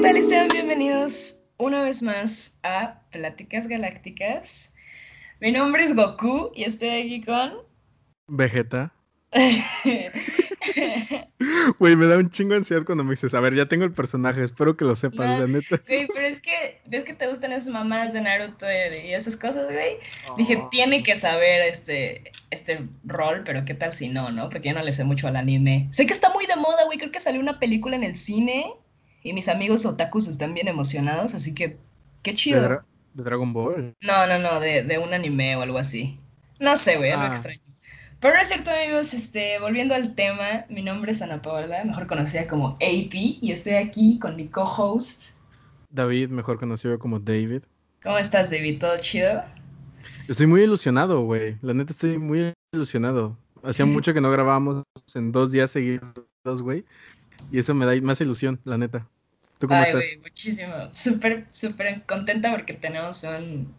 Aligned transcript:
tal? 0.00 0.16
Y 0.16 0.22
sean 0.22 0.48
bienvenidos 0.48 1.44
una 1.56 1.82
vez 1.82 2.02
más 2.02 2.58
a 2.62 3.00
Pláticas 3.10 3.66
Galácticas. 3.66 4.72
Mi 5.40 5.50
nombre 5.50 5.82
es 5.82 5.94
Goku 5.94 6.52
y 6.54 6.64
estoy 6.64 6.88
aquí 6.90 7.24
con... 7.24 7.54
Vegeta. 8.28 8.92
Güey, 11.78 11.96
me 11.96 12.06
da 12.06 12.18
un 12.18 12.30
chingo 12.30 12.50
de 12.50 12.58
ansiedad 12.58 12.84
cuando 12.84 13.04
me 13.04 13.10
dices, 13.10 13.34
a 13.34 13.40
ver, 13.40 13.54
ya 13.54 13.66
tengo 13.66 13.84
el 13.84 13.92
personaje, 13.92 14.42
espero 14.44 14.76
que 14.76 14.84
lo 14.84 14.94
sepas, 14.94 15.38
No, 15.38 15.48
neta. 15.48 15.80
Güey, 15.86 16.06
pero 16.14 16.26
es 16.26 16.40
que, 16.40 16.80
¿ves 16.86 17.04
que 17.04 17.14
te 17.14 17.26
gustan 17.26 17.52
esas 17.52 17.68
mamás 17.68 18.12
de 18.12 18.20
Naruto 18.20 18.66
y 18.66 19.12
esas 19.12 19.36
cosas, 19.36 19.70
güey? 19.70 19.96
Dije, 20.36 20.62
tiene 20.70 21.02
que 21.02 21.16
saber 21.16 21.62
este, 21.62 22.30
este 22.50 22.86
rol, 23.04 23.42
pero 23.44 23.64
¿qué 23.64 23.74
tal 23.74 23.92
si 23.92 24.08
no, 24.08 24.30
no? 24.30 24.48
Porque 24.48 24.68
yo 24.68 24.74
no 24.74 24.82
le 24.82 24.92
sé 24.92 25.04
mucho 25.04 25.26
al 25.28 25.36
anime. 25.36 25.88
Sé 25.90 26.06
que 26.06 26.12
está 26.12 26.32
muy 26.32 26.46
de 26.46 26.56
moda, 26.56 26.84
güey, 26.84 26.98
creo 26.98 27.10
que 27.10 27.20
salió 27.20 27.40
una 27.40 27.58
película 27.58 27.96
en 27.96 28.04
el 28.04 28.14
cine 28.14 28.74
y 29.22 29.32
mis 29.32 29.48
amigos 29.48 29.84
otakus 29.86 30.28
están 30.28 30.54
bien 30.54 30.68
emocionados, 30.68 31.34
así 31.34 31.54
que, 31.54 31.78
qué 32.22 32.30
¿De, 32.32 32.36
chido. 32.36 32.62
Dra- 32.62 32.84
de 33.14 33.22
Dragon 33.24 33.52
Ball. 33.52 33.94
No, 34.00 34.26
no, 34.26 34.38
no, 34.38 34.60
de, 34.60 34.82
de 34.84 34.98
un 34.98 35.12
anime 35.14 35.56
o 35.56 35.62
algo 35.62 35.78
así. 35.78 36.18
No 36.60 36.76
sé, 36.76 36.96
güey, 36.96 37.10
algo 37.10 37.24
Ah. 37.24 37.28
extraño. 37.28 37.60
Pero 38.20 38.34
no 38.34 38.40
es 38.40 38.48
cierto, 38.48 38.70
amigos, 38.72 39.14
este, 39.14 39.60
volviendo 39.60 39.94
al 39.94 40.14
tema, 40.16 40.64
mi 40.68 40.82
nombre 40.82 41.12
es 41.12 41.22
Ana 41.22 41.40
Paola, 41.40 41.84
mejor 41.84 42.08
conocida 42.08 42.48
como 42.48 42.70
AP, 42.80 43.14
y 43.40 43.52
estoy 43.52 43.74
aquí 43.74 44.18
con 44.18 44.34
mi 44.34 44.48
co-host. 44.48 45.36
David, 45.90 46.28
mejor 46.30 46.58
conocido 46.58 46.98
como 46.98 47.20
David. 47.20 47.62
¿Cómo 48.02 48.18
estás, 48.18 48.50
David? 48.50 48.80
¿Todo 48.80 48.96
chido? 48.98 49.42
Estoy 50.28 50.46
muy 50.48 50.62
ilusionado, 50.62 51.22
güey. 51.22 51.56
La 51.62 51.74
neta 51.74 51.92
estoy 51.92 52.18
muy 52.18 52.52
ilusionado. 52.72 53.36
Hacía 53.62 53.86
mucho 53.86 54.12
que 54.12 54.20
no 54.20 54.30
grabábamos 54.32 54.82
en 55.14 55.30
dos 55.32 55.52
días 55.52 55.70
seguidos, 55.70 56.12
güey. 56.62 56.84
Y 57.50 57.58
eso 57.58 57.74
me 57.74 57.86
da 57.86 57.94
más 58.02 58.20
ilusión, 58.20 58.60
la 58.64 58.78
neta. 58.78 59.08
¿Tú 59.58 59.66
cómo 59.66 59.80
Ay, 59.80 59.86
estás? 59.88 60.04
güey, 60.04 60.18
muchísimo. 60.18 60.74
Súper, 60.92 61.46
súper 61.50 62.02
contenta 62.06 62.50
porque 62.50 62.74
tenemos 62.74 63.24
un... 63.24 63.74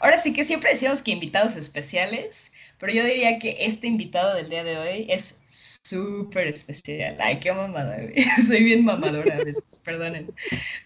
Ahora 0.00 0.16
sí 0.16 0.32
que 0.32 0.44
siempre 0.44 0.70
decíamos 0.70 1.02
que 1.02 1.10
invitados 1.10 1.54
especiales, 1.54 2.54
pero 2.78 2.92
yo 2.92 3.04
diría 3.04 3.38
que 3.38 3.56
este 3.66 3.86
invitado 3.86 4.34
del 4.34 4.48
día 4.48 4.64
de 4.64 4.78
hoy 4.78 5.06
es 5.10 5.42
súper 5.46 6.46
especial. 6.46 7.16
Ay, 7.20 7.38
qué 7.38 7.52
mamada, 7.52 7.96
güey. 7.96 8.24
Soy 8.46 8.64
bien 8.64 8.84
mamadora 8.84 9.34
a 9.34 9.44
veces, 9.44 9.80
perdonen. 9.84 10.26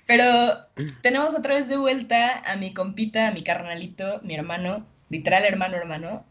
Pero 0.06 0.66
tenemos 1.02 1.39
otra 1.39 1.55
vez 1.55 1.68
de 1.68 1.77
vuelta 1.77 2.39
a 2.41 2.56
mi 2.56 2.74
compita, 2.74 3.28
a 3.28 3.33
mi 3.33 3.44
carnalito, 3.44 4.20
mi 4.22 4.34
hermano, 4.34 4.84
literal 5.11 5.44
hermano, 5.44 5.77
hermano, 5.77 6.24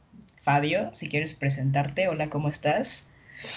Fabio, 0.43 0.89
si 0.93 1.07
quieres 1.07 1.35
presentarte. 1.35 2.09
Hola, 2.09 2.29
¿cómo 2.29 2.49
estás? 2.49 3.10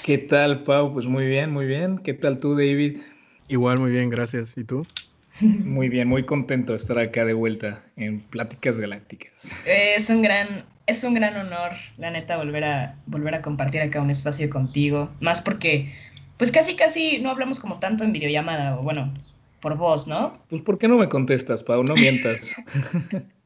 ¿Qué 0.04 0.18
tal, 0.18 0.64
Pau? 0.64 0.92
Pues 0.92 1.06
muy 1.06 1.26
bien, 1.26 1.50
muy 1.50 1.66
bien. 1.66 1.98
¿Qué 1.98 2.14
tal 2.14 2.38
tú, 2.38 2.54
David? 2.54 2.98
Igual, 3.48 3.78
muy 3.78 3.90
bien, 3.90 4.10
gracias. 4.10 4.56
¿Y 4.56 4.64
tú? 4.64 4.86
Muy 5.40 5.88
bien, 5.88 6.08
muy 6.08 6.24
contento 6.24 6.72
de 6.72 6.76
estar 6.76 6.98
acá 6.98 7.24
de 7.24 7.34
vuelta 7.34 7.82
en 7.96 8.20
Pláticas 8.20 8.78
Galácticas. 8.78 9.50
Es 9.66 10.08
un 10.08 10.22
gran, 10.22 10.64
es 10.86 11.02
un 11.02 11.14
gran 11.14 11.36
honor, 11.36 11.72
la 11.98 12.10
neta, 12.10 12.36
volver 12.36 12.64
a, 12.64 12.96
volver 13.06 13.34
a 13.34 13.42
compartir 13.42 13.80
acá 13.80 14.00
un 14.00 14.10
espacio 14.10 14.48
contigo. 14.48 15.10
Más 15.20 15.40
porque, 15.40 15.92
pues 16.36 16.52
casi, 16.52 16.76
casi 16.76 17.18
no 17.18 17.30
hablamos 17.30 17.58
como 17.58 17.80
tanto 17.80 18.04
en 18.04 18.12
videollamada, 18.12 18.78
o 18.78 18.82
bueno, 18.82 19.12
por 19.60 19.76
voz, 19.76 20.06
¿no? 20.06 20.38
Pues, 20.48 20.62
¿por 20.62 20.78
qué 20.78 20.86
no 20.86 20.98
me 20.98 21.08
contestas, 21.08 21.62
Pau? 21.62 21.82
No 21.82 21.94
mientas. 21.94 22.54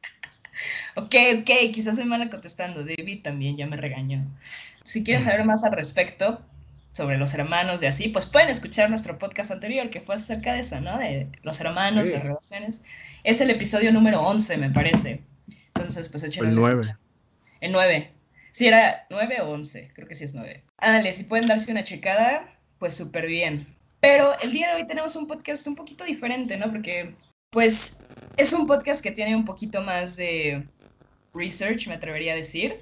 Ok, 0.95 1.15
ok, 1.41 1.49
quizás 1.73 1.95
soy 1.95 2.05
mala 2.05 2.29
contestando. 2.29 2.83
David 2.83 3.21
también 3.23 3.57
ya 3.57 3.67
me 3.67 3.77
regañó. 3.77 4.25
Si 4.83 5.03
quieren 5.03 5.23
saber 5.23 5.45
más 5.45 5.63
al 5.63 5.71
respecto 5.73 6.41
sobre 6.91 7.17
los 7.17 7.33
hermanos 7.33 7.81
y 7.83 7.85
así, 7.85 8.09
pues 8.09 8.25
pueden 8.25 8.49
escuchar 8.49 8.89
nuestro 8.89 9.17
podcast 9.17 9.51
anterior 9.51 9.89
que 9.89 10.01
fue 10.01 10.15
acerca 10.15 10.53
de 10.53 10.61
eso, 10.61 10.81
¿no? 10.81 10.97
De 10.97 11.27
los 11.43 11.59
hermanos, 11.61 12.07
Sí. 12.07 12.13
las 12.13 12.23
relaciones. 12.23 12.83
Es 13.23 13.39
el 13.41 13.49
episodio 13.51 13.91
número 13.91 14.21
11, 14.21 14.57
me 14.57 14.69
parece. 14.71 15.21
Entonces, 15.75 16.09
pues 16.09 16.23
échenle 16.23 16.49
El 16.49 16.57
una 16.57 16.67
9. 16.67 16.81
escuchada. 16.81 16.99
El 17.61 17.71
9. 17.71 18.11
Si 18.51 18.67
era 18.67 19.05
9 19.09 19.41
o 19.41 19.49
11, 19.51 19.91
creo 19.93 20.07
que 20.07 20.15
sí 20.15 20.23
es 20.23 20.33
9. 20.33 20.63
Ándale, 20.77 21.13
si 21.13 21.23
pueden 21.23 21.47
darse 21.47 21.71
una 21.71 21.83
checada, 21.83 22.49
pues 22.79 22.95
súper 22.95 23.27
bien. 23.27 23.67
Pero 24.01 24.37
el 24.39 24.51
día 24.51 24.69
de 24.69 24.75
hoy 24.81 24.87
tenemos 24.87 25.15
un 25.15 25.27
podcast 25.27 25.67
un 25.67 25.75
poquito 25.75 26.03
diferente, 26.05 26.57
¿no? 26.57 26.71
Porque, 26.71 27.13
pues, 27.49 27.99
es 28.37 28.53
un 28.53 28.65
podcast 28.67 29.03
que 29.03 29.11
tiene 29.11 29.35
un 29.35 29.45
poquito 29.45 29.81
más 29.81 30.15
de 30.15 30.67
research, 31.33 31.87
me 31.87 31.95
atrevería 31.95 32.33
a 32.33 32.37
decir. 32.37 32.81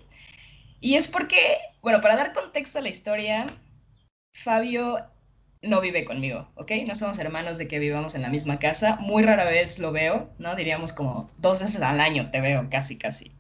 Y 0.80 0.96
es 0.96 1.08
porque, 1.08 1.58
bueno, 1.82 2.02
para 2.02 2.16
dar 2.16 2.34
contexto 2.34 2.80
a 2.80 2.82
la 2.82 2.90
historia, 2.90 3.48
Fabio 4.34 5.00
no 5.62 5.82
vive 5.82 6.06
conmigo, 6.06 6.48
¿ok? 6.56 6.72
No 6.88 6.96
somos 6.96 7.18
hermanos 7.20 7.58
de 7.58 7.68
que 7.68 7.80
vivamos 7.80 8.16
en 8.16 8.22
la 8.22 8.30
misma 8.30 8.60
casa. 8.60 8.98
Muy 8.98 9.24
rara 9.24 9.46
vez 9.46 9.80
lo 9.80 9.92
veo, 9.92 10.30
¿no? 10.38 10.56
Diríamos 10.56 10.94
como 10.94 11.30
dos 11.38 11.60
veces 11.60 11.82
al 11.82 12.00
año 12.00 12.30
te 12.30 12.42
veo, 12.42 12.68
casi, 12.70 12.98
casi. 12.98 13.32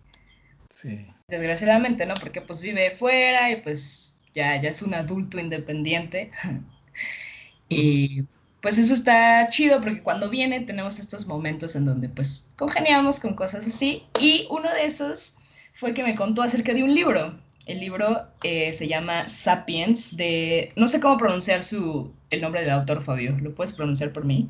Sí. 0.70 1.06
Desgraciadamente, 1.28 2.06
¿no? 2.06 2.16
Porque 2.16 2.42
pues 2.42 2.62
vive 2.62 2.92
fuera 2.92 3.52
y 3.52 3.58
pues 3.58 4.20
ya, 4.34 4.60
ya 4.62 4.70
es 4.70 4.82
un 4.82 4.94
adulto 4.94 5.40
independiente. 5.40 6.32
y 7.70 8.26
pues 8.62 8.78
eso 8.78 8.94
está 8.94 9.48
chido 9.50 9.80
porque 9.82 10.02
cuando 10.02 10.30
viene 10.30 10.62
tenemos 10.62 11.00
estos 11.00 11.28
momentos 11.28 11.76
en 11.76 11.86
donde 11.86 12.10
pues 12.10 12.52
congeniamos 12.58 13.20
con 13.20 13.36
cosas 13.36 13.68
así. 13.68 14.04
Y 14.20 14.48
uno 14.50 14.72
de 14.74 14.86
esos 14.86 15.38
fue 15.74 15.94
que 15.94 16.04
me 16.04 16.16
contó 16.16 16.42
acerca 16.42 16.74
de 16.74 16.84
un 16.84 16.94
libro. 16.94 17.38
El 17.66 17.80
libro 17.80 18.26
eh, 18.44 18.72
se 18.74 18.88
llama 18.88 19.28
Sapiens 19.28 20.16
de... 20.16 20.72
No 20.76 20.88
sé 20.88 21.00
cómo 21.00 21.18
pronunciar 21.18 21.64
su, 21.64 22.12
el 22.30 22.42
nombre 22.42 22.62
del 22.62 22.72
autor, 22.72 23.02
Fabio. 23.02 23.38
¿Lo 23.42 23.54
puedes 23.54 23.74
pronunciar 23.74 24.14
por 24.14 24.26
mí? 24.26 24.50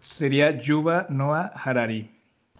Sería 0.00 0.58
Yuva 0.58 1.06
Noah 1.08 1.52
Harari. 1.54 2.10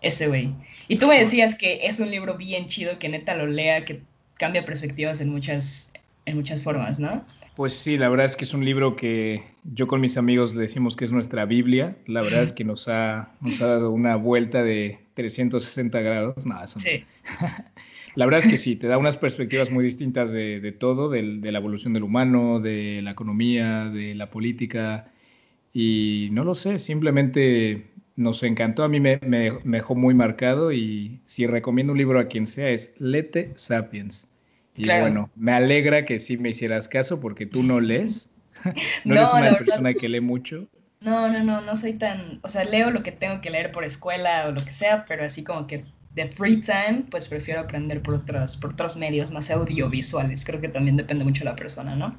Ese 0.00 0.28
güey. 0.28 0.54
Y 0.88 0.96
tú 0.96 1.08
me 1.08 1.18
decías 1.18 1.54
que 1.56 1.86
es 1.86 2.00
un 2.00 2.10
libro 2.10 2.36
bien 2.36 2.68
chido, 2.68 2.98
que 2.98 3.08
neta 3.08 3.34
lo 3.34 3.46
lea, 3.46 3.84
que 3.84 4.00
cambia 4.34 4.64
perspectivas 4.64 5.20
en 5.20 5.30
muchas, 5.30 5.92
en 6.24 6.36
muchas 6.36 6.62
formas, 6.62 7.00
¿no? 7.00 7.24
Pues 7.56 7.74
sí, 7.74 7.96
la 7.98 8.08
verdad 8.08 8.26
es 8.26 8.36
que 8.36 8.44
es 8.44 8.54
un 8.54 8.64
libro 8.64 8.96
que 8.96 9.42
yo 9.72 9.86
con 9.86 10.00
mis 10.00 10.16
amigos 10.16 10.54
le 10.54 10.62
decimos 10.62 10.96
que 10.96 11.04
es 11.04 11.12
nuestra 11.12 11.44
Biblia. 11.44 11.96
La 12.06 12.22
verdad 12.22 12.42
es 12.42 12.52
que 12.52 12.64
nos 12.64 12.88
ha, 12.88 13.32
nos 13.40 13.60
ha 13.62 13.66
dado 13.66 13.90
una 13.90 14.16
vuelta 14.16 14.62
de 14.62 14.98
360 15.14 16.00
grados. 16.00 16.46
Nada, 16.46 16.62
no. 16.62 16.66
Sí. 16.68 17.04
La 18.14 18.24
verdad 18.24 18.40
es 18.44 18.48
que 18.48 18.56
sí, 18.56 18.76
te 18.76 18.86
da 18.86 18.96
unas 18.96 19.18
perspectivas 19.18 19.70
muy 19.70 19.84
distintas 19.84 20.32
de, 20.32 20.58
de 20.60 20.72
todo, 20.72 21.10
del- 21.10 21.42
de 21.42 21.52
la 21.52 21.58
evolución 21.58 21.92
del 21.92 22.02
humano, 22.02 22.60
de 22.60 23.00
la 23.02 23.10
economía, 23.10 23.86
de 23.90 24.14
la 24.14 24.30
política. 24.30 25.12
Y 25.74 26.28
no 26.32 26.42
lo 26.44 26.54
sé, 26.54 26.78
simplemente 26.78 27.88
nos 28.16 28.42
encantó. 28.42 28.84
A 28.84 28.88
mí 28.88 29.00
me, 29.00 29.18
me- 29.26 29.52
me 29.64 29.76
dejó 29.78 29.94
muy 29.94 30.14
marcado 30.14 30.72
y 30.72 31.20
si 31.26 31.46
recomiendo 31.46 31.92
un 31.92 31.98
libro 31.98 32.18
a 32.18 32.28
quien 32.28 32.46
sea 32.46 32.70
es 32.70 32.98
Lete 33.00 33.52
Sapiens. 33.56 34.28
Y 34.74 34.84
Claro. 34.84 35.02
bueno, 35.02 35.30
me 35.36 35.52
alegra 35.52 36.04
que 36.06 36.18
sí 36.18 36.38
me 36.38 36.48
hicieras 36.50 36.88
caso 36.88 37.20
porque 37.20 37.44
tú 37.44 37.62
no 37.62 37.80
lees. 37.80 38.30
no, 39.04 39.14
eres 39.14 39.30
una 39.30 39.40
verdad. 39.42 39.58
persona 39.58 39.94
que 39.94 40.08
lee 40.08 40.20
mucho. 40.20 40.66
No, 41.00 41.28
no, 41.28 41.42
no, 41.44 41.60
no 41.60 41.76
soy 41.76 41.94
tan, 41.94 42.40
o 42.42 42.48
sea, 42.48 42.64
leo 42.64 42.90
lo 42.90 43.02
que 43.02 43.12
tengo 43.12 43.40
que 43.40 43.50
leer 43.50 43.70
por 43.70 43.84
escuela 43.84 44.46
o 44.48 44.52
lo 44.52 44.64
que 44.64 44.72
sea, 44.72 45.04
pero 45.06 45.24
así 45.24 45.44
como 45.44 45.66
que 45.66 45.84
de 46.14 46.28
free 46.28 46.60
time, 46.60 47.04
pues 47.10 47.28
prefiero 47.28 47.60
aprender 47.60 48.02
por 48.02 48.14
otros, 48.14 48.56
por 48.56 48.72
otros 48.72 48.96
medios 48.96 49.30
más 49.30 49.50
audiovisuales. 49.50 50.44
Creo 50.44 50.60
que 50.60 50.68
también 50.68 50.96
depende 50.96 51.24
mucho 51.24 51.44
de 51.44 51.50
la 51.50 51.56
persona, 51.56 51.94
¿no? 51.94 52.18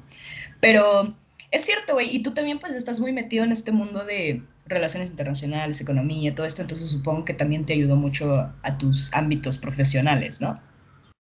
Pero 0.60 1.14
es 1.50 1.64
cierto, 1.64 1.94
güey, 1.94 2.14
y 2.14 2.22
tú 2.22 2.32
también 2.32 2.60
pues 2.60 2.74
estás 2.74 3.00
muy 3.00 3.12
metido 3.12 3.44
en 3.44 3.50
este 3.50 3.72
mundo 3.72 4.04
de 4.04 4.42
relaciones 4.66 5.10
internacionales, 5.10 5.80
economía, 5.80 6.34
todo 6.34 6.46
esto, 6.46 6.62
entonces 6.62 6.90
supongo 6.90 7.24
que 7.24 7.34
también 7.34 7.64
te 7.66 7.72
ayudó 7.72 7.96
mucho 7.96 8.52
a 8.62 8.78
tus 8.78 9.12
ámbitos 9.14 9.58
profesionales, 9.58 10.40
¿no? 10.40 10.60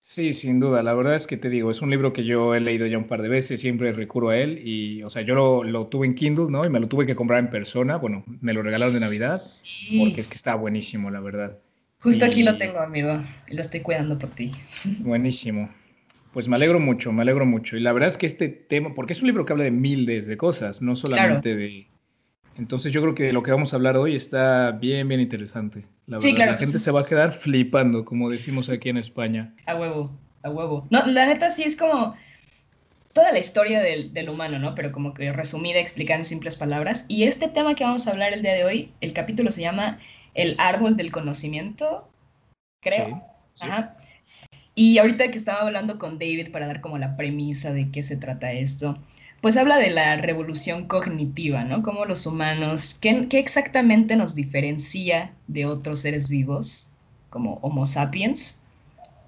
Sí, 0.06 0.34
sin 0.34 0.60
duda. 0.60 0.84
La 0.84 0.94
verdad 0.94 1.16
es 1.16 1.28
que 1.28 1.38
te 1.38 1.50
digo, 1.50 1.72
es 1.72 1.82
un 1.82 1.90
libro 1.90 2.12
que 2.12 2.26
yo 2.26 2.54
he 2.56 2.60
leído 2.60 2.86
ya 2.88 2.98
un 2.98 3.08
par 3.08 3.22
de 3.22 3.30
veces, 3.30 3.62
siempre 3.62 3.94
recurro 3.94 4.32
a 4.32 4.38
él 4.38 4.60
y, 4.62 5.02
o 5.02 5.10
sea, 5.10 5.22
yo 5.22 5.34
lo, 5.34 5.64
lo 5.64 5.88
tuve 5.88 6.06
en 6.06 6.14
Kindle, 6.14 6.48
¿no? 6.50 6.66
Y 6.66 6.70
me 6.70 6.82
lo 6.82 6.90
tuve 6.90 7.06
que 7.06 7.16
comprar 7.16 7.40
en 7.40 7.50
persona. 7.50 7.96
Bueno, 7.96 8.26
me 8.42 8.52
lo 8.52 8.62
regalaron 8.62 8.94
de 8.94 9.00
Navidad 9.00 9.38
Sí. 9.38 9.98
porque 9.98 10.20
es 10.20 10.28
que 10.28 10.36
está 10.36 10.56
buenísimo, 10.56 11.10
la 11.10 11.22
verdad. 11.22 11.58
Justo 12.02 12.26
aquí 12.26 12.44
lo 12.44 12.58
tengo, 12.58 12.80
amigo, 12.80 13.24
y 13.48 13.56
lo 13.56 13.62
estoy 13.62 13.80
cuidando 13.80 14.20
por 14.20 14.30
ti. 14.32 14.52
Buenísimo. 15.00 15.70
Pues 16.34 16.50
me 16.50 16.58
alegro 16.58 16.82
mucho, 16.82 17.14
me 17.14 17.22
alegro 17.22 17.46
mucho. 17.46 17.78
Y 17.78 17.80
la 17.80 17.94
verdad 17.94 18.10
es 18.10 18.18
que 18.18 18.26
este 18.26 18.50
tema, 18.50 18.94
porque 18.94 19.14
es 19.14 19.22
un 19.22 19.28
libro 19.28 19.46
que 19.46 19.54
habla 19.54 19.64
de 19.64 19.72
miles 19.72 20.28
de 20.28 20.36
cosas, 20.36 20.82
no 20.82 20.98
solamente 20.98 21.56
de... 21.56 21.88
Entonces 22.58 22.92
yo 22.92 23.02
creo 23.02 23.16
que 23.16 23.34
lo 23.34 23.42
que 23.44 23.52
vamos 23.52 23.74
a 23.74 23.78
hablar 23.78 23.98
hoy 23.98 24.16
está 24.16 24.72
bien, 24.72 25.08
bien 25.08 25.20
interesante. 25.22 25.86
La 26.06 26.22
Sí, 26.22 26.28
verdad, 26.28 26.36
claro, 26.36 26.52
la 26.54 26.58
gente 26.58 26.80
se 26.80 26.92
va 26.92 27.02
a 27.02 27.06
quedar 27.06 27.34
flipando, 27.34 28.06
como 28.06 28.30
decimos 28.30 28.70
aquí 28.70 28.90
en 28.90 28.98
España. 28.98 29.54
A 29.66 29.76
huevo, 29.76 30.12
a 30.44 30.50
huevo. 30.50 30.88
No, 30.90 31.06
la 31.08 31.26
neta 31.26 31.50
sí 31.50 31.64
es 31.64 31.76
como 31.76 32.16
toda 33.14 33.32
la 33.32 33.40
historia 33.40 33.82
del, 33.82 34.14
del 34.14 34.30
humano, 34.30 34.60
¿no? 34.60 34.76
Pero 34.76 34.92
como 34.92 35.14
que 35.14 35.32
resumida, 35.32 35.80
explicada 35.80 36.20
en 36.20 36.26
simples 36.26 36.56
palabras. 36.56 37.06
Y 37.08 37.24
este 37.24 37.48
tema 37.48 37.76
que 37.76 37.84
vamos 37.84 38.08
a 38.08 38.12
hablar 38.12 38.34
el 38.34 38.42
día 38.42 38.54
de 38.54 38.66
hoy, 38.66 38.92
el 39.02 39.14
capítulo 39.14 39.52
se 39.52 39.62
llama 39.62 40.00
El 40.34 40.56
árbol 40.60 40.98
del 40.98 41.12
conocimiento, 41.12 42.10
creo. 42.82 43.08
Sí, 43.08 43.14
sí. 43.56 43.68
Ajá. 43.68 43.98
Y 44.76 44.98
ahorita 44.98 45.30
que 45.30 45.38
estaba 45.38 45.62
hablando 45.62 46.00
con 46.00 46.18
David 46.18 46.52
para 46.52 46.68
dar 46.68 46.82
como 46.82 46.98
la 46.98 47.16
premisa 47.16 47.74
de 47.74 47.92
qué 47.92 48.02
se 48.04 48.18
trata 48.18 48.52
esto, 48.54 48.98
pues 49.44 49.58
habla 49.58 49.78
de 49.78 49.90
la 49.90 50.16
revolución 50.16 50.88
cognitiva, 50.88 51.66
¿no? 51.66 51.84
Cómo 51.84 52.06
los 52.06 52.26
humanos, 52.26 52.98
¿qué, 53.02 53.28
exactamente 53.32 54.16
nos 54.16 54.36
diferencia 54.36 55.34
de 55.48 55.66
otros 55.66 56.00
seres 56.00 56.30
vivos, 56.30 56.94
como 57.30 57.56
Homo 57.56 57.86
sapiens? 57.86 58.64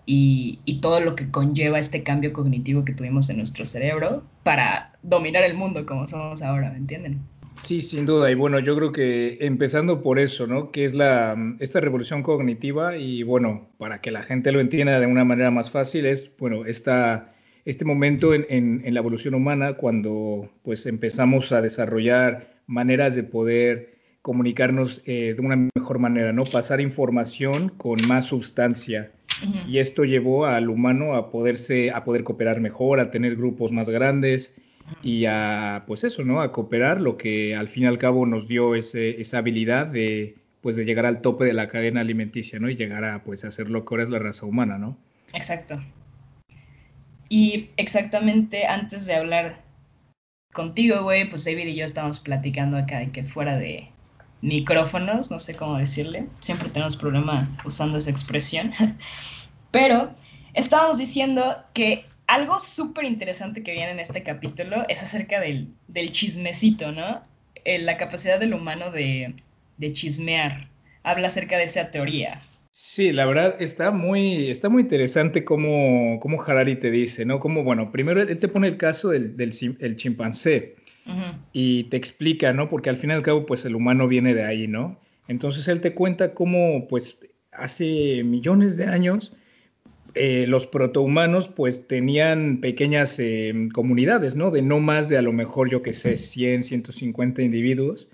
Y, 0.05 0.59
y, 0.63 0.79
todo 0.79 1.01
lo 1.01 1.17
que 1.17 1.29
conlleva 1.31 1.79
este 1.79 2.01
cambio 2.01 2.31
cognitivo 2.31 2.85
que 2.85 2.93
tuvimos 2.93 3.29
en 3.29 3.37
nuestro 3.37 3.65
cerebro 3.65 4.23
para 4.43 4.93
dominar 5.03 5.43
el 5.43 5.55
mundo 5.55 5.85
como 5.85 6.07
somos 6.07 6.41
ahora, 6.41 6.71
¿me 6.71 6.77
entienden? 6.77 7.19
Sí, 7.57 7.81
sin 7.81 8.05
duda. 8.05 8.31
Y 8.31 8.35
bueno, 8.35 8.59
yo 8.59 8.73
creo 8.77 8.93
que 8.93 9.37
empezando 9.41 10.01
por 10.01 10.17
eso, 10.17 10.47
¿no? 10.47 10.71
Que 10.71 10.85
es 10.85 10.93
la, 10.93 11.35
esta 11.59 11.81
revolución 11.81 12.23
cognitiva 12.23 12.95
y 12.95 13.23
bueno, 13.23 13.67
para 13.77 13.99
que 13.99 14.11
la 14.11 14.23
gente 14.23 14.53
lo 14.53 14.61
entienda 14.61 14.97
de 14.97 15.07
una 15.07 15.25
manera 15.25 15.51
más 15.51 15.71
fácil, 15.71 16.05
es, 16.05 16.33
bueno, 16.37 16.65
esta, 16.65 17.34
este 17.65 17.83
momento 17.83 18.33
en, 18.33 18.45
en, 18.49 18.93
la 18.93 18.99
evolución 18.99 19.33
humana 19.33 19.73
cuando 19.73 20.49
pues 20.63 20.85
empezamos 20.85 21.51
a 21.51 21.61
desarrollar 21.61 22.55
maneras 22.67 23.15
de 23.15 23.23
poder 23.23 23.95
comunicarnos 24.21 25.01
eh, 25.05 25.33
de 25.35 25.41
una 25.41 25.69
mejor 25.75 25.99
manera, 25.99 26.31
¿no? 26.31 26.45
Pasar 26.45 26.81
información 26.81 27.69
con 27.69 27.99
más 28.07 28.25
sustancia. 28.25 29.11
Y 29.67 29.79
esto 29.79 30.05
llevó 30.05 30.45
al 30.45 30.69
humano 30.69 31.15
a 31.15 31.29
poderse, 31.29 31.91
a 31.91 32.05
poder 32.05 32.23
cooperar 32.23 32.61
mejor, 32.61 33.01
a 33.01 33.11
tener 33.11 33.35
grupos 33.35 33.73
más 33.73 33.89
grandes, 33.89 34.55
y 35.01 35.25
a, 35.25 35.83
pues 35.87 36.03
eso, 36.03 36.23
¿no? 36.23 36.41
A 36.41 36.51
cooperar, 36.51 37.01
lo 37.01 37.17
que 37.17 37.55
al 37.55 37.67
fin 37.67 37.83
y 37.83 37.85
al 37.87 37.97
cabo 37.97 38.25
nos 38.25 38.47
dio 38.47 38.75
ese, 38.75 39.19
esa 39.19 39.39
habilidad 39.39 39.87
de, 39.87 40.35
pues 40.61 40.75
de 40.75 40.85
llegar 40.85 41.05
al 41.05 41.21
tope 41.21 41.45
de 41.45 41.53
la 41.53 41.67
cadena 41.67 42.01
alimenticia, 42.01 42.59
¿no? 42.59 42.69
Y 42.69 42.75
llegar 42.75 43.03
a, 43.03 43.23
pues, 43.23 43.43
hacer 43.45 43.69
lo 43.69 43.83
que 43.83 43.93
ahora 43.93 44.03
es 44.03 44.09
la 44.09 44.19
raza 44.19 44.45
humana, 44.45 44.77
¿no? 44.77 44.97
Exacto. 45.33 45.79
Y 47.29 47.69
exactamente 47.77 48.67
antes 48.67 49.05
de 49.05 49.15
hablar 49.15 49.61
contigo, 50.53 51.03
güey, 51.03 51.29
pues 51.29 51.45
David 51.45 51.67
y 51.67 51.75
yo 51.75 51.85
estábamos 51.85 52.19
platicando 52.19 52.77
acá 52.77 52.99
de 52.99 53.11
que 53.11 53.23
fuera 53.23 53.57
de 53.57 53.89
micrófonos, 54.41 55.31
no 55.31 55.39
sé 55.39 55.55
cómo 55.55 55.77
decirle, 55.77 56.27
siempre 56.39 56.69
tenemos 56.69 56.95
problema 56.95 57.49
usando 57.65 57.97
esa 57.97 58.11
expresión, 58.11 58.71
pero 59.71 60.13
estábamos 60.53 60.97
diciendo 60.97 61.63
que 61.73 62.05
algo 62.27 62.59
súper 62.59 63.05
interesante 63.05 63.63
que 63.63 63.73
viene 63.73 63.91
en 63.91 63.99
este 63.99 64.23
capítulo 64.23 64.85
es 64.87 65.03
acerca 65.03 65.39
del, 65.39 65.73
del 65.87 66.11
chismecito, 66.11 66.91
¿no? 66.91 67.21
Eh, 67.65 67.79
la 67.79 67.97
capacidad 67.97 68.39
del 68.39 68.53
humano 68.53 68.91
de, 68.91 69.35
de, 69.77 69.93
chismear. 69.93 70.67
Habla 71.03 71.27
acerca 71.27 71.57
de 71.57 71.65
esa 71.65 71.91
teoría. 71.91 72.39
Sí, 72.77 73.13
la 73.13 73.25
verdad 73.25 73.55
está 73.61 73.89
muy, 73.91 74.49
está 74.49 74.67
muy 74.67 74.81
interesante 74.81 75.45
cómo, 75.45 76.19
cómo 76.19 76.43
Harari 76.43 76.75
te 76.75 76.91
dice, 76.91 77.23
¿no? 77.23 77.39
Como, 77.39 77.63
bueno, 77.63 77.89
primero 77.89 78.21
él 78.21 78.37
te 78.37 78.49
pone 78.49 78.67
el 78.67 78.75
caso 78.75 79.11
del, 79.11 79.37
del 79.37 79.53
el 79.79 79.95
chimpancé 79.95 80.75
y 81.53 81.85
te 81.85 81.95
explica, 81.95 82.51
¿no? 82.51 82.67
Porque 82.67 82.89
al 82.89 82.97
fin 82.97 83.11
y 83.11 83.13
al 83.13 83.21
cabo, 83.21 83.45
pues 83.45 83.63
el 83.63 83.77
humano 83.77 84.09
viene 84.09 84.33
de 84.33 84.43
ahí, 84.43 84.67
¿no? 84.67 84.99
Entonces 85.29 85.69
él 85.69 85.79
te 85.79 85.93
cuenta 85.93 86.33
cómo, 86.33 86.85
pues, 86.89 87.25
hace 87.53 88.25
millones 88.25 88.75
de 88.75 88.87
años, 88.87 89.31
eh, 90.13 90.45
los 90.45 90.67
protohumanos 90.67 91.47
pues 91.47 91.87
tenían 91.87 92.59
pequeñas 92.59 93.17
eh, 93.19 93.69
comunidades, 93.73 94.35
¿no? 94.35 94.51
De 94.51 94.61
no 94.61 94.81
más 94.81 95.07
de 95.07 95.17
a 95.17 95.21
lo 95.21 95.31
mejor, 95.31 95.69
yo 95.69 95.81
que 95.81 95.93
sé, 95.93 96.17
100, 96.17 96.63
150 96.63 97.41
individuos. 97.41 98.09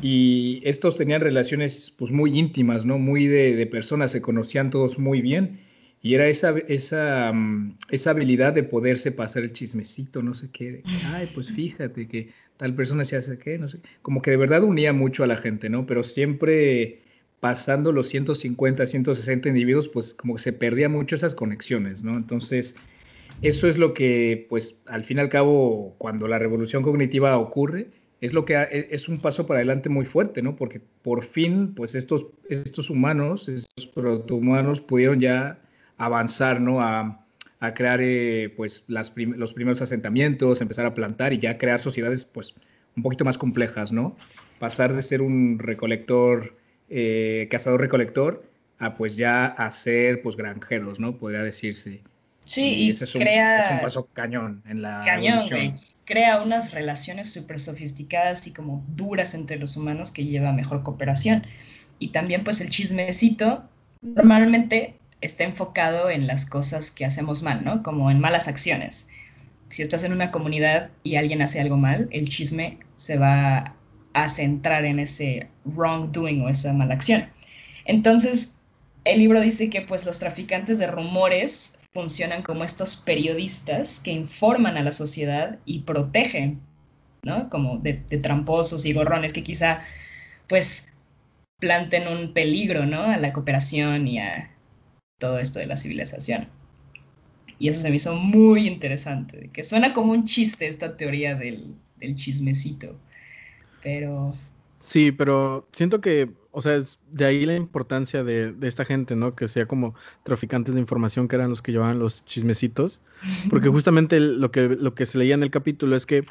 Y 0.00 0.62
estos 0.64 0.96
tenían 0.96 1.20
relaciones 1.20 1.94
pues 1.98 2.12
muy 2.12 2.38
íntimas, 2.38 2.86
¿no? 2.86 2.98
Muy 2.98 3.26
de, 3.26 3.66
personas, 3.66 4.12
se 4.12 4.22
conocían 4.22 4.70
todos 4.70 4.98
muy 4.98 5.20
bien. 5.20 5.60
Y 6.00 6.14
era 6.14 6.28
esa, 6.28 6.54
esa, 6.68 7.32
mm, 7.32 7.78
esa 7.90 8.10
habilidad 8.10 8.52
de 8.52 8.62
poderse 8.62 9.10
pasar 9.10 9.42
el 9.42 9.52
chismecito, 9.52 10.22
no 10.22 10.34
sé 10.34 10.50
qué, 10.52 10.82
ay, 11.06 11.30
pues 11.34 11.50
fíjate 11.50 12.06
que 12.06 12.28
tal 12.58 12.74
persona 12.74 13.06
se 13.06 13.16
hace 13.16 13.38
qué, 13.38 13.58
no 13.58 13.68
sé. 13.68 13.78
Como 14.02 14.20
que 14.20 14.30
de 14.30 14.36
verdad 14.36 14.62
unía 14.62 14.92
mucho 14.92 15.24
a 15.24 15.26
la 15.26 15.36
gente, 15.36 15.70
¿no? 15.70 15.86
Pero 15.86 16.02
siempre 16.02 17.00
pasando 17.40 17.90
los 17.90 18.08
150, 18.08 18.86
160 18.86 19.48
individuos, 19.48 19.88
pues 19.88 20.14
como 20.14 20.36
que 20.36 20.42
se 20.42 20.52
perdían 20.52 20.92
mucho 20.92 21.16
esas 21.16 21.34
conexiones, 21.34 22.02
¿no? 22.02 22.16
Entonces, 22.16 22.76
eso 23.42 23.68
es 23.68 23.78
lo 23.78 23.92
que, 23.92 24.46
pues 24.48 24.82
al 24.86 25.04
fin 25.04 25.18
y 25.18 25.20
al 25.20 25.28
cabo, 25.28 25.94
cuando 25.98 26.28
la 26.28 26.38
revolución 26.38 26.82
cognitiva 26.82 27.36
ocurre, 27.38 27.88
es 28.20 28.32
lo 28.32 28.44
que 28.44 28.54
e, 28.54 28.88
es 28.90 29.08
un 29.08 29.18
paso 29.18 29.46
para 29.46 29.58
adelante 29.58 29.88
muy 29.88 30.06
fuerte, 30.06 30.42
¿no? 30.42 30.56
Porque 30.56 30.80
por 31.02 31.24
fin, 31.24 31.74
pues 31.74 31.94
estos, 31.94 32.26
estos 32.48 32.90
humanos, 32.90 33.48
estos 33.48 33.86
protohumanos 33.86 34.80
pudieron 34.80 35.20
ya 35.20 35.58
avanzar, 35.98 36.60
¿no? 36.60 36.80
A, 36.80 37.24
a 37.60 37.74
crear, 37.74 38.00
eh, 38.02 38.52
pues, 38.56 38.84
las 38.88 39.12
los 39.16 39.52
primeros 39.52 39.82
asentamientos, 39.82 40.60
empezar 40.60 40.86
a 40.86 40.94
plantar 40.94 41.32
y 41.32 41.38
ya 41.38 41.58
crear 41.58 41.80
sociedades, 41.80 42.24
pues, 42.24 42.54
un 42.96 43.02
poquito 43.02 43.24
más 43.24 43.38
complejas, 43.38 43.92
¿no? 43.92 44.16
Pasar 44.58 44.94
de 44.94 45.02
ser 45.02 45.22
un 45.22 45.58
recolector 45.58 46.54
eh, 46.90 47.48
cazador-recolector 47.50 48.44
a 48.78 48.94
pues 48.94 49.16
ya 49.16 49.46
hacer 49.46 50.22
pues 50.22 50.36
granjeros, 50.36 51.00
¿no? 51.00 51.16
Podría 51.16 51.42
decirse. 51.42 52.02
Sí, 52.44 52.74
y, 52.74 52.90
ese 52.90 53.04
es 53.04 53.14
un, 53.14 53.22
crea... 53.22 53.58
es 53.58 53.70
un 53.70 53.80
paso 53.80 54.08
cañón 54.12 54.62
en 54.68 54.82
la 54.82 55.02
cañón, 55.04 55.42
Crea 56.04 56.42
unas 56.42 56.72
relaciones 56.72 57.32
súper 57.32 57.58
sofisticadas 57.58 58.46
y 58.46 58.52
como 58.52 58.84
duras 58.88 59.32
entre 59.32 59.56
los 59.56 59.76
humanos 59.78 60.12
que 60.12 60.26
lleva 60.26 60.50
a 60.50 60.52
mejor 60.52 60.82
cooperación. 60.82 61.46
Y 61.98 62.08
también 62.08 62.44
pues 62.44 62.60
el 62.60 62.68
chismecito 62.68 63.64
normalmente 64.02 64.96
está 65.22 65.44
enfocado 65.44 66.10
en 66.10 66.26
las 66.26 66.44
cosas 66.44 66.90
que 66.90 67.06
hacemos 67.06 67.42
mal, 67.42 67.64
¿no? 67.64 67.82
Como 67.82 68.10
en 68.10 68.20
malas 68.20 68.48
acciones. 68.48 69.08
Si 69.70 69.80
estás 69.82 70.04
en 70.04 70.12
una 70.12 70.30
comunidad 70.30 70.90
y 71.02 71.16
alguien 71.16 71.40
hace 71.40 71.60
algo 71.60 71.78
mal, 71.78 72.08
el 72.10 72.28
chisme 72.28 72.78
se 72.96 73.16
va 73.16 73.74
a 74.12 74.28
centrar 74.28 74.84
en 74.84 74.98
ese 74.98 75.48
wrongdoing 75.64 76.42
o 76.42 76.50
esa 76.50 76.74
mala 76.74 76.94
acción. 76.94 77.26
Entonces, 77.86 78.53
el 79.04 79.18
libro 79.18 79.40
dice 79.40 79.70
que 79.70 79.82
pues 79.82 80.06
los 80.06 80.18
traficantes 80.18 80.78
de 80.78 80.86
rumores 80.86 81.78
funcionan 81.92 82.42
como 82.42 82.64
estos 82.64 82.96
periodistas 82.96 84.00
que 84.00 84.12
informan 84.12 84.76
a 84.76 84.82
la 84.82 84.92
sociedad 84.92 85.58
y 85.64 85.80
protegen, 85.80 86.60
¿no? 87.22 87.48
Como 87.50 87.78
de, 87.78 87.94
tramposos 87.94 88.86
y 88.86 88.92
gorrones 88.92 89.32
que 89.32 89.42
quizá 89.42 89.82
pues 90.48 90.88
planten 91.60 92.08
un 92.08 92.32
peligro, 92.32 92.86
¿no? 92.86 93.02
A 93.04 93.16
la 93.16 93.32
cooperación 93.32 94.08
y 94.08 94.18
a 94.18 94.50
todo 95.18 95.38
esto 95.38 95.58
de 95.58 95.66
la 95.66 95.76
civilización. 95.76 96.48
Y 97.58 97.68
eso 97.68 97.80
se 97.80 97.90
me 97.90 97.96
hizo 97.96 98.16
muy 98.16 98.66
interesante, 98.66 99.48
que 99.52 99.62
suena 99.64 99.92
como 99.92 100.12
un 100.12 100.24
chiste 100.24 100.66
esta 100.66 100.96
teoría 100.96 101.34
del, 101.34 101.74
del 101.96 102.16
chismecito 102.16 102.98
pero... 103.84 104.32
Sí, 104.84 105.12
pero 105.12 105.66
siento 105.72 106.02
que, 106.02 106.30
o 106.50 106.60
sea, 106.60 106.74
es 106.76 106.98
de 107.10 107.24
ahí 107.24 107.46
la 107.46 107.56
importancia 107.56 108.22
de, 108.22 108.54
esta 108.60 108.84
gente, 108.84 109.16
¿no? 109.16 109.32
Que 109.32 109.48
sea 109.48 109.64
como 109.64 109.94
traficantes 110.24 110.74
de 110.74 110.80
información, 110.80 111.26
que 111.26 111.36
eran 111.36 111.48
los 111.48 111.62
que 111.62 111.72
llevaban 111.72 111.98
los 111.98 112.22
chismecitos, 112.26 113.00
porque 113.48 113.68
justamente 113.70 114.20
lo 114.20 114.50
que, 114.50 114.68
lo 114.68 114.94
que 114.94 115.06
se 115.06 115.16
leía 115.16 115.32
en 115.32 115.42
el 115.42 115.50
capítulo 115.50 115.96
es 115.96 116.04
que 116.04 116.26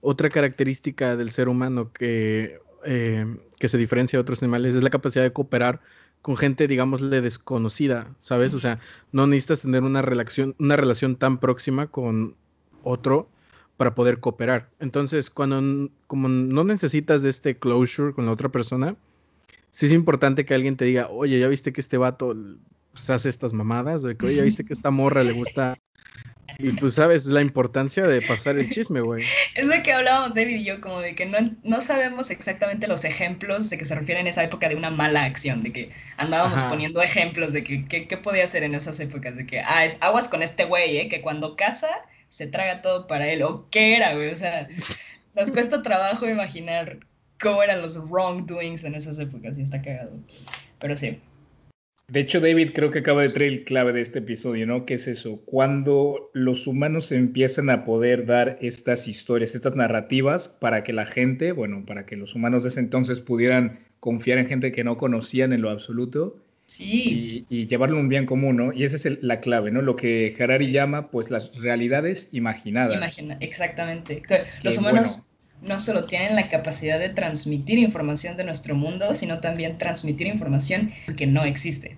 otra 0.00 0.30
característica 0.30 1.18
del 1.18 1.30
ser 1.30 1.50
humano 1.50 1.92
que, 1.92 2.60
eh, 2.86 3.26
que 3.58 3.68
se 3.68 3.76
diferencia 3.76 4.16
de 4.16 4.22
otros 4.22 4.42
animales 4.42 4.74
es 4.74 4.82
la 4.82 4.88
capacidad 4.88 5.22
de 5.22 5.34
cooperar 5.34 5.82
con 6.22 6.38
gente, 6.38 6.66
digamos, 6.66 7.10
desconocida, 7.10 8.16
¿sabes? 8.20 8.54
O 8.54 8.58
sea, 8.58 8.80
no 9.12 9.26
necesitas 9.26 9.60
tener 9.60 9.82
una 9.82 10.00
relación, 10.00 10.56
una 10.58 10.78
relación 10.78 11.16
tan 11.16 11.40
próxima 11.40 11.88
con 11.88 12.36
otro 12.82 13.28
para 13.78 13.94
poder 13.94 14.18
cooperar. 14.18 14.68
Entonces, 14.80 15.30
cuando 15.30 15.88
como 16.08 16.28
no 16.28 16.64
necesitas 16.64 17.22
de 17.22 17.30
este 17.30 17.56
closure 17.56 18.12
con 18.12 18.26
la 18.26 18.32
otra 18.32 18.50
persona, 18.50 18.96
sí 19.70 19.86
es 19.86 19.92
importante 19.92 20.44
que 20.44 20.52
alguien 20.52 20.76
te 20.76 20.84
diga, 20.84 21.08
oye, 21.08 21.38
ya 21.38 21.48
viste 21.48 21.72
que 21.72 21.80
este 21.80 21.96
vato 21.96 22.36
pues, 22.92 23.08
hace 23.08 23.28
estas 23.28 23.54
mamadas, 23.54 24.02
de 24.02 24.16
que, 24.16 24.26
oye, 24.26 24.36
ya 24.36 24.42
viste 24.42 24.64
que 24.64 24.72
esta 24.72 24.90
morra 24.90 25.22
le 25.22 25.32
gusta. 25.32 25.78
Y 26.58 26.72
pues 26.72 26.94
sabes 26.94 27.26
la 27.26 27.40
importancia 27.40 28.04
de 28.08 28.20
pasar 28.20 28.58
el 28.58 28.68
chisme, 28.68 29.00
güey. 29.00 29.22
Es 29.54 29.64
lo 29.64 29.80
que 29.84 29.92
hablábamos 29.92 30.34
David 30.34 30.56
y 30.56 30.64
yo, 30.64 30.80
como 30.80 30.98
de 30.98 31.14
que 31.14 31.26
no, 31.26 31.38
no 31.62 31.80
sabemos 31.80 32.30
exactamente 32.30 32.88
los 32.88 33.04
ejemplos 33.04 33.70
de 33.70 33.78
que 33.78 33.84
se 33.84 33.94
refiere 33.94 34.20
en 34.20 34.26
esa 34.26 34.42
época 34.42 34.68
de 34.68 34.74
una 34.74 34.90
mala 34.90 35.22
acción, 35.22 35.62
de 35.62 35.72
que 35.72 35.90
andábamos 36.16 36.60
poniendo 36.64 37.00
ejemplos 37.00 37.52
de 37.52 37.62
que 37.62 37.86
qué 37.86 38.16
podía 38.16 38.42
hacer 38.42 38.64
en 38.64 38.74
esas 38.74 38.98
épocas, 38.98 39.36
de 39.36 39.46
que, 39.46 39.60
ah, 39.60 39.84
es, 39.84 39.98
aguas 40.00 40.26
con 40.26 40.42
este 40.42 40.64
güey, 40.64 40.96
¿eh? 40.96 41.08
que 41.08 41.20
cuando 41.20 41.54
casa 41.54 41.90
se 42.28 42.46
traga 42.46 42.82
todo 42.82 43.06
para 43.06 43.28
él, 43.28 43.42
o 43.42 43.66
qué 43.70 43.96
era, 43.96 44.14
güey, 44.14 44.30
o 44.30 44.36
sea, 44.36 44.68
nos 45.34 45.50
cuesta 45.50 45.82
trabajo 45.82 46.28
imaginar 46.28 46.98
cómo 47.40 47.62
eran 47.62 47.82
los 47.82 47.96
wrongdoings 48.08 48.84
en 48.84 48.94
esas 48.94 49.18
épocas 49.18 49.58
y 49.58 49.62
está 49.62 49.80
cagado. 49.80 50.12
Pero 50.78 50.96
sí. 50.96 51.20
De 52.10 52.20
hecho, 52.20 52.40
David 52.40 52.70
creo 52.74 52.90
que 52.90 53.00
acaba 53.00 53.20
de 53.20 53.28
traer 53.28 53.52
el 53.52 53.64
clave 53.64 53.92
de 53.92 54.00
este 54.00 54.20
episodio, 54.20 54.66
¿no? 54.66 54.86
¿Qué 54.86 54.94
es 54.94 55.06
eso? 55.08 55.42
Cuando 55.44 56.30
los 56.32 56.66
humanos 56.66 57.12
empiezan 57.12 57.68
a 57.68 57.84
poder 57.84 58.24
dar 58.24 58.56
estas 58.62 59.06
historias, 59.06 59.54
estas 59.54 59.76
narrativas 59.76 60.48
para 60.48 60.84
que 60.84 60.94
la 60.94 61.04
gente, 61.04 61.52
bueno, 61.52 61.84
para 61.86 62.06
que 62.06 62.16
los 62.16 62.34
humanos 62.34 62.62
de 62.62 62.70
ese 62.70 62.80
entonces 62.80 63.20
pudieran 63.20 63.80
confiar 64.00 64.38
en 64.38 64.46
gente 64.46 64.72
que 64.72 64.84
no 64.84 64.96
conocían 64.96 65.52
en 65.52 65.60
lo 65.60 65.68
absoluto, 65.68 66.38
Sí. 66.68 67.46
Y, 67.48 67.66
llevarlo 67.66 67.96
a 67.96 68.00
un 68.00 68.10
bien 68.10 68.26
común, 68.26 68.56
¿no? 68.56 68.72
Y 68.74 68.84
esa 68.84 68.96
es 68.96 69.22
la 69.22 69.40
clave, 69.40 69.70
¿no? 69.70 69.80
Lo 69.80 69.96
que 69.96 70.36
Harari 70.38 70.70
llama, 70.70 71.10
pues, 71.10 71.30
las 71.30 71.56
realidades 71.56 72.28
imaginadas. 72.32 72.94
Imagina, 72.94 73.38
exactamente. 73.40 74.22
los 74.62 74.76
humanos 74.76 75.30
no 75.62 75.78
solo 75.78 76.04
tienen 76.04 76.36
la 76.36 76.48
capacidad 76.48 76.98
de 76.98 77.08
transmitir 77.08 77.78
información 77.78 78.36
de 78.36 78.44
nuestro 78.44 78.74
mundo, 78.74 79.14
sino 79.14 79.40
también 79.40 79.78
transmitir 79.78 80.26
información 80.26 80.92
que 81.16 81.26
no 81.26 81.44
existe. 81.44 81.96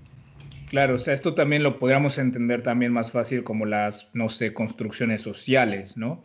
Claro, 0.68 0.94
o 0.94 0.98
sea, 0.98 1.14
esto 1.14 1.34
también 1.34 1.64
lo 1.64 1.80
podríamos 1.80 2.16
entender 2.16 2.62
también 2.62 2.92
más 2.92 3.10
fácil 3.10 3.42
como 3.42 3.66
las, 3.66 4.08
no 4.14 4.28
sé, 4.28 4.54
construcciones 4.54 5.20
sociales, 5.20 5.96
¿no? 5.96 6.22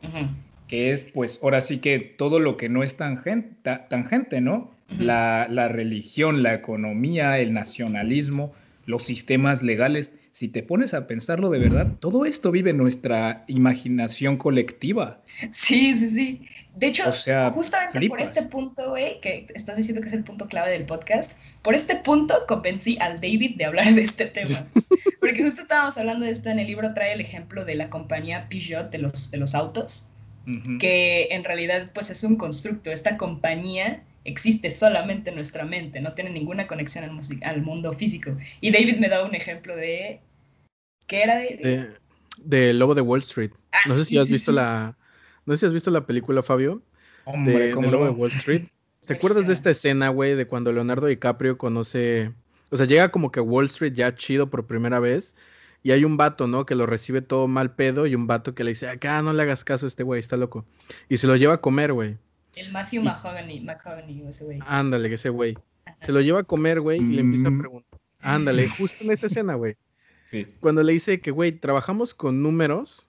Que 0.67 0.91
es, 0.91 1.05
pues, 1.05 1.39
ahora 1.41 1.61
sí 1.61 1.79
que 1.79 1.97
todo 1.97 2.39
lo 2.39 2.57
que 2.57 2.69
no 2.69 2.83
es 2.83 2.95
tangente, 2.95 3.79
tangente 3.89 4.39
¿no? 4.39 4.74
La, 4.89 5.47
la 5.49 5.67
religión, 5.67 6.43
la 6.43 6.53
economía, 6.53 7.39
el 7.39 7.53
nacionalismo, 7.53 8.53
los 8.85 9.03
sistemas 9.03 9.61
legales. 9.63 10.13
Si 10.31 10.49
te 10.49 10.63
pones 10.63 10.93
a 10.93 11.07
pensarlo 11.07 11.49
de 11.49 11.59
verdad, 11.59 11.93
todo 11.99 12.25
esto 12.25 12.51
vive 12.51 12.71
en 12.71 12.77
nuestra 12.77 13.45
imaginación 13.47 14.35
colectiva. 14.35 15.21
Sí, 15.49 15.93
sí, 15.95 16.09
sí. 16.09 16.41
De 16.75 16.87
hecho, 16.87 17.05
justamente 17.51 18.09
por 18.09 18.19
este 18.19 18.41
punto, 18.43 18.89
güey, 18.89 19.21
que 19.21 19.47
estás 19.55 19.77
diciendo 19.77 20.01
que 20.01 20.07
es 20.07 20.13
el 20.13 20.25
punto 20.25 20.47
clave 20.47 20.71
del 20.71 20.85
podcast, 20.85 21.37
por 21.61 21.73
este 21.73 21.95
punto 21.95 22.35
convencí 22.49 22.97
al 22.99 23.21
David 23.21 23.55
de 23.55 23.65
hablar 23.65 23.93
de 23.93 24.01
este 24.01 24.25
tema. 24.25 24.59
Porque 25.21 25.41
justo 25.41 25.61
estábamos 25.61 25.97
hablando 25.97 26.25
de 26.25 26.31
esto 26.31 26.49
en 26.49 26.59
el 26.59 26.67
libro, 26.67 26.93
trae 26.93 27.13
el 27.13 27.21
ejemplo 27.21 27.63
de 27.63 27.75
la 27.75 27.89
compañía 27.89 28.47
Peugeot 28.49 28.91
de 28.91 28.97
los, 28.97 29.31
de 29.31 29.37
los 29.37 29.55
autos, 29.55 30.11
que 30.79 31.29
en 31.31 31.43
realidad 31.43 31.89
pues 31.93 32.09
es 32.11 32.23
un 32.23 32.35
constructo. 32.35 32.91
Esta 32.91 33.17
compañía 33.17 34.03
existe 34.25 34.71
solamente 34.71 35.29
en 35.29 35.35
nuestra 35.35 35.65
mente, 35.65 36.01
no 36.01 36.13
tiene 36.13 36.31
ninguna 36.31 36.67
conexión 36.67 37.03
al, 37.03 37.19
al 37.43 37.61
mundo 37.61 37.93
físico. 37.93 38.35
Y 38.59 38.71
David 38.71 38.97
me 38.97 39.07
da 39.07 39.23
un 39.23 39.35
ejemplo 39.35 39.75
de... 39.75 40.19
¿Qué 41.07 41.21
era? 41.21 41.37
De, 41.37 41.91
de, 42.37 42.73
Lobo 42.73 42.95
de 42.95 43.01
Wall 43.01 43.21
Street. 43.21 43.51
Ah, 43.71 43.77
no 43.87 43.95
sé 43.95 44.05
si 44.05 44.17
has 44.17 44.29
visto 44.29 44.51
la... 44.51 44.97
No 45.45 45.53
sé 45.53 45.59
si 45.59 45.65
has 45.67 45.73
visto 45.73 45.91
la 45.91 46.05
película, 46.05 46.41
Fabio, 46.41 46.81
de, 47.45 47.71
Lobo 47.73 48.05
de 48.05 48.11
Wall 48.11 48.31
Street. 48.31 48.63
¿Te 49.05 49.13
acuerdas 49.13 49.45
de 49.45 49.53
esta 49.53 49.69
escena, 49.69 50.09
güey, 50.09 50.33
de 50.33 50.47
cuando 50.47 50.73
Leonardo 50.73 51.07
DiCaprio 51.07 51.57
conoce... 51.57 52.31
O 52.71 52.77
sea, 52.77 52.87
llega 52.87 53.09
como 53.09 53.31
que 53.31 53.39
Wall 53.39 53.67
Street 53.67 53.93
ya 53.93 54.15
chido 54.15 54.49
por 54.49 54.65
primera 54.65 54.99
vez 54.99 55.35
y 55.83 55.91
hay 55.91 56.03
un 56.03 56.17
vato, 56.17 56.47
¿no? 56.47 56.65
Que 56.65 56.73
lo 56.73 56.87
recibe 56.87 57.21
todo 57.21 57.47
mal 57.47 57.75
pedo 57.75 58.07
y 58.07 58.15
un 58.15 58.25
vato 58.25 58.55
que 58.55 58.63
le 58.63 58.71
dice, 58.71 58.89
acá 58.89 59.21
no 59.21 59.33
le 59.33 59.43
hagas 59.43 59.63
caso 59.63 59.85
a 59.85 59.87
este 59.87 60.01
güey, 60.01 60.19
está 60.19 60.35
loco. 60.35 60.65
Y 61.09 61.17
se 61.17 61.27
lo 61.27 61.35
lleva 61.35 61.53
a 61.53 61.61
comer, 61.61 61.93
güey. 61.93 62.17
El 62.55 62.71
Matthew 62.71 63.03
Mahogany, 63.03 63.65
ese 64.27 64.45
güey. 64.45 64.59
Ándale, 64.65 65.13
ese 65.13 65.29
güey. 65.29 65.57
Se 65.99 66.11
lo 66.11 66.21
lleva 66.21 66.39
a 66.39 66.43
comer, 66.43 66.81
güey, 66.81 66.99
y 66.99 67.15
le 67.15 67.21
empieza 67.21 67.47
a 67.47 67.51
mm. 67.51 67.59
preguntar. 67.59 67.99
Ándale, 68.21 68.67
justo 68.69 69.03
en 69.03 69.11
esa 69.11 69.27
escena, 69.27 69.55
güey. 69.55 69.75
Sí. 70.25 70.47
Cuando 70.59 70.81
le 70.83 70.93
dice 70.93 71.21
que, 71.21 71.31
güey, 71.31 71.51
trabajamos 71.51 72.13
con 72.13 72.41
números 72.41 73.07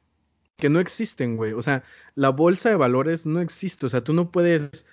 que 0.56 0.68
no 0.68 0.80
existen, 0.80 1.36
güey. 1.36 1.52
O 1.52 1.62
sea, 1.62 1.82
la 2.14 2.30
bolsa 2.30 2.68
de 2.68 2.76
valores 2.76 3.26
no 3.26 3.40
existe. 3.40 3.86
O 3.86 3.88
sea, 3.88 4.02
tú 4.02 4.12
no 4.12 4.30
puedes 4.30 4.86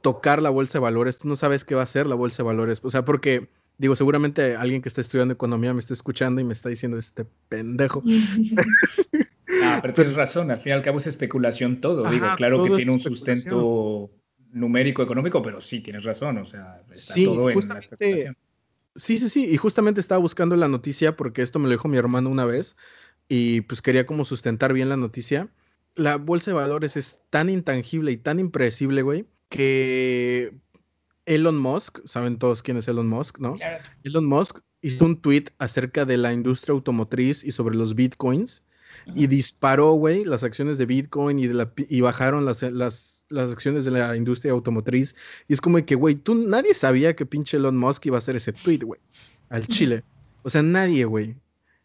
tocar 0.00 0.42
la 0.42 0.50
bolsa 0.50 0.78
de 0.78 0.82
valores, 0.82 1.18
tú 1.18 1.28
no 1.28 1.36
sabes 1.36 1.64
qué 1.64 1.74
va 1.74 1.82
a 1.82 1.86
ser 1.86 2.06
la 2.06 2.14
bolsa 2.14 2.38
de 2.38 2.46
valores. 2.46 2.80
O 2.82 2.90
sea, 2.90 3.04
porque, 3.04 3.48
digo, 3.78 3.96
seguramente 3.96 4.56
alguien 4.56 4.82
que 4.82 4.88
está 4.88 5.00
estudiando 5.00 5.34
economía 5.34 5.72
me 5.74 5.80
está 5.80 5.94
escuchando 5.94 6.40
y 6.40 6.44
me 6.44 6.52
está 6.52 6.68
diciendo 6.68 6.98
este 6.98 7.26
pendejo. 7.48 8.02
Ah, 9.62 9.78
pero 9.82 9.94
tienes 9.94 10.16
razón, 10.16 10.50
al 10.50 10.58
fin 10.58 10.70
y 10.70 10.72
al 10.72 10.82
cabo 10.82 10.98
es 10.98 11.06
especulación 11.06 11.80
todo. 11.80 12.08
Digo, 12.10 12.26
claro 12.36 12.64
que 12.64 12.70
tiene 12.76 12.92
un 12.92 13.00
sustento 13.00 14.10
numérico 14.52 15.02
económico, 15.02 15.42
pero 15.42 15.60
sí, 15.60 15.80
tienes 15.80 16.04
razón, 16.04 16.38
o 16.38 16.44
sea, 16.44 16.82
está 16.90 17.14
todo 17.14 17.50
en 17.50 17.68
la 17.68 17.78
especulación. 17.78 18.36
Sí, 18.96 19.18
sí, 19.18 19.28
sí, 19.28 19.46
y 19.48 19.56
justamente 19.56 20.00
estaba 20.00 20.18
buscando 20.18 20.56
la 20.56 20.68
noticia 20.68 21.16
porque 21.16 21.42
esto 21.42 21.58
me 21.58 21.66
lo 21.66 21.72
dijo 21.72 21.86
mi 21.86 21.96
hermano 21.96 22.28
una 22.28 22.44
vez 22.44 22.76
y 23.28 23.60
pues 23.62 23.80
quería 23.82 24.04
como 24.04 24.24
sustentar 24.24 24.72
bien 24.72 24.88
la 24.88 24.96
noticia. 24.96 25.48
La 25.94 26.16
bolsa 26.16 26.50
de 26.50 26.56
valores 26.56 26.96
es 26.96 27.20
tan 27.30 27.48
intangible 27.48 28.10
y 28.10 28.16
tan 28.16 28.40
impredecible, 28.40 29.02
güey, 29.02 29.26
que 29.48 30.54
Elon 31.26 31.58
Musk, 31.58 32.00
saben 32.04 32.38
todos 32.38 32.62
quién 32.62 32.76
es 32.78 32.88
Elon 32.88 33.08
Musk, 33.08 33.38
¿no? 33.38 33.54
Elon 34.02 34.26
Musk 34.26 34.58
hizo 34.82 35.04
un 35.04 35.20
tweet 35.20 35.44
acerca 35.58 36.04
de 36.04 36.16
la 36.16 36.32
industria 36.32 36.72
automotriz 36.72 37.44
y 37.44 37.52
sobre 37.52 37.76
los 37.76 37.94
bitcoins 37.94 38.64
y 39.06 39.26
disparó, 39.26 39.92
güey, 39.92 40.24
las 40.24 40.44
acciones 40.44 40.78
de 40.78 40.86
Bitcoin 40.86 41.38
y, 41.38 41.46
de 41.46 41.54
la, 41.54 41.72
y 41.76 42.00
bajaron 42.00 42.44
las, 42.44 42.62
las, 42.62 43.26
las, 43.28 43.52
acciones 43.52 43.84
de 43.84 43.90
la 43.92 44.16
industria 44.16 44.52
automotriz. 44.52 45.16
Y 45.48 45.52
es 45.54 45.60
como 45.60 45.84
que, 45.84 45.94
güey, 45.94 46.14
tú 46.14 46.34
nadie 46.34 46.74
sabía 46.74 47.14
que 47.16 47.26
pinche 47.26 47.56
Elon 47.56 47.76
Musk 47.76 48.06
iba 48.06 48.16
a 48.16 48.18
hacer 48.18 48.36
ese 48.36 48.52
tweet, 48.52 48.78
güey, 48.78 49.00
al 49.48 49.66
Chile. 49.66 50.02
O 50.42 50.50
sea, 50.50 50.62
nadie, 50.62 51.04
güey. 51.04 51.36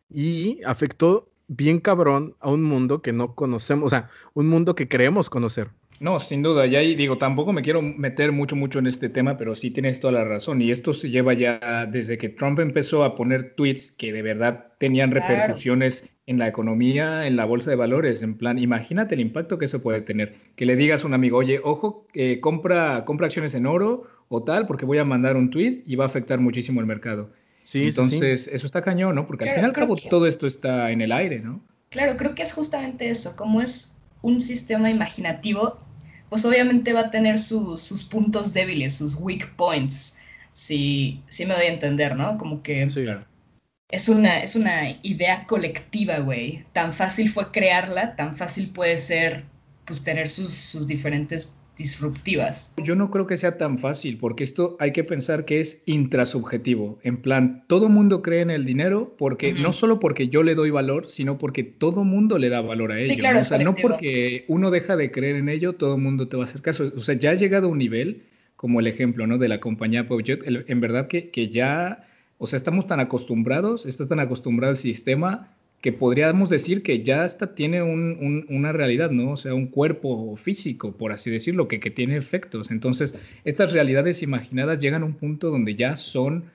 Y 0.09 0.61
afectó 0.63 1.29
bien 1.47 1.79
cabrón 1.79 2.35
a 2.39 2.49
un 2.49 2.63
mundo 2.63 3.01
que 3.01 3.13
no 3.13 3.35
conocemos, 3.35 3.87
o 3.87 3.89
sea, 3.89 4.09
un 4.33 4.47
mundo 4.47 4.75
que 4.75 4.87
creemos 4.87 5.29
conocer. 5.29 5.69
No, 6.01 6.19
sin 6.19 6.43
duda, 6.43 6.65
ya 6.65 6.79
ahí 6.79 6.95
digo, 6.95 7.17
tampoco 7.17 7.53
me 7.53 7.61
quiero 7.61 7.81
meter 7.81 8.31
mucho, 8.31 8.55
mucho 8.55 8.79
en 8.79 8.87
este 8.87 9.07
tema, 9.09 9.37
pero 9.37 9.55
sí 9.55 9.71
tienes 9.71 9.99
toda 9.99 10.13
la 10.13 10.23
razón. 10.25 10.61
Y 10.61 10.71
esto 10.71 10.93
se 10.93 11.09
lleva 11.09 11.33
ya 11.33 11.87
desde 11.89 12.17
que 12.17 12.29
Trump 12.29 12.59
empezó 12.59 13.03
a 13.03 13.15
poner 13.15 13.55
tweets 13.55 13.91
que 13.91 14.11
de 14.11 14.21
verdad 14.21 14.73
tenían 14.77 15.11
repercusiones 15.11 16.09
en 16.27 16.39
la 16.39 16.47
economía, 16.47 17.27
en 17.27 17.35
la 17.35 17.45
bolsa 17.45 17.69
de 17.69 17.75
valores. 17.77 18.21
En 18.21 18.37
plan, 18.37 18.59
imagínate 18.59 19.15
el 19.15 19.21
impacto 19.21 19.57
que 19.57 19.65
eso 19.65 19.81
puede 19.81 20.01
tener. 20.01 20.35
Que 20.55 20.65
le 20.65 20.75
digas 20.75 21.03
a 21.03 21.07
un 21.07 21.13
amigo, 21.13 21.37
oye, 21.37 21.61
ojo, 21.63 22.07
eh, 22.13 22.39
compra, 22.41 23.05
compra 23.05 23.27
acciones 23.27 23.53
en 23.53 23.65
oro 23.65 24.03
o 24.27 24.43
tal, 24.43 24.67
porque 24.67 24.85
voy 24.85 24.97
a 24.97 25.05
mandar 25.05 25.37
un 25.37 25.49
tweet 25.49 25.83
y 25.85 25.95
va 25.95 26.05
a 26.05 26.07
afectar 26.07 26.39
muchísimo 26.39 26.81
el 26.81 26.87
mercado. 26.87 27.31
Sí, 27.61 27.87
Entonces, 27.87 28.47
eso 28.47 28.65
está 28.67 28.81
cañón, 28.81 29.15
¿no? 29.15 29.25
Porque 29.25 29.49
al 29.49 29.55
final 29.55 29.71
cabo 29.71 29.95
todo 30.09 30.27
esto 30.27 30.45
está 30.45 30.91
en 30.91 31.01
el 31.01 31.11
aire, 31.11 31.39
¿no? 31.39 31.61
Claro, 31.89 32.15
creo 32.17 32.35
que 32.35 32.43
es 32.43 32.53
justamente 32.53 33.09
eso, 33.09 33.35
como 33.35 33.61
es 33.61 33.97
un 34.21 34.41
sistema 34.41 34.89
imaginativo, 34.89 35.79
pues 36.35 36.43
obviamente 36.43 36.91
va 36.91 36.99
a 36.99 37.11
tener 37.11 37.37
sus 37.37 38.03
puntos 38.03 38.53
débiles, 38.53 38.95
sus 38.95 39.15
weak 39.15 39.55
points, 39.55 40.19
si, 40.51 41.23
si 41.29 41.45
me 41.45 41.53
doy 41.53 41.63
a 41.67 41.69
entender, 41.69 42.13
¿no? 42.17 42.37
Como 42.37 42.61
que 42.61 42.83
es, 43.87 44.09
una, 44.09 44.41
es 44.41 44.57
una 44.57 44.99
idea 45.01 45.45
colectiva, 45.47 46.19
güey. 46.19 46.65
Tan 46.73 46.91
fácil 46.91 47.29
fue 47.29 47.51
crearla, 47.51 48.17
tan 48.17 48.35
fácil 48.35 48.71
puede 48.71 48.97
ser, 48.97 49.45
pues, 49.85 50.03
tener 50.03 50.27
sus, 50.27 50.53
sus 50.53 50.87
diferentes 50.87 51.61
disruptivas. 51.77 52.73
Yo 52.77 52.95
no 52.95 53.11
creo 53.11 53.27
que 53.27 53.37
sea 53.37 53.57
tan 53.57 53.77
fácil, 53.77 54.17
porque 54.17 54.43
esto 54.43 54.77
hay 54.79 54.91
que 54.91 55.03
pensar 55.03 55.45
que 55.45 55.59
es 55.59 55.83
intrasubjetivo. 55.85 56.99
En 57.03 57.17
plan, 57.17 57.63
todo 57.67 57.89
mundo 57.89 58.21
cree 58.21 58.41
en 58.41 58.49
el 58.49 58.65
dinero 58.65 59.15
porque 59.17 59.53
no 59.53 59.73
solo 59.73 59.99
porque 59.99 60.29
yo 60.29 60.43
le 60.43 60.55
doy 60.55 60.69
valor, 60.69 61.09
sino 61.09 61.37
porque 61.37 61.63
todo 61.63 62.03
mundo 62.03 62.37
le 62.37 62.49
da 62.49 62.61
valor 62.61 62.91
a 62.91 62.99
ello. 62.99 63.05
Sí, 63.05 63.17
claro, 63.17 63.35
¿no? 63.35 63.41
O 63.41 63.43
sea, 63.43 63.57
no 63.59 63.75
porque 63.75 64.45
uno 64.47 64.71
deja 64.71 64.95
de 64.95 65.11
creer 65.11 65.35
en 65.35 65.49
ello, 65.49 65.73
todo 65.73 65.97
mundo 65.97 66.27
te 66.27 66.37
va 66.37 66.43
a 66.43 66.45
hacer 66.45 66.61
caso. 66.61 66.91
O 66.95 67.01
sea, 67.01 67.15
ya 67.15 67.31
ha 67.31 67.35
llegado 67.35 67.67
a 67.67 67.71
un 67.71 67.77
nivel, 67.77 68.23
como 68.55 68.79
el 68.79 68.87
ejemplo, 68.87 69.27
¿no? 69.27 69.37
De 69.37 69.47
la 69.47 69.59
compañía 69.59 70.07
Peugeot, 70.07 70.41
en 70.45 70.81
verdad 70.81 71.07
que, 71.07 71.29
que 71.29 71.49
ya, 71.49 72.07
o 72.37 72.47
sea, 72.47 72.57
estamos 72.57 72.87
tan 72.87 72.99
acostumbrados, 72.99 73.85
está 73.85 74.07
tan 74.07 74.19
acostumbrado 74.19 74.71
el 74.71 74.77
sistema 74.77 75.54
que 75.81 75.91
podríamos 75.93 76.49
decir 76.49 76.81
que 76.81 77.03
ya 77.03 77.23
hasta 77.23 77.53
tiene 77.53 77.83
una 77.83 78.71
realidad, 78.71 79.11
¿no? 79.11 79.31
O 79.31 79.37
sea, 79.37 79.53
un 79.53 79.67
cuerpo 79.67 80.35
físico, 80.35 80.93
por 80.93 81.11
así 81.11 81.29
decirlo, 81.29 81.67
que, 81.67 81.79
que 81.79 81.91
tiene 81.91 82.17
efectos. 82.17 82.71
Entonces, 82.71 83.15
estas 83.43 83.71
realidades 83.71 84.23
imaginadas 84.23 84.79
llegan 84.79 85.03
a 85.03 85.05
un 85.05 85.13
punto 85.13 85.51
donde 85.51 85.75
ya 85.75 85.95
son 85.95 86.45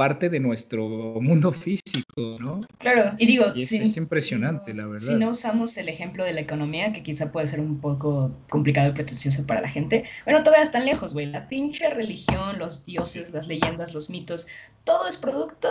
parte 0.00 0.30
de 0.30 0.40
nuestro 0.40 0.88
mundo 1.20 1.52
físico, 1.66 2.38
¿no? 2.40 2.60
Claro, 2.78 3.14
y 3.18 3.26
digo, 3.26 3.44
es, 3.54 3.70
impresionante, 3.98 4.72
la 4.72 4.86
verdad. 4.86 5.06
Si 5.06 5.14
no 5.14 5.28
usamos 5.28 5.76
el 5.76 5.90
ejemplo 5.90 6.24
de 6.24 6.32
la 6.32 6.40
economía, 6.40 6.90
que 6.90 7.02
quizá 7.02 7.30
puede 7.30 7.46
ser 7.46 7.60
un 7.60 7.82
poco 7.82 8.32
complicado 8.48 8.88
y 8.88 8.92
pretencioso 8.92 9.46
para 9.46 9.60
la 9.60 9.68
gente, 9.68 10.04
bueno, 10.24 10.42
todavía 10.42 10.64
están 10.64 10.86
lejos, 10.86 11.12
güey. 11.12 11.26
La 11.26 11.46
pinche 11.48 11.90
religión, 11.90 12.58
los 12.58 12.86
dioses, 12.86 13.30
las 13.34 13.46
leyendas, 13.46 13.92
los 13.92 14.08
mitos, 14.08 14.48
todo 14.84 15.06
es 15.06 15.18
producto 15.18 15.68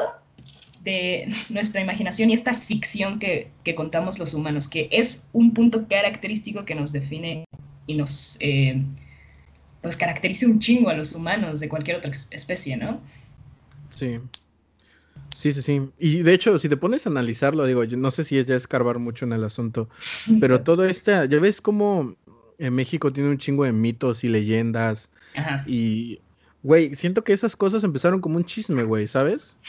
de 0.84 1.28
nuestra 1.50 1.82
imaginación 1.82 2.30
y 2.30 2.34
esta 2.34 2.54
ficción 2.54 3.20
que, 3.20 3.52
contamos 3.76 4.18
los 4.18 4.34
humanos, 4.34 4.68
que 4.68 4.90
es 4.92 5.30
un 5.32 5.54
punto 5.54 5.88
característico 5.88 6.66
que 6.66 6.74
nos 6.74 6.92
define 6.92 7.46
y 7.86 7.94
nos 7.94 8.38
eh, 8.40 8.82
pues 9.82 9.96
caracteriza 9.96 10.48
un 10.48 10.60
chingo 10.60 10.90
a 10.90 10.96
los 10.96 11.14
humanos 11.14 11.60
de 11.60 11.70
cualquier 11.70 11.98
otra 11.98 12.12
especie, 12.32 12.78
¿no? 12.78 13.00
Sí. 13.90 14.20
Sí, 15.36 15.54
sí, 15.54 15.62
sí. 15.62 15.82
Y 16.00 16.24
de 16.24 16.34
hecho, 16.34 16.58
si 16.58 16.68
te 16.68 16.78
pones 16.78 17.06
a 17.06 17.10
analizarlo, 17.10 17.66
digo, 17.66 17.84
yo 17.84 17.98
no 17.98 18.12
sé 18.12 18.24
si 18.24 18.38
es 18.38 18.46
ya 18.46 18.56
escarbar 18.56 19.00
mucho 19.00 19.26
en 19.26 19.34
el 19.34 19.44
asunto, 19.44 19.88
pero 20.42 20.62
todo 20.62 20.86
este, 20.86 21.12
ya 21.12 21.40
ves 21.40 21.62
cómo 21.62 22.16
en 22.58 22.76
México 22.76 23.14
tiene 23.14 23.30
un 23.30 23.38
chingo 23.38 23.64
de 23.64 23.72
mitos 23.72 24.24
y 24.24 24.30
leyendas 24.30 25.12
y 25.66 26.20
Güey, 26.62 26.96
siento 26.96 27.24
que 27.24 27.34
esas 27.34 27.56
cosas 27.56 27.84
empezaron 27.84 28.20
como 28.20 28.38
un 28.38 28.44
chisme, 28.44 28.84
güey, 28.84 29.08
¿sabes? 29.08 29.60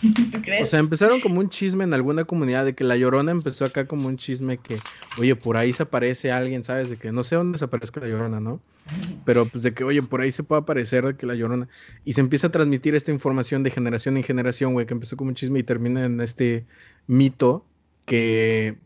¿Tú 0.32 0.40
crees? 0.42 0.62
O 0.62 0.66
sea, 0.66 0.78
empezaron 0.80 1.20
como 1.20 1.40
un 1.40 1.48
chisme 1.50 1.84
en 1.84 1.92
alguna 1.92 2.24
comunidad 2.24 2.64
de 2.64 2.74
que 2.74 2.84
la 2.84 2.96
llorona 2.96 3.32
empezó 3.32 3.64
acá 3.64 3.86
como 3.86 4.08
un 4.08 4.16
chisme 4.16 4.58
que, 4.58 4.78
oye, 5.18 5.36
por 5.36 5.56
ahí 5.56 5.72
se 5.72 5.82
aparece 5.82 6.32
alguien, 6.32 6.64
¿sabes? 6.64 6.90
De 6.90 6.96
que 6.96 7.12
no 7.12 7.22
sé 7.22 7.36
dónde 7.36 7.58
se 7.58 7.64
aparezca 7.64 8.00
la 8.00 8.08
llorona, 8.08 8.40
¿no? 8.40 8.60
Pero 9.26 9.46
pues 9.46 9.62
de 9.62 9.74
que, 9.74 9.84
oye, 9.84 10.02
por 10.02 10.20
ahí 10.22 10.32
se 10.32 10.42
puede 10.42 10.62
aparecer 10.62 11.04
de 11.04 11.16
que 11.16 11.26
la 11.26 11.34
llorona. 11.34 11.68
Y 12.04 12.14
se 12.14 12.22
empieza 12.22 12.46
a 12.46 12.50
transmitir 12.50 12.94
esta 12.94 13.12
información 13.12 13.62
de 13.62 13.70
generación 13.70 14.16
en 14.16 14.22
generación, 14.22 14.72
güey, 14.72 14.86
que 14.86 14.94
empezó 14.94 15.16
como 15.16 15.28
un 15.28 15.34
chisme 15.34 15.58
y 15.58 15.62
termina 15.64 16.04
en 16.04 16.20
este 16.22 16.64
mito 17.06 17.66
que, 18.06 18.78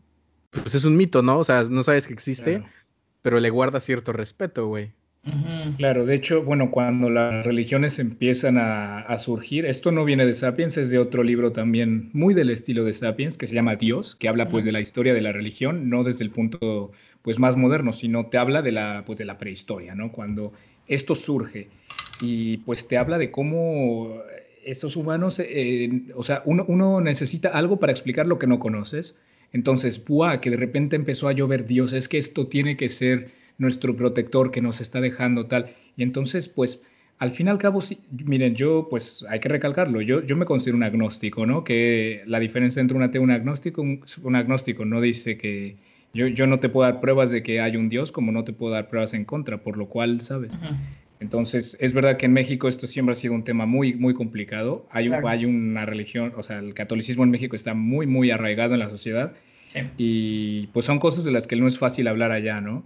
pues 0.49 0.75
es 0.75 0.83
un 0.83 0.97
mito, 0.97 1.21
¿no? 1.21 1.37
O 1.39 1.43
sea, 1.45 1.63
no 1.63 1.83
sabes 1.83 2.07
que 2.07 2.13
existe, 2.13 2.57
Claro. 2.59 2.73
pero 3.21 3.39
le 3.39 3.49
guarda 3.49 3.79
cierto 3.79 4.11
respeto, 4.11 4.67
güey. 4.67 4.91
Claro, 5.75 6.05
de 6.05 6.13
hecho, 6.13 6.43
bueno, 6.43 6.69
cuando 6.69 7.09
las 7.09 7.45
religiones 7.45 7.97
empiezan 7.97 8.57
a, 8.59 8.99
a 8.99 9.17
surgir, 9.17 9.65
esto 9.65 9.91
no 9.91 10.05
viene 10.05 10.25
de 10.25 10.35
Sapiens, 10.35 10.77
es 10.77 10.91
de 10.91 10.99
otro 10.99 11.23
libro 11.23 11.51
también 11.51 12.11
muy 12.13 12.35
del 12.35 12.51
estilo 12.51 12.83
de 12.83 12.93
Sapiens, 12.93 13.37
que 13.37 13.47
se 13.47 13.55
llama 13.55 13.75
Dios, 13.75 14.15
que 14.15 14.29
habla 14.29 14.49
pues 14.49 14.65
de 14.65 14.71
la 14.71 14.81
historia 14.81 15.15
de 15.15 15.21
la 15.21 15.31
religión, 15.31 15.89
no 15.89 16.03
desde 16.03 16.23
el 16.25 16.31
punto 16.31 16.91
pues 17.23 17.39
más 17.39 17.57
moderno, 17.57 17.91
sino 17.91 18.27
te 18.27 18.37
habla 18.37 18.61
de 18.61 18.71
la 18.71 19.03
pues 19.05 19.17
de 19.17 19.25
la 19.25 19.39
prehistoria, 19.39 19.95
¿no? 19.95 20.11
Cuando 20.11 20.53
esto 20.85 21.15
surge 21.15 21.69
y 22.21 22.57
pues 22.57 22.87
te 22.87 22.97
habla 22.97 23.17
de 23.17 23.31
cómo 23.31 24.21
estos 24.63 24.95
humanos, 24.95 25.39
eh, 25.39 26.03
o 26.15 26.23
sea, 26.23 26.43
uno, 26.45 26.65
uno 26.67 27.01
necesita 27.01 27.49
algo 27.49 27.79
para 27.79 27.91
explicar 27.91 28.27
lo 28.27 28.37
que 28.39 28.47
no 28.47 28.59
conoces. 28.59 29.15
Entonces, 29.51 30.03
¡buah! 30.05 30.39
que 30.39 30.49
de 30.51 30.57
repente 30.57 30.95
empezó 30.95 31.27
a 31.27 31.33
llover 31.33 31.65
Dios, 31.65 31.93
es 31.93 32.07
que 32.07 32.17
esto 32.17 32.47
tiene 32.47 32.77
que 32.77 32.89
ser 32.89 33.29
nuestro 33.63 33.95
protector 33.95 34.51
que 34.51 34.61
nos 34.61 34.79
está 34.81 35.01
dejando 35.01 35.47
tal. 35.47 35.71
Y 35.97 36.03
entonces, 36.03 36.47
pues, 36.47 36.85
al 37.17 37.31
fin 37.31 37.47
y 37.47 37.49
al 37.49 37.57
cabo, 37.57 37.81
sí, 37.81 37.97
miren, 38.11 38.53
yo, 38.55 38.87
pues, 38.89 39.25
hay 39.29 39.39
que 39.39 39.49
recalcarlo, 39.49 40.01
yo, 40.01 40.23
yo 40.23 40.35
me 40.35 40.45
considero 40.45 40.77
un 40.77 40.83
agnóstico, 40.83 41.45
¿no? 41.45 41.63
Que 41.63 42.21
la 42.27 42.39
diferencia 42.39 42.81
entre 42.81 42.95
un 42.97 43.03
ateo 43.03 43.21
y 43.21 43.25
un 43.25 43.31
agnóstico, 43.31 43.81
un, 43.81 44.03
un 44.23 44.35
agnóstico 44.35 44.85
no 44.85 45.01
dice 45.01 45.37
que 45.37 45.75
yo, 46.13 46.27
yo 46.27 46.45
no 46.45 46.59
te 46.59 46.69
puedo 46.69 46.89
dar 46.89 47.01
pruebas 47.01 47.31
de 47.31 47.41
que 47.41 47.59
hay 47.59 47.75
un 47.75 47.89
Dios, 47.89 48.11
como 48.11 48.31
no 48.31 48.43
te 48.43 48.53
puedo 48.53 48.73
dar 48.73 48.87
pruebas 48.89 49.13
en 49.15 49.25
contra, 49.25 49.57
por 49.63 49.77
lo 49.77 49.87
cual, 49.87 50.21
¿sabes? 50.21 50.51
Entonces, 51.19 51.77
es 51.79 51.93
verdad 51.93 52.17
que 52.17 52.25
en 52.25 52.33
México 52.33 52.67
esto 52.67 52.85
siempre 52.85 53.13
ha 53.13 53.15
sido 53.15 53.33
un 53.33 53.43
tema 53.43 53.65
muy, 53.65 53.93
muy 53.93 54.13
complicado. 54.13 54.85
Hay, 54.91 55.07
Claro. 55.07 55.27
hay 55.29 55.45
una 55.45 55.85
religión, 55.85 56.33
o 56.35 56.43
sea, 56.43 56.59
el 56.59 56.73
catolicismo 56.73 57.23
en 57.23 57.29
México 57.31 57.55
está 57.55 57.73
muy, 57.73 58.05
muy 58.05 58.29
arraigado 58.29 58.73
en 58.73 58.79
la 58.79 58.89
sociedad 58.89 59.33
Sí, 59.67 59.79
y 59.97 60.67
pues 60.67 60.85
son 60.85 60.99
cosas 60.99 61.23
de 61.23 61.31
las 61.31 61.47
que 61.47 61.55
no 61.55 61.67
es 61.67 61.77
fácil 61.77 62.07
hablar 62.07 62.31
allá, 62.31 62.59
¿no? 62.59 62.83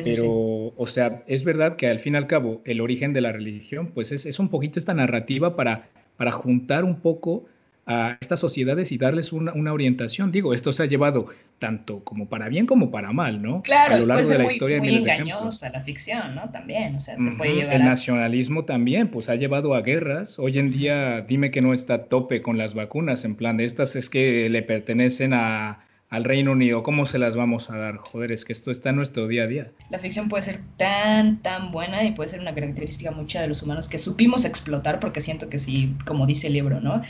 Pero, 0.04 0.22
sí. 0.22 0.72
o 0.76 0.86
sea, 0.86 1.22
es 1.26 1.44
verdad 1.44 1.76
que 1.76 1.88
al 1.88 1.98
fin 1.98 2.14
y 2.14 2.16
al 2.16 2.26
cabo 2.26 2.62
el 2.64 2.80
origen 2.80 3.12
de 3.12 3.20
la 3.20 3.32
religión, 3.32 3.90
pues 3.94 4.12
es, 4.12 4.26
es 4.26 4.38
un 4.38 4.48
poquito 4.48 4.78
esta 4.78 4.94
narrativa 4.94 5.56
para, 5.56 5.88
para 6.16 6.32
juntar 6.32 6.84
un 6.84 7.00
poco 7.00 7.46
a 7.84 8.16
estas 8.20 8.38
sociedades 8.38 8.92
y 8.92 8.98
darles 8.98 9.32
una, 9.32 9.52
una 9.54 9.72
orientación. 9.72 10.30
Digo, 10.30 10.54
esto 10.54 10.72
se 10.72 10.84
ha 10.84 10.86
llevado 10.86 11.26
tanto 11.58 12.04
como 12.04 12.28
para 12.28 12.48
bien 12.48 12.66
como 12.66 12.90
para 12.90 13.12
mal, 13.12 13.42
¿no? 13.42 13.62
Claro, 13.62 13.94
a 13.94 13.98
lo 13.98 14.06
largo 14.06 14.22
de 14.22 14.28
ser 14.28 14.38
la 14.38 14.44
muy, 14.44 14.52
historia 14.52 14.78
muy 14.78 14.88
de 14.88 14.96
engañosa 14.98 15.70
la 15.70 15.80
ficción, 15.80 16.34
¿no? 16.34 16.50
También, 16.50 16.94
o 16.94 17.00
sea, 17.00 17.16
te 17.16 17.30
puede 17.32 17.54
llevar 17.54 17.74
El 17.74 17.82
a... 17.82 17.86
nacionalismo 17.86 18.64
también, 18.64 19.08
pues 19.08 19.28
ha 19.28 19.34
llevado 19.34 19.74
a 19.74 19.82
guerras. 19.82 20.38
Hoy 20.38 20.58
en 20.58 20.70
día, 20.70 21.22
dime 21.22 21.50
que 21.50 21.60
no 21.60 21.72
está 21.72 21.94
a 21.94 22.04
tope 22.04 22.40
con 22.40 22.56
las 22.56 22.74
vacunas, 22.74 23.24
en 23.24 23.34
plan 23.34 23.56
de 23.56 23.64
estas 23.64 23.96
es 23.96 24.08
que 24.08 24.48
le 24.48 24.62
pertenecen 24.62 25.34
a, 25.34 25.80
al 26.12 26.24
Reino 26.24 26.52
Unido, 26.52 26.82
¿cómo 26.82 27.06
se 27.06 27.18
las 27.18 27.36
vamos 27.36 27.70
a 27.70 27.78
dar? 27.78 27.96
Joder, 27.96 28.32
es 28.32 28.44
que 28.44 28.52
esto 28.52 28.70
está 28.70 28.90
en 28.90 28.96
nuestro 28.96 29.26
día 29.28 29.44
a 29.44 29.46
día. 29.46 29.72
La 29.88 29.98
ficción 29.98 30.28
puede 30.28 30.42
ser 30.42 30.60
tan, 30.76 31.40
tan 31.40 31.72
buena 31.72 32.04
y 32.04 32.12
puede 32.12 32.28
ser 32.28 32.40
una 32.40 32.54
característica 32.54 33.10
mucha 33.12 33.40
de 33.40 33.48
los 33.48 33.62
humanos 33.62 33.88
que 33.88 33.96
supimos 33.96 34.44
explotar, 34.44 35.00
porque 35.00 35.22
siento 35.22 35.48
que 35.48 35.56
sí, 35.56 35.96
como 36.04 36.26
dice 36.26 36.48
el 36.48 36.52
libro, 36.52 36.82
¿no? 36.82 37.00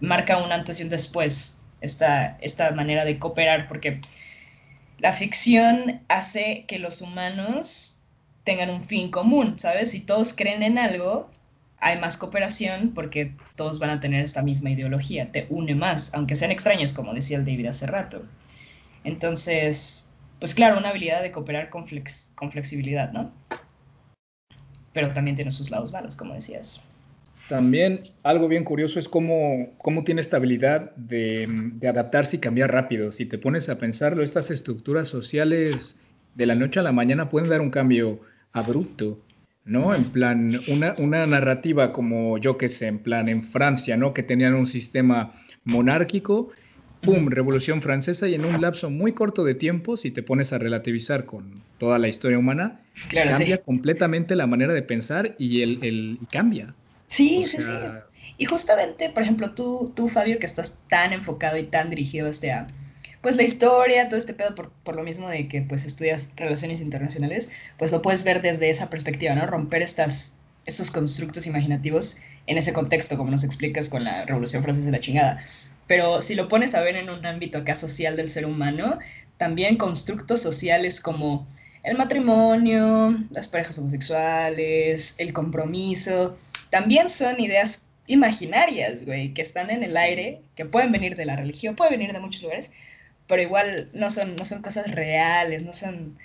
Marca 0.00 0.38
un 0.38 0.50
antes 0.50 0.80
y 0.80 0.82
un 0.82 0.88
después 0.88 1.60
esta, 1.80 2.36
esta 2.40 2.72
manera 2.72 3.04
de 3.04 3.16
cooperar, 3.20 3.68
porque 3.68 4.00
la 4.98 5.12
ficción 5.12 6.00
hace 6.08 6.64
que 6.66 6.80
los 6.80 7.00
humanos 7.00 8.02
tengan 8.42 8.70
un 8.70 8.82
fin 8.82 9.12
común, 9.12 9.56
¿sabes? 9.60 9.92
Si 9.92 10.04
todos 10.04 10.34
creen 10.34 10.64
en 10.64 10.78
algo, 10.78 11.30
hay 11.82 11.98
más 11.98 12.16
cooperación 12.16 12.92
porque 12.94 13.32
todos 13.56 13.80
van 13.80 13.90
a 13.90 14.00
tener 14.00 14.22
esta 14.22 14.40
misma 14.40 14.70
ideología, 14.70 15.32
te 15.32 15.46
une 15.50 15.74
más, 15.74 16.14
aunque 16.14 16.36
sean 16.36 16.52
extraños, 16.52 16.92
como 16.92 17.12
decía 17.12 17.36
el 17.36 17.44
David 17.44 17.66
hace 17.66 17.86
rato. 17.86 18.22
Entonces, 19.02 20.08
pues 20.38 20.54
claro, 20.54 20.78
una 20.78 20.90
habilidad 20.90 21.22
de 21.22 21.32
cooperar 21.32 21.70
con, 21.70 21.86
flex- 21.86 22.28
con 22.36 22.52
flexibilidad, 22.52 23.12
¿no? 23.12 23.32
Pero 24.92 25.12
también 25.12 25.34
tiene 25.34 25.50
sus 25.50 25.72
lados 25.72 25.90
malos, 25.90 26.14
como 26.14 26.34
decías. 26.34 26.84
También 27.48 28.02
algo 28.22 28.46
bien 28.46 28.62
curioso 28.62 29.00
es 29.00 29.08
cómo, 29.08 29.70
cómo 29.78 30.04
tiene 30.04 30.20
esta 30.20 30.36
habilidad 30.36 30.94
de, 30.94 31.48
de 31.48 31.88
adaptarse 31.88 32.36
y 32.36 32.38
cambiar 32.38 32.70
rápido. 32.70 33.10
Si 33.10 33.26
te 33.26 33.38
pones 33.38 33.68
a 33.68 33.78
pensarlo, 33.78 34.22
estas 34.22 34.52
estructuras 34.52 35.08
sociales 35.08 35.98
de 36.36 36.46
la 36.46 36.54
noche 36.54 36.78
a 36.78 36.84
la 36.84 36.92
mañana 36.92 37.28
pueden 37.28 37.50
dar 37.50 37.60
un 37.60 37.70
cambio 37.70 38.20
abrupto, 38.52 39.18
¿no? 39.64 39.94
En 39.94 40.04
plan, 40.12 40.50
una, 40.68 40.94
una 40.98 41.26
narrativa 41.26 41.92
como 41.92 42.38
yo 42.38 42.58
que 42.58 42.68
sé, 42.68 42.86
en 42.88 42.98
plan 42.98 43.28
en 43.28 43.42
Francia, 43.42 43.96
¿no? 43.96 44.12
Que 44.14 44.22
tenían 44.22 44.54
un 44.54 44.66
sistema 44.66 45.32
monárquico, 45.64 46.50
¡pum! 47.02 47.28
Revolución 47.28 47.82
Francesa 47.82 48.28
y 48.28 48.34
en 48.34 48.44
un 48.44 48.60
lapso 48.60 48.90
muy 48.90 49.12
corto 49.14 49.44
de 49.44 49.54
tiempo, 49.54 49.96
si 49.96 50.10
te 50.10 50.22
pones 50.22 50.52
a 50.52 50.58
relativizar 50.58 51.24
con 51.26 51.64
toda 51.78 51.98
la 51.98 52.08
historia 52.08 52.38
humana, 52.38 52.80
Claro, 53.08 53.30
cambia 53.30 53.56
sí. 53.56 53.62
completamente 53.64 54.36
la 54.36 54.46
manera 54.46 54.72
de 54.72 54.82
pensar 54.82 55.34
y, 55.38 55.62
el, 55.62 55.78
el, 55.82 56.18
y 56.20 56.26
cambia. 56.26 56.76
Sí, 57.06 57.44
O 57.44 57.46
sí, 57.46 57.60
sea, 57.60 58.06
sí. 58.08 58.34
Y 58.38 58.46
justamente, 58.46 59.10
por 59.10 59.22
ejemplo, 59.22 59.54
tú, 59.54 59.92
tú, 59.94 60.08
Fabio, 60.08 60.38
que 60.38 60.46
estás 60.46 60.86
tan 60.88 61.12
enfocado 61.12 61.56
y 61.58 61.64
tan 61.70 61.90
dirigido 61.90 62.26
este 62.28 62.52
a, 62.52 62.74
pues 63.22 63.36
la 63.36 63.44
historia, 63.44 64.08
todo 64.08 64.18
este 64.18 64.34
pedo, 64.34 64.54
por, 64.54 64.70
por 64.70 64.96
lo 64.96 65.02
mismo 65.02 65.28
de 65.28 65.46
que 65.46 65.62
pues 65.62 65.84
estudias 65.84 66.30
relaciones 66.36 66.80
internacionales, 66.80 67.50
pues 67.78 67.92
lo 67.92 68.02
puedes 68.02 68.24
ver 68.24 68.42
desde 68.42 68.68
esa 68.68 68.90
perspectiva, 68.90 69.34
¿no? 69.34 69.46
Romper 69.46 69.80
estas, 69.80 70.38
estos 70.66 70.90
constructos 70.90 71.46
imaginativos 71.46 72.16
en 72.46 72.58
ese 72.58 72.72
contexto, 72.72 73.16
como 73.16 73.30
nos 73.30 73.44
explicas 73.44 73.88
con 73.88 74.04
la 74.04 74.24
Revolución 74.24 74.62
Francesa 74.62 74.86
de 74.86 74.92
la 74.92 75.00
chingada. 75.00 75.40
Pero 75.86 76.20
si 76.20 76.34
lo 76.34 76.48
pones 76.48 76.74
a 76.74 76.80
ver 76.80 76.96
en 76.96 77.10
un 77.10 77.24
ámbito 77.24 77.58
acá 77.58 77.74
social 77.74 78.16
del 78.16 78.28
ser 78.28 78.44
humano, 78.44 78.98
también 79.36 79.76
constructos 79.76 80.40
sociales 80.40 81.00
como 81.00 81.46
el 81.84 81.96
matrimonio, 81.96 83.16
las 83.30 83.48
parejas 83.48 83.78
homosexuales, 83.78 85.16
el 85.18 85.32
compromiso, 85.32 86.36
también 86.70 87.08
son 87.08 87.38
ideas 87.40 87.88
imaginarias, 88.06 89.04
güey, 89.04 89.32
que 89.34 89.42
están 89.42 89.70
en 89.70 89.82
el 89.82 89.96
aire, 89.96 90.42
que 90.56 90.64
pueden 90.64 90.92
venir 90.92 91.16
de 91.16 91.24
la 91.24 91.36
religión, 91.36 91.76
pueden 91.76 91.98
venir 91.98 92.12
de 92.12 92.20
muchos 92.20 92.42
lugares, 92.42 92.72
pero 93.26 93.42
igual 93.42 93.88
no 93.94 94.10
son, 94.10 94.36
no 94.36 94.44
son 94.44 94.62
cosas 94.62 94.90
reales, 94.90 95.64
no 95.64 95.72
son, 95.72 96.16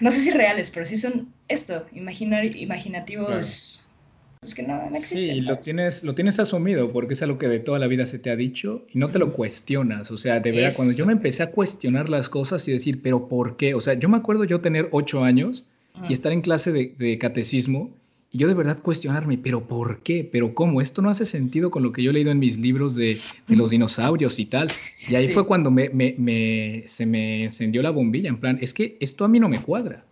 no 0.00 0.10
sé 0.10 0.20
si 0.20 0.30
reales, 0.30 0.70
pero 0.70 0.86
sí 0.86 0.96
son 0.96 1.32
esto, 1.48 1.86
imaginar, 1.92 2.44
imaginativos, 2.44 3.84
pues 4.40 4.54
que 4.54 4.62
no, 4.62 4.88
no 4.88 4.96
existen. 4.96 5.40
Sí, 5.40 5.40
lo 5.40 5.58
tienes, 5.58 6.04
lo 6.04 6.14
tienes 6.14 6.38
asumido 6.38 6.92
porque 6.92 7.14
es 7.14 7.22
algo 7.22 7.38
que 7.38 7.48
de 7.48 7.58
toda 7.58 7.78
la 7.78 7.88
vida 7.88 8.06
se 8.06 8.18
te 8.18 8.30
ha 8.30 8.36
dicho 8.36 8.86
y 8.92 8.98
no 8.98 9.08
te 9.08 9.18
lo 9.18 9.32
cuestionas. 9.32 10.10
O 10.10 10.16
sea, 10.16 10.40
de 10.40 10.52
verdad, 10.52 10.72
cuando 10.76 10.94
yo 10.94 11.06
me 11.06 11.12
empecé 11.12 11.42
a 11.42 11.50
cuestionar 11.50 12.08
las 12.08 12.28
cosas 12.28 12.66
y 12.68 12.72
decir, 12.72 13.00
pero 13.02 13.28
¿por 13.28 13.56
qué? 13.56 13.74
O 13.74 13.80
sea, 13.80 13.94
yo 13.94 14.08
me 14.08 14.16
acuerdo 14.16 14.44
yo 14.44 14.60
tener 14.60 14.88
ocho 14.92 15.24
años 15.24 15.64
y 16.08 16.12
estar 16.12 16.30
en 16.30 16.42
clase 16.42 16.70
de, 16.70 16.94
de 16.96 17.18
catecismo 17.18 17.90
y 18.30 18.38
yo 18.38 18.48
de 18.48 18.54
verdad 18.54 18.80
cuestionarme, 18.82 19.38
pero 19.38 19.66
¿por 19.66 20.02
qué? 20.02 20.28
¿Pero 20.30 20.54
cómo? 20.54 20.80
Esto 20.80 21.02
no 21.02 21.10
hace 21.10 21.26
sentido 21.26 21.70
con 21.70 21.82
lo 21.82 21.92
que 21.92 22.02
yo 22.02 22.10
he 22.10 22.14
leído 22.14 22.30
en 22.30 22.38
mis 22.38 22.58
libros 22.58 22.94
de, 22.94 23.22
de 23.48 23.56
los 23.56 23.70
dinosaurios 23.70 24.38
y 24.38 24.46
tal. 24.46 24.76
Y 25.06 25.14
ahí 25.14 25.28
Sí. 25.28 25.32
fue 25.34 25.46
cuando 25.46 25.70
me, 25.70 25.88
me- 25.90 26.14
me- 26.18 26.84
se 26.86 27.06
me 27.06 27.44
encendió 27.44 27.82
la 27.82 27.90
bombilla, 27.90 28.28
en 28.28 28.38
plan, 28.40 28.58
es 28.60 28.74
que 28.74 28.98
esto 29.00 29.24
a 29.24 29.28
mí 29.28 29.40
no 29.40 29.48
me 29.48 29.62
cuadra. 29.62 30.04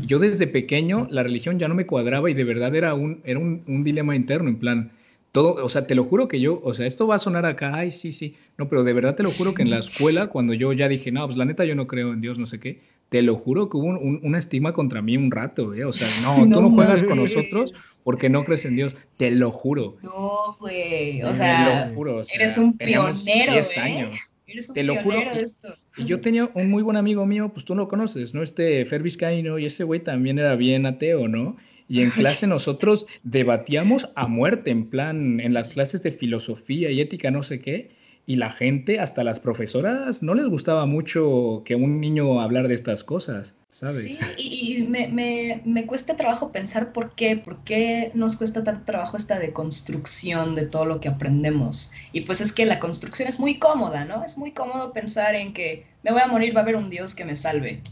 Yo 0.00 0.18
desde 0.18 0.46
pequeño 0.46 1.06
la 1.10 1.22
religión 1.22 1.58
ya 1.58 1.68
no 1.68 1.74
me 1.74 1.86
cuadraba 1.86 2.30
y 2.30 2.34
de 2.34 2.44
verdad 2.44 2.74
era 2.74 2.94
un, 2.94 3.20
era 3.24 3.38
un, 3.38 3.64
un 3.66 3.84
dilema 3.84 4.16
interno, 4.16 4.48
en 4.48 4.58
plan, 4.58 4.92
todo, 5.32 5.64
o 5.64 5.68
sea, 5.68 5.86
te 5.86 5.94
lo 5.94 6.04
juro 6.04 6.28
que 6.28 6.40
yo, 6.40 6.60
o 6.62 6.74
sea, 6.74 6.86
esto 6.86 7.06
va 7.06 7.16
a 7.16 7.18
sonar 7.18 7.46
acá, 7.46 7.74
ay, 7.74 7.90
sí, 7.90 8.12
sí, 8.12 8.36
no, 8.58 8.68
pero 8.68 8.84
de 8.84 8.92
verdad 8.92 9.14
te 9.16 9.22
lo 9.22 9.32
juro 9.32 9.54
que 9.54 9.62
en 9.62 9.70
la 9.70 9.78
escuela, 9.78 10.28
cuando 10.28 10.52
yo 10.54 10.72
ya 10.72 10.88
dije, 10.88 11.10
no, 11.10 11.24
pues 11.26 11.36
la 11.38 11.44
neta 11.44 11.64
yo 11.64 11.74
no 11.74 11.86
creo 11.86 12.12
en 12.12 12.20
Dios, 12.20 12.38
no 12.38 12.46
sé 12.46 12.60
qué, 12.60 12.82
te 13.08 13.22
lo 13.22 13.36
juro 13.36 13.68
que 13.68 13.76
hubo 13.76 13.86
un, 13.86 13.96
un, 13.96 14.20
un 14.22 14.34
estigma 14.34 14.72
contra 14.72 15.02
mí 15.02 15.16
un 15.16 15.30
rato, 15.30 15.74
¿eh? 15.74 15.84
O 15.84 15.92
sea, 15.92 16.08
no, 16.22 16.36
tú 16.50 16.60
no 16.60 16.70
juegas 16.70 17.02
con 17.02 17.18
nosotros 17.18 17.74
porque 18.02 18.28
no 18.28 18.44
crees 18.44 18.64
en 18.64 18.76
Dios, 18.76 18.94
te 19.16 19.30
lo 19.30 19.50
juro. 19.50 19.96
No, 20.02 20.56
güey, 20.58 21.22
o 21.22 21.30
o 21.30 21.34
sea, 21.34 21.92
eres 22.34 22.58
un 22.58 22.76
pionero, 22.76 23.52
10 23.52 23.76
¿eh? 23.76 23.80
años. 23.80 24.34
eres 24.46 24.68
un 24.68 24.74
te 24.74 24.82
lo 24.82 24.96
juro, 24.96 25.18
de 25.34 25.42
esto. 25.42 25.76
Y 25.96 26.04
yo 26.04 26.20
tenía 26.20 26.50
un 26.54 26.70
muy 26.70 26.82
buen 26.82 26.96
amigo 26.96 27.24
mío, 27.26 27.50
pues 27.52 27.64
tú 27.64 27.74
lo 27.74 27.88
conoces, 27.88 28.34
¿no? 28.34 28.42
Este 28.42 28.84
Fer 28.84 29.02
Vizcaíno, 29.02 29.58
y 29.58 29.66
ese 29.66 29.84
güey 29.84 30.00
también 30.00 30.38
era 30.38 30.56
bien 30.56 30.86
ateo, 30.86 31.28
¿no? 31.28 31.56
Y 31.88 32.02
en 32.02 32.10
clase 32.10 32.46
nosotros 32.46 33.06
debatíamos 33.22 34.10
a 34.16 34.26
muerte, 34.26 34.70
en 34.70 34.90
plan, 34.90 35.40
en 35.40 35.54
las 35.54 35.72
clases 35.72 36.02
de 36.02 36.10
filosofía 36.10 36.90
y 36.90 37.00
ética, 37.00 37.30
no 37.30 37.42
sé 37.42 37.60
qué. 37.60 37.90
Y 38.26 38.36
la 38.36 38.50
gente, 38.50 39.00
hasta 39.00 39.22
las 39.22 39.38
profesoras, 39.38 40.22
no 40.22 40.34
les 40.34 40.48
gustaba 40.48 40.86
mucho 40.86 41.62
que 41.64 41.74
un 41.74 42.00
niño 42.00 42.40
hablar 42.40 42.68
de 42.68 42.74
estas 42.74 43.04
cosas, 43.04 43.54
¿sabes? 43.68 44.02
Sí, 44.02 44.18
y, 44.38 44.82
me, 44.84 45.60
me, 45.64 45.86
cuesta 45.86 46.16
trabajo 46.16 46.50
pensar 46.50 46.92
por 46.92 47.14
qué, 47.14 47.36
por 47.36 47.62
qué 47.64 48.12
nos 48.14 48.36
cuesta 48.36 48.64
tanto 48.64 48.84
trabajo 48.84 49.18
esta 49.18 49.38
deconstrucción 49.38 50.54
de 50.54 50.66
todo 50.66 50.86
lo 50.86 51.00
que 51.00 51.08
aprendemos. 51.08 51.92
Y 52.12 52.22
pues 52.22 52.40
es 52.40 52.52
que 52.52 52.64
la 52.64 52.78
construcción 52.78 53.28
es 53.28 53.38
muy 53.38 53.58
cómoda, 53.58 54.06
¿no? 54.06 54.24
Es 54.24 54.38
muy 54.38 54.52
cómodo 54.52 54.92
pensar 54.92 55.34
en 55.34 55.52
que 55.52 55.84
me 56.02 56.10
voy 56.10 56.22
a 56.24 56.28
morir, 56.28 56.56
va 56.56 56.60
a 56.60 56.62
haber 56.62 56.76
un 56.76 56.88
Dios 56.88 57.14
que 57.14 57.26
me 57.26 57.36
salve, 57.36 57.82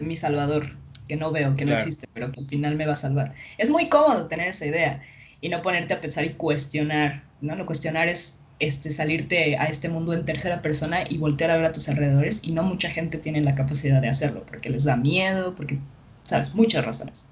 mi 0.00 0.16
salvador, 0.16 0.70
que 1.06 1.16
no 1.16 1.30
veo, 1.32 1.54
que 1.54 1.66
no 1.66 1.74
existe, 1.74 2.08
pero 2.14 2.32
que 2.32 2.40
al 2.40 2.46
final 2.46 2.76
me 2.76 2.86
va 2.86 2.94
a 2.94 2.96
salvar. 2.96 3.34
Es 3.58 3.68
muy 3.68 3.90
cómodo 3.90 4.26
tener 4.28 4.48
esa 4.48 4.64
idea 4.64 5.02
y 5.42 5.50
no 5.50 5.60
ponerte 5.60 5.92
a 5.92 6.00
pensar 6.00 6.24
y 6.24 6.30
cuestionar, 6.30 7.24
¿no? 7.42 7.56
Lo 7.56 7.66
cuestionar 7.66 8.08
es 8.08 8.41
este, 8.62 8.90
salirte 8.90 9.56
a 9.56 9.66
este 9.66 9.88
mundo 9.88 10.12
en 10.12 10.24
tercera 10.24 10.62
persona 10.62 11.04
y 11.08 11.18
voltear 11.18 11.50
a 11.50 11.56
ver 11.56 11.66
a 11.66 11.72
tus 11.72 11.88
alrededores 11.88 12.44
y 12.44 12.52
no 12.52 12.62
mucha 12.62 12.88
gente 12.88 13.18
tiene 13.18 13.40
la 13.40 13.56
capacidad 13.56 14.00
de 14.00 14.08
hacerlo 14.08 14.44
porque 14.46 14.70
les 14.70 14.84
da 14.84 14.96
miedo, 14.96 15.56
porque, 15.56 15.78
sabes, 16.22 16.54
muchas 16.54 16.86
razones. 16.86 17.28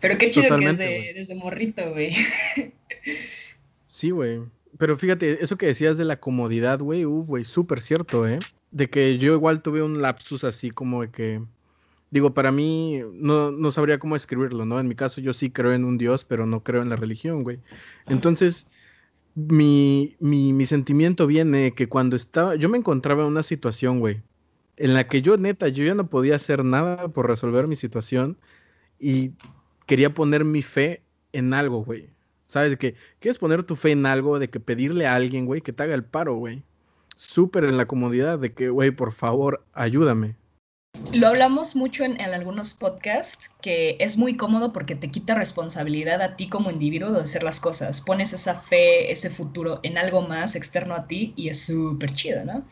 Pero 0.00 0.16
qué 0.16 0.30
chido 0.30 0.56
que 0.56 0.68
es 0.68 0.78
desde 0.78 1.34
morrito, 1.34 1.90
güey. 1.90 2.14
Sí, 3.86 4.10
güey. 4.10 4.40
Pero 4.78 4.96
fíjate, 4.96 5.42
eso 5.42 5.58
que 5.58 5.66
decías 5.66 5.98
de 5.98 6.04
la 6.04 6.20
comodidad, 6.20 6.78
güey, 6.78 7.04
uff, 7.04 7.26
güey, 7.26 7.44
súper 7.44 7.80
cierto, 7.80 8.28
¿eh? 8.28 8.38
De 8.70 8.88
que 8.88 9.18
yo 9.18 9.32
igual 9.32 9.60
tuve 9.60 9.82
un 9.82 10.02
lapsus 10.02 10.44
así 10.44 10.70
como 10.70 11.02
de 11.02 11.10
que, 11.10 11.42
digo, 12.12 12.32
para 12.32 12.52
mí 12.52 13.00
no, 13.14 13.50
no 13.50 13.72
sabría 13.72 13.98
cómo 13.98 14.14
escribirlo, 14.14 14.66
¿no? 14.66 14.78
En 14.78 14.86
mi 14.86 14.94
caso 14.94 15.20
yo 15.20 15.32
sí 15.32 15.50
creo 15.50 15.72
en 15.72 15.84
un 15.84 15.98
Dios, 15.98 16.24
pero 16.24 16.46
no 16.46 16.62
creo 16.62 16.82
en 16.82 16.90
la 16.90 16.96
religión, 16.96 17.42
güey. 17.42 17.58
Entonces 18.06 18.68
mi, 19.38 20.16
mi, 20.18 20.66
sentimiento 20.66 21.26
viene 21.26 21.72
que 21.74 21.88
cuando 21.88 22.16
estaba, 22.16 22.56
yo 22.56 22.68
me 22.68 22.78
encontraba 22.78 23.22
en 23.22 23.28
una 23.28 23.42
situación, 23.42 24.00
güey, 24.00 24.22
en 24.76 24.94
la 24.94 25.06
que 25.06 25.22
yo 25.22 25.36
neta, 25.36 25.68
yo 25.68 25.84
ya 25.84 25.94
no 25.94 26.08
podía 26.08 26.36
hacer 26.36 26.64
nada 26.64 27.08
por 27.08 27.28
resolver 27.28 27.68
mi 27.68 27.76
situación 27.76 28.36
y 28.98 29.32
quería 29.86 30.12
poner 30.14 30.44
mi 30.44 30.62
fe 30.62 31.02
en 31.32 31.54
algo, 31.54 31.84
güey. 31.84 32.10
¿Sabes? 32.46 32.78
Que 32.78 32.94
quieres 33.20 33.38
poner 33.38 33.62
tu 33.62 33.76
fe 33.76 33.92
en 33.92 34.06
algo, 34.06 34.38
de 34.38 34.48
que 34.48 34.58
pedirle 34.58 35.06
a 35.06 35.14
alguien, 35.14 35.46
güey, 35.46 35.60
que 35.60 35.72
te 35.72 35.82
haga 35.82 35.94
el 35.94 36.04
paro, 36.04 36.34
güey. 36.36 36.64
Súper 37.14 37.64
en 37.64 37.76
la 37.76 37.86
comodidad 37.86 38.38
de 38.38 38.54
que, 38.54 38.70
güey, 38.70 38.90
por 38.90 39.12
favor, 39.12 39.64
ayúdame. 39.74 40.36
Lo 41.12 41.28
hablamos 41.28 41.74
mucho 41.74 42.04
en, 42.04 42.20
algunos 42.20 42.74
podcasts, 42.74 43.50
que 43.62 43.96
es 43.98 44.18
muy 44.18 44.36
cómodo 44.36 44.72
porque 44.72 44.94
te 44.94 45.10
quita 45.10 45.34
responsabilidad 45.34 46.20
a 46.20 46.36
ti 46.36 46.48
como 46.48 46.70
individuo 46.70 47.12
de 47.12 47.22
hacer 47.22 47.42
las 47.42 47.60
cosas. 47.60 48.00
Pones 48.00 48.32
esa 48.32 48.54
fe, 48.54 49.10
ese 49.10 49.30
futuro 49.30 49.80
en 49.82 49.96
algo 49.96 50.22
más 50.22 50.54
externo 50.54 50.94
a 50.94 51.06
ti 51.06 51.32
y 51.36 51.48
es 51.48 51.64
súper 51.64 52.12
chido, 52.12 52.44
¿no? 52.44 52.64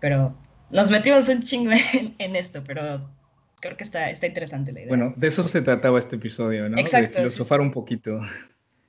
Pero 0.00 0.34
nos 0.70 0.90
metimos 0.90 1.28
un 1.28 1.42
chingo 1.42 1.72
en, 2.18 2.36
esto, 2.36 2.62
pero 2.64 3.08
creo 3.60 3.76
que 3.76 3.84
está, 3.84 4.10
está 4.10 4.26
interesante 4.26 4.72
la 4.72 4.80
idea. 4.80 4.88
Bueno, 4.88 5.14
de 5.16 5.28
eso 5.28 5.42
se 5.42 5.60
trataba 5.60 5.98
este 5.98 6.16
episodio, 6.16 6.68
¿no? 6.68 6.78
Exacto. 6.78 7.08
De 7.08 7.16
filosofar 7.16 7.60
un 7.60 7.72
poquito. 7.72 8.20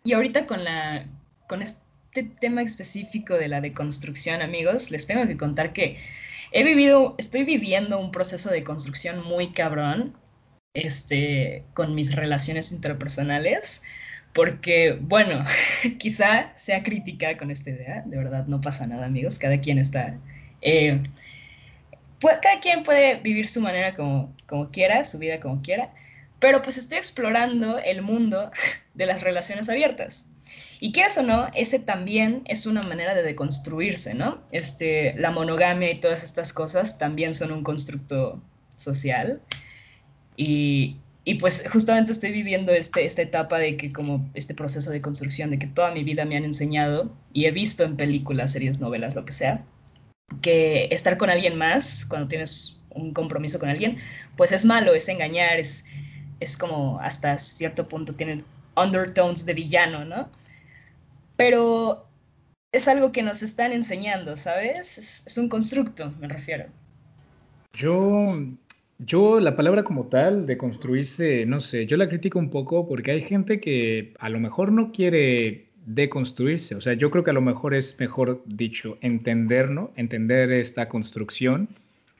Y 0.03 0.13
ahorita 0.13 0.45
con, 0.45 0.63
la, 0.63 1.07
con 1.47 1.61
este 1.61 2.23
tema 2.39 2.61
específico 2.61 3.35
de 3.35 3.47
la 3.47 3.59
deconstrucción, 3.59 4.41
amigos, 4.41 4.91
les 4.91 5.07
tengo 5.07 5.25
que 5.25 5.37
contar 5.37 5.73
que 5.73 5.97
he 6.53 6.63
vivido, 6.63 7.15
estoy 7.17 7.43
viviendo 7.43 7.99
un 7.99 8.11
proceso 8.11 8.49
de 8.51 8.63
construcción 8.63 9.23
muy 9.25 9.51
cabrón, 9.53 10.15
este, 10.73 11.63
con 11.73 11.95
mis 11.95 12.15
relaciones 12.15 12.71
interpersonales, 12.71 13.83
porque, 14.33 14.97
bueno, 15.01 15.43
quizá 15.99 16.55
sea 16.55 16.83
crítica 16.83 17.37
con 17.37 17.51
esta 17.51 17.71
idea, 17.71 18.03
de 18.05 18.17
verdad 18.17 18.45
no 18.47 18.61
pasa 18.61 18.87
nada, 18.87 19.05
amigos, 19.05 19.37
cada 19.39 19.57
quien 19.57 19.79
está... 19.79 20.17
Eh, 20.61 21.01
cada 22.21 22.61
quien 22.61 22.83
puede 22.83 23.19
vivir 23.19 23.47
su 23.47 23.59
manera 23.59 23.95
como, 23.95 24.33
como 24.47 24.69
quiera, 24.71 25.03
su 25.03 25.19
vida 25.19 25.41
como 25.41 25.61
quiera, 25.61 25.93
pero 26.39 26.61
pues 26.61 26.77
estoy 26.77 26.99
explorando 26.99 27.79
el 27.79 28.01
mundo 28.01 28.51
de 28.93 29.05
las 29.05 29.23
relaciones 29.23 29.69
abiertas. 29.69 30.29
Y 30.79 30.91
quieras 30.91 31.17
o 31.17 31.23
no, 31.23 31.47
ese 31.53 31.79
también 31.79 32.41
es 32.45 32.65
una 32.65 32.81
manera 32.81 33.13
de 33.13 33.23
deconstruirse, 33.23 34.13
¿no? 34.13 34.41
Este, 34.51 35.15
la 35.17 35.31
monogamia 35.31 35.91
y 35.91 35.99
todas 35.99 36.23
estas 36.23 36.51
cosas 36.53 36.97
también 36.97 37.33
son 37.33 37.51
un 37.51 37.63
constructo 37.63 38.41
social. 38.75 39.41
Y, 40.35 40.97
y 41.25 41.35
pues 41.35 41.63
justamente 41.71 42.11
estoy 42.11 42.31
viviendo 42.31 42.73
este, 42.73 43.05
esta 43.05 43.21
etapa 43.21 43.57
de 43.57 43.77
que 43.77 43.93
como 43.93 44.29
este 44.33 44.53
proceso 44.53 44.91
de 44.91 45.01
construcción, 45.01 45.49
de 45.49 45.59
que 45.59 45.67
toda 45.67 45.91
mi 45.91 46.03
vida 46.03 46.25
me 46.25 46.35
han 46.35 46.43
enseñado 46.43 47.15
y 47.31 47.45
he 47.45 47.51
visto 47.51 47.83
en 47.83 47.95
películas, 47.95 48.51
series, 48.51 48.81
novelas, 48.81 49.15
lo 49.15 49.23
que 49.23 49.31
sea, 49.31 49.63
que 50.41 50.89
estar 50.91 51.17
con 51.17 51.29
alguien 51.29 51.57
más, 51.57 52.05
cuando 52.05 52.27
tienes 52.27 52.81
un 52.89 53.13
compromiso 53.13 53.57
con 53.59 53.69
alguien, 53.69 53.97
pues 54.35 54.51
es 54.51 54.65
malo, 54.65 54.93
es 54.93 55.07
engañar, 55.07 55.59
es, 55.59 55.85
es 56.41 56.57
como 56.57 56.99
hasta 56.99 57.37
cierto 57.37 57.87
punto 57.87 58.15
tiene 58.15 58.43
undertones 58.75 59.45
de 59.45 59.53
villano, 59.53 60.05
¿no? 60.05 60.29
pero 61.35 62.07
es 62.71 62.87
algo 62.87 63.11
que 63.11 63.23
nos 63.23 63.43
están 63.43 63.71
enseñando, 63.71 64.37
¿sabes? 64.37 64.97
Es, 64.97 65.37
un 65.37 65.49
constructo, 65.49 66.13
me 66.19 66.27
refiero. 66.27 66.65
Yo, 67.73 68.21
yo 68.99 69.39
la 69.39 69.55
palabra 69.55 69.83
como 69.83 70.05
tal, 70.05 70.45
de 70.45 70.57
construirse, 70.57 71.45
no 71.45 71.59
sé, 71.59 71.85
yo 71.85 71.97
la 71.97 72.07
critico 72.07 72.39
un 72.39 72.49
poco 72.49 72.87
porque 72.87 73.11
hay 73.11 73.21
gente 73.21 73.59
que 73.59 74.13
a 74.19 74.29
lo 74.29 74.39
mejor 74.39 74.71
no 74.71 74.91
quiere 74.91 75.67
deconstruirse, 75.85 76.75
o 76.75 76.81
sea, 76.81 76.93
yo 76.93 77.11
creo 77.11 77.23
que 77.23 77.31
a 77.31 77.33
lo 77.33 77.41
mejor 77.41 77.73
es 77.73 77.99
mejor 77.99 78.41
dicho 78.45 78.97
entender, 79.01 79.69
¿no? 79.69 79.91
Entender 79.95 80.51
esta 80.51 80.87
construcción 80.87 81.67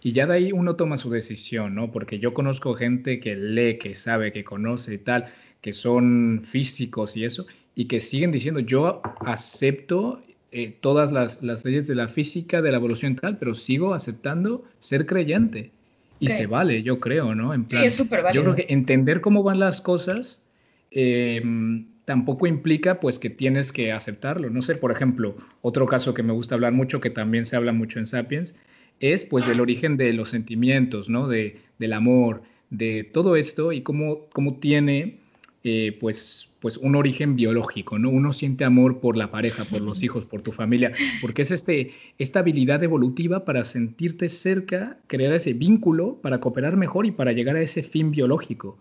y 0.01 0.11
ya 0.11 0.27
de 0.27 0.33
ahí 0.33 0.51
uno 0.51 0.75
toma 0.75 0.97
su 0.97 1.09
decisión, 1.09 1.75
¿no? 1.75 1.91
Porque 1.91 2.19
yo 2.19 2.33
conozco 2.33 2.73
gente 2.73 3.21
que 3.21 3.37
lee, 3.37 3.77
que 3.77 3.95
sabe, 3.95 4.33
que 4.33 4.43
conoce 4.43 4.95
y 4.95 4.97
tal, 4.97 5.31
que 5.63 5.71
son 5.71 6.41
físicos 6.43 7.15
y 7.15 7.23
eso, 7.23 7.47
y 7.73 7.85
que 7.85 8.01
siguen 8.01 8.31
diciendo, 8.31 8.59
yo 8.59 9.01
acepto 9.21 10.21
eh, 10.51 10.75
todas 10.81 11.13
las, 11.13 11.41
leyes 11.63 11.87
de 11.87 11.95
la 11.95 12.09
física, 12.09 12.61
de 12.61 12.69
la 12.69 12.77
evolución 12.77 13.13
y 13.13 13.15
tal, 13.15 13.37
pero 13.37 13.55
sigo 13.55 13.93
aceptando 13.93 14.65
ser 14.81 15.05
creyente. 15.05 15.71
Y 16.19 16.27
se 16.27 16.47
vale, 16.47 16.83
yo 16.83 16.99
creo, 16.99 17.33
¿no? 17.33 17.53
En 17.53 17.69
sí, 17.69 17.77
es 17.81 17.95
súper 17.95 18.21
válido. 18.21 18.43
Yo 18.43 18.53
creo 18.53 18.67
que 18.67 18.73
entender 18.73 19.19
cómo 19.19 19.41
van 19.41 19.59
las 19.59 19.81
cosas 19.81 20.43
em, 20.91 21.87
tampoco 22.05 22.45
implica 22.45 22.99
pues 22.99 23.17
que 23.17 23.29
tienes 23.29 23.71
que 23.71 23.91
aceptarlo. 23.91 24.49
No 24.49 24.61
sé, 24.61 24.75
por 24.75 24.91
ejemplo, 24.91 25.35
otro 25.61 25.85
caso 25.85 26.13
que 26.13 26.23
me 26.23 26.33
gusta 26.33 26.55
hablar 26.55 26.73
mucho, 26.73 27.01
que 27.01 27.09
también 27.09 27.45
se 27.45 27.55
habla 27.55 27.71
mucho 27.71 27.99
en 27.99 28.07
Sapiens, 28.07 28.55
es 28.99 29.23
pues 29.23 29.47
del 29.47 29.59
origen 29.59 29.95
de 29.97 30.13
los 30.13 30.29
sentimientos, 30.29 31.09
¿no? 31.09 31.27
De, 31.27 31.61
del 31.79 31.93
amor, 31.93 32.43
de 32.69 33.05
todo 33.05 33.37
esto 33.37 33.71
y 33.71 33.81
cómo, 33.81 34.27
cómo 34.31 34.57
tiene 34.59 35.22
eh, 35.65 35.97
pues, 35.97 36.49
pues 36.59 36.75
un 36.75 36.93
origen 36.95 37.37
biológico, 37.37 37.97
¿no? 37.97 38.09
Uno 38.09 38.33
siente 38.33 38.65
amor 38.65 38.99
por 38.99 39.15
la 39.15 39.31
pareja, 39.31 39.63
por 39.63 39.79
los 39.79 40.03
hijos, 40.03 40.25
por 40.25 40.41
tu 40.41 40.51
familia, 40.51 40.91
porque 41.21 41.43
es 41.43 41.51
este, 41.51 41.91
esta 42.17 42.39
habilidad 42.39 42.83
evolutiva 42.83 43.45
para 43.45 43.63
sentirte 43.63 44.27
cerca, 44.27 44.97
crear 45.07 45.31
ese 45.33 45.53
vínculo, 45.53 46.19
para 46.21 46.41
cooperar 46.41 46.75
mejor 46.75 47.05
y 47.05 47.11
para 47.11 47.31
llegar 47.31 47.55
a 47.55 47.61
ese 47.61 47.81
fin 47.81 48.11
biológico. 48.11 48.77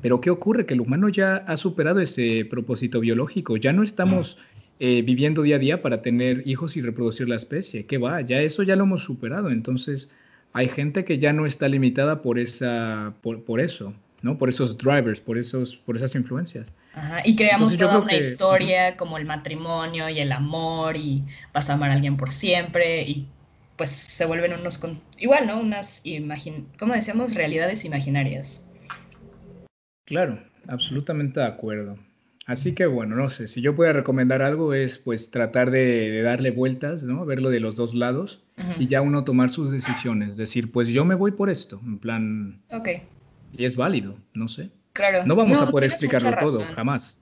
Pero 0.00 0.20
¿qué 0.20 0.30
ocurre? 0.30 0.66
Que 0.66 0.74
el 0.74 0.82
humano 0.82 1.08
ya 1.08 1.36
ha 1.36 1.56
superado 1.56 1.98
ese 1.98 2.44
propósito 2.44 3.00
biológico, 3.00 3.56
ya 3.56 3.72
no 3.72 3.82
estamos 3.82 4.38
eh, 4.78 5.02
viviendo 5.02 5.42
día 5.42 5.56
a 5.56 5.58
día 5.58 5.82
para 5.82 6.02
tener 6.02 6.42
hijos 6.46 6.76
y 6.76 6.82
reproducir 6.82 7.28
la 7.28 7.36
especie, 7.36 7.86
¿qué 7.86 7.98
va? 7.98 8.20
Ya 8.20 8.42
eso 8.42 8.62
ya 8.62 8.76
lo 8.76 8.84
hemos 8.84 9.02
superado, 9.02 9.50
entonces 9.50 10.10
hay 10.52 10.68
gente 10.68 11.04
que 11.04 11.18
ya 11.18 11.32
no 11.32 11.46
está 11.46 11.68
limitada 11.68 12.20
por, 12.20 12.38
esa, 12.38 13.14
por 13.22 13.60
eso. 13.60 13.94
¿No? 14.22 14.38
Por 14.38 14.48
esos 14.48 14.78
drivers, 14.78 15.20
por, 15.20 15.36
esos, 15.36 15.76
por 15.76 15.96
esas 15.96 16.14
influencias. 16.14 16.72
y 17.24 17.36
creamos 17.36 17.76
toda 17.76 17.98
una 17.98 18.14
historia 18.14 18.96
como 18.96 19.18
el 19.18 19.24
matrimonio 19.24 20.08
y 20.08 20.20
el 20.20 20.32
amor 20.32 20.96
y 20.96 21.24
vas 21.52 21.68
a 21.68 21.74
amar 21.74 21.90
a 21.90 21.94
alguien 21.94 22.16
por 22.16 22.32
siempre 22.32 23.02
y 23.02 23.28
pues 23.76 23.90
se 23.90 24.24
vuelven 24.26 24.52
unos, 24.52 24.80
igual, 25.18 25.46
¿no? 25.46 25.60
Unas, 25.60 26.02
imagin 26.04 26.68
¿cómo 26.78 26.94
decíamos? 26.94 27.34
Realidades 27.34 27.84
imaginarias. 27.84 28.68
Claro, 30.04 30.38
absolutamente 30.68 31.40
de 31.40 31.46
acuerdo. 31.46 31.98
Así 32.46 32.74
que 32.74 32.86
bueno, 32.86 33.14
no 33.14 33.28
sé, 33.28 33.46
si 33.46 33.62
yo 33.62 33.76
puedo 33.76 33.92
recomendar 33.92 34.42
algo 34.42 34.74
es 34.74 34.98
pues 34.98 35.30
tratar 35.30 35.70
de, 35.70 36.22
darle 36.22 36.50
vueltas, 36.50 37.04
¿no? 37.04 37.24
Verlo 37.24 37.50
de 37.50 37.60
los 37.60 37.76
dos 37.76 37.94
lados 37.94 38.42
y 38.78 38.88
ya 38.88 39.00
uno 39.00 39.24
tomar 39.24 39.50
sus 39.50 39.70
decisiones, 39.70 40.36
decir, 40.36 40.72
pues 40.72 40.88
yo 40.88 41.04
me 41.04 41.14
voy 41.14 41.32
por 41.32 41.50
esto, 41.50 41.80
en 41.84 41.98
plan... 41.98 42.62
Ok. 42.70 42.88
Y 43.56 43.64
es 43.64 43.76
válido, 43.76 44.16
no 44.34 44.48
sé. 44.48 44.70
Claro. 44.92 45.24
No 45.24 45.36
vamos 45.36 45.60
a 45.60 45.70
poder 45.70 45.90
explicarlo 45.90 46.32
todo, 46.38 46.64
jamás. 46.74 47.20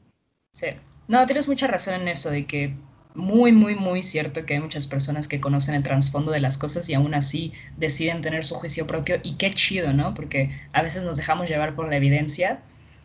Sí. 0.53 0.67
No, 1.09 1.25
tienes 1.27 1.49
mucha 1.49 1.67
razón 1.67 2.01
en 2.01 2.09
eso, 2.09 2.31
de 2.31 2.47
que 2.47 2.75
muy, 3.15 3.53
muy, 3.53 3.75
muy 3.75 4.03
cierto 4.03 4.47
que 4.47 4.55
hay 4.55 4.61
muchas 4.61 4.87
personas 4.87 5.29
que 5.29 5.41
conocen 5.41 5.75
el 5.75 5.83
trasfondo 5.83 6.31
de 6.33 6.41
las 6.41 6.57
cosas 6.57 6.89
y 6.89 6.95
aún 6.95 7.15
así 7.15 7.53
deciden 7.77 8.23
tener 8.23 8.45
su 8.45 8.55
juicio 8.55 8.87
propio. 8.87 9.17
Y 9.23 9.37
qué 9.37 9.51
chido, 9.53 9.93
¿no? 9.93 10.15
Porque 10.15 10.51
a 10.73 10.83
veces 10.83 11.05
nos 11.05 11.17
dejamos 11.17 11.49
llevar 11.49 11.75
por 11.75 11.89
la 11.89 11.97
evidencia 11.97 12.61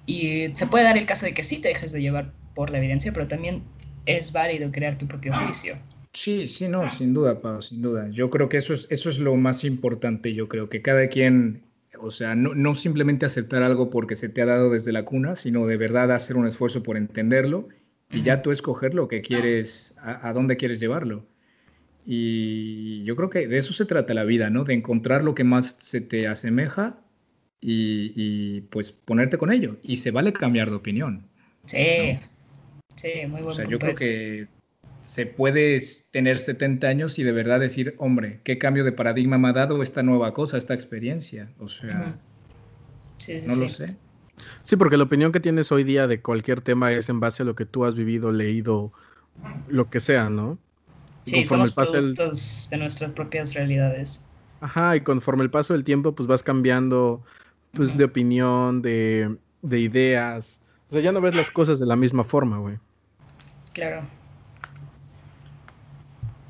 y 0.05 0.49
se 0.53 0.67
puede 0.67 0.85
dar 0.85 0.97
el 0.97 1.05
caso 1.05 1.25
de 1.25 1.33
que 1.33 1.43
sí 1.43 1.57
te 1.57 1.69
dejes 1.69 1.91
de 1.91 2.01
llevar 2.01 2.31
por 2.53 2.69
la 2.69 2.77
evidencia, 2.77 3.11
pero 3.11 3.27
también 3.27 3.63
es 4.05 4.31
válido 4.31 4.71
crear 4.71 4.97
tu 4.97 5.07
propio 5.07 5.33
juicio. 5.33 5.77
Sí, 6.13 6.47
sí, 6.47 6.69
no, 6.69 6.89
sin 6.89 7.13
duda, 7.13 7.41
Pau, 7.41 7.61
sin 7.61 7.81
duda. 7.81 8.09
Yo 8.09 8.29
creo 8.29 8.47
que 8.47 8.57
eso 8.57 8.73
es, 8.73 8.88
eso 8.89 9.09
es 9.09 9.19
lo 9.19 9.35
más 9.35 9.63
importante. 9.65 10.33
Yo 10.33 10.47
creo 10.47 10.69
que 10.69 10.81
cada 10.81 11.09
quien, 11.09 11.63
o 11.99 12.12
sea, 12.12 12.36
no, 12.36 12.55
no 12.55 12.75
simplemente 12.75 13.25
aceptar 13.25 13.63
algo 13.63 13.89
porque 13.89 14.15
se 14.15 14.29
te 14.29 14.41
ha 14.41 14.45
dado 14.45 14.69
desde 14.69 14.91
la 14.91 15.05
cuna, 15.05 15.36
sino 15.36 15.65
de 15.67 15.77
verdad 15.77 16.12
hacer 16.12 16.38
un 16.38 16.47
esfuerzo 16.47 16.84
por 16.84 16.97
entenderlo 16.97 17.69
y 18.12 18.21
ya 18.21 18.41
tú 18.41 18.51
escoger 18.51 18.93
lo 18.93 19.08
que 19.08 19.21
quieres, 19.21 19.95
a, 20.01 20.31
dónde 20.34 20.58
quieres 20.58 20.79
llevarlo. 20.79 21.25
Y 22.05 23.03
yo 23.03 23.15
creo 23.15 23.29
que 23.29 23.47
de 23.47 23.58
eso 23.58 23.73
se 23.73 23.86
trata 23.86 24.13
la 24.13 24.23
vida, 24.23 24.49
¿no? 24.49 24.63
De 24.63 24.73
encontrar 24.73 25.23
lo 25.23 25.34
que 25.34 25.43
más 25.43 25.77
se 25.79 26.01
te 26.01 26.27
asemeja 26.27 26.99
y, 27.60 28.62
pues 28.69 28.91
ponerte 28.91 29.38
con 29.38 29.51
ello. 29.51 29.77
Y 29.81 29.97
se 29.97 30.12
vale 30.12 30.34
cambiar 30.34 30.69
de 30.69 30.75
opinión. 30.75 31.27
Sí, 31.65 32.19
sí, 32.95 33.10
muy 33.27 33.41
bueno. 33.41 33.47
O 33.47 33.55
sea, 33.55 33.65
yo 33.65 33.79
creo 33.79 33.95
que 33.95 34.47
se 35.08 35.26
puede 35.26 35.80
tener 36.12 36.39
70 36.39 36.88
años 36.88 37.20
y 37.20 37.24
de 37.24 37.32
verdad 37.32 37.60
decir, 37.60 37.96
hombre, 38.00 38.41
¿qué 38.44 38.58
cambio 38.58 38.84
de 38.84 38.91
paradigma 38.91 39.38
me 39.38 39.50
ha 39.50 39.54
dado 39.54 39.82
esta 39.82 40.04
nueva 40.04 40.34
cosa, 40.34 40.58
esta 40.58 40.74
experiencia? 40.74 41.50
O 41.60 41.70
sea, 41.70 42.18
no 43.48 43.56
lo 43.56 43.70
sé. 43.70 43.96
Sí, 44.63 44.76
porque 44.76 44.98
la 44.98 45.04
opinión 45.04 45.32
que 45.32 45.39
tienes 45.39 45.72
hoy 45.72 45.84
día 45.84 46.08
de 46.08 46.22
cualquier 46.22 46.62
tema 46.62 46.91
es 46.91 47.08
en 47.10 47.20
base 47.20 47.44
a 47.44 47.46
lo 47.46 47.56
que 47.56 47.65
tú 47.65 47.86
has 47.86 47.96
vivido, 47.96 48.32
leído, 48.32 48.91
lo 49.68 49.89
que 49.89 50.00
sea, 50.00 50.30
¿no? 50.30 50.58
Sí, 51.24 51.46
somos 51.46 51.72
productos 51.72 52.68
de 52.70 52.78
nuestras 52.78 53.12
propias 53.12 53.54
realidades. 53.54 54.26
Ajá, 54.60 54.96
y 54.96 55.02
conforme 55.02 55.44
el 55.44 55.50
paso 55.50 55.74
del 55.74 55.84
tiempo, 55.84 56.13
pues 56.13 56.28
vas 56.28 56.44
cambiando, 56.44 57.24
pues, 57.72 57.98
de 57.98 58.04
opinión, 58.04 58.82
de, 58.82 59.38
de 59.62 59.80
ideas. 59.80 60.62
O 60.89 60.94
sea, 60.94 61.02
ya 61.02 61.12
no 61.12 61.22
ves 61.22 61.36
las 61.36 61.52
cosas 61.52 61.80
de 61.80 61.86
la 61.86 61.96
misma 61.96 62.24
forma, 62.24 62.58
güey. 62.58 62.78
Claro. 63.74 64.04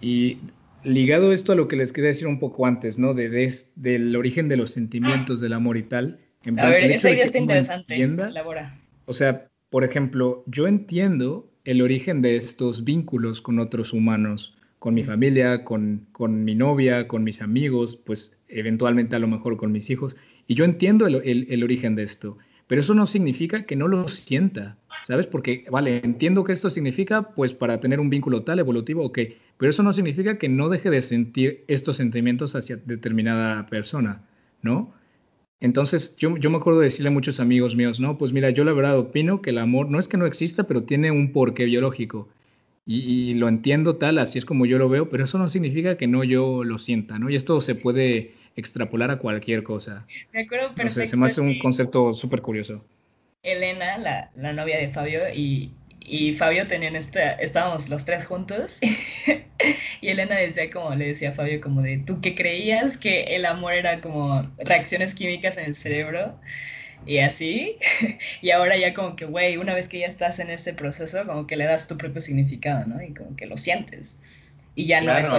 Y 0.02 0.38
ligado 0.84 1.32
esto 1.34 1.52
a 1.52 1.56
lo 1.56 1.68
que 1.68 1.76
les 1.76 1.92
quería 1.92 2.10
decir 2.10 2.28
un 2.28 2.40
poco 2.40 2.66
antes, 2.66 3.00
¿no? 3.00 3.14
De, 3.14 3.30
de, 3.30 3.54
del 3.76 4.16
origen 4.16 4.48
de 4.48 4.58
los 4.58 4.72
sentimientos, 4.72 5.42
del 5.42 5.54
amor 5.54 5.78
y 5.78 5.84
tal 5.84 6.20
a 6.58 6.70
ver, 6.70 6.92
esa 6.92 7.12
idea 7.12 7.24
está 7.24 7.38
interesante. 7.38 7.96
O 9.06 9.14
sea, 9.14 9.50
por 9.70 9.84
ejemplo, 9.84 10.44
yo 10.48 10.68
entiendo 10.68 11.52
el 11.64 11.82
origen 11.82 12.22
de 12.22 12.36
estos 12.36 12.84
vínculos 12.84 13.42
con 13.42 13.60
otros 13.60 13.94
humanos, 13.94 14.56
con 14.80 14.94
mi 14.94 15.04
familia, 15.04 15.64
con, 15.64 16.08
con 16.12 16.44
mi 16.44 16.54
novia, 16.54 17.08
con 17.08 17.24
mis 17.24 17.42
amigos, 17.42 17.96
pues 17.96 18.40
eventualmente 18.48 19.16
a 19.16 19.20
lo 19.20 19.28
mejor 19.28 19.58
con 19.58 19.72
mis 19.72 19.90
hijos. 19.90 20.16
Y 20.48 20.54
yo 20.54 20.64
entiendo 20.64 21.08
el, 21.08 21.48
el, 21.50 21.64
origen 21.64 21.96
de 21.96 22.04
esto, 22.04 22.38
pero 22.68 22.82
eso 22.82 22.94
no 22.94 23.06
significa 23.08 23.66
que 23.66 23.76
no 23.76 23.88
lo 23.88 24.08
sienta, 24.08 24.78
¿sabes? 25.04 25.28
Porque, 25.28 25.66
vale, 25.70 26.02
entiendo 26.04 26.44
que 26.44 26.54
esto 26.54 26.70
significa, 26.70 27.34
pues, 27.34 27.54
para 27.54 27.80
tener 27.80 28.00
un 28.00 28.10
vínculo 28.10 28.44
tal, 28.44 28.60
evolutivo, 28.60 29.04
ok, 29.04 29.20
pero 29.58 29.70
eso 29.70 29.84
no 29.84 29.94
significa 29.94 30.38
que 30.38 30.50
no 30.50 30.70
deje 30.70 30.90
de 30.90 31.02
sentir 31.02 31.64
estos 31.68 31.98
sentimientos 31.98 32.56
hacia 32.56 32.78
determinada 32.78 33.68
persona, 33.68 34.24
¿no? 34.62 34.94
Entonces, 35.60 36.16
yo, 36.18 36.38
yo 36.38 36.50
me 36.50 36.58
acuerdo 36.58 36.80
de 36.80 36.86
decirle 36.86 37.10
a 37.10 37.12
muchos 37.14 37.40
amigos 37.40 37.76
míos, 37.76 38.00
no, 38.00 38.18
pues 38.18 38.34
mira, 38.34 38.50
yo 38.50 38.64
la 38.66 38.74
verdad 38.74 38.98
opino 38.98 39.42
que 39.42 39.52
el 39.52 39.58
amor 39.58 39.90
no 39.90 40.00
es 40.00 40.08
que 40.08 40.18
no 40.18 40.26
exista, 40.26 40.66
pero 40.66 40.84
tiene 40.84 41.12
un 41.12 41.32
porqué 41.32 41.66
biológico. 41.66 42.30
Y, 42.88 43.34
lo 43.36 43.48
entiendo 43.48 43.96
tal, 43.96 44.20
así 44.20 44.38
es 44.38 44.46
como 44.46 44.68
yo 44.68 44.78
lo 44.78 44.90
veo, 44.90 45.10
pero 45.10 45.24
eso 45.24 45.40
no 45.40 45.50
significa 45.50 45.98
que 45.98 46.08
no 46.08 46.24
yo 46.24 46.64
lo 46.64 46.78
sienta, 46.78 47.18
¿no? 47.18 47.30
Y 47.32 47.36
esto 47.36 47.60
se 47.62 47.74
puede 47.74 48.34
extrapolar 48.56 49.12
a 49.12 49.18
cualquier 49.18 49.64
cosa. 49.64 50.04
Me 50.32 50.42
acuerdo 50.42 50.74
perfecto. 50.76 51.10
se 51.10 51.18
me 51.18 51.26
hace 51.26 51.42
un 51.42 51.60
concepto 51.60 52.14
súper 52.14 52.42
curioso. 52.42 52.84
Elena, 53.44 53.98
la, 53.98 54.32
la 54.36 54.54
novia 54.54 54.80
de 54.80 54.90
Fabio, 54.90 55.22
y 55.34 55.72
y 56.08 56.34
Fabio 56.34 56.68
tenían 56.68 56.96
esta, 56.96 57.34
estábamos 57.34 57.90
los 57.90 58.06
tres 58.06 58.26
juntos 58.26 58.80
y 60.02 60.08
Elena 60.08 60.36
decía 60.36 60.70
como, 60.70 60.94
le 60.94 61.08
decía 61.08 61.30
a 61.30 61.34
Fabio 61.34 61.60
como 61.60 61.82
de, 61.82 61.98
¿tú 61.98 62.22
qué 62.22 62.36
creías 62.36 62.98
que 62.98 63.24
el 63.36 63.46
amor 63.46 63.74
era 63.74 64.02
como 64.02 64.48
reacciones 64.60 65.16
químicas 65.16 65.58
en 65.58 65.66
el 65.66 65.76
cerebro? 65.76 66.40
Y 67.08 67.20
así, 67.20 67.78
y 68.42 68.52
ahora 68.52 68.78
ya 68.78 68.94
como 68.94 69.16
que, 69.16 69.26
güey, 69.26 69.58
una 69.58 69.74
vez 69.74 69.88
que 69.88 70.00
ya 70.00 70.08
estás 70.08 70.40
en 70.40 70.50
ese 70.50 70.74
proceso, 70.74 71.26
como 71.26 71.48
que 71.48 71.58
le 71.58 71.66
das 71.66 71.88
tu 71.88 71.98
propio 71.98 72.22
significado, 72.22 72.86
¿no? 72.86 73.02
Y 73.02 73.14
como 73.14 73.36
que 73.36 73.48
lo 73.48 73.58
sientes. 73.58 74.22
Y 74.76 74.86
ya 74.86 75.02
no 75.02 75.16
es 75.16 75.30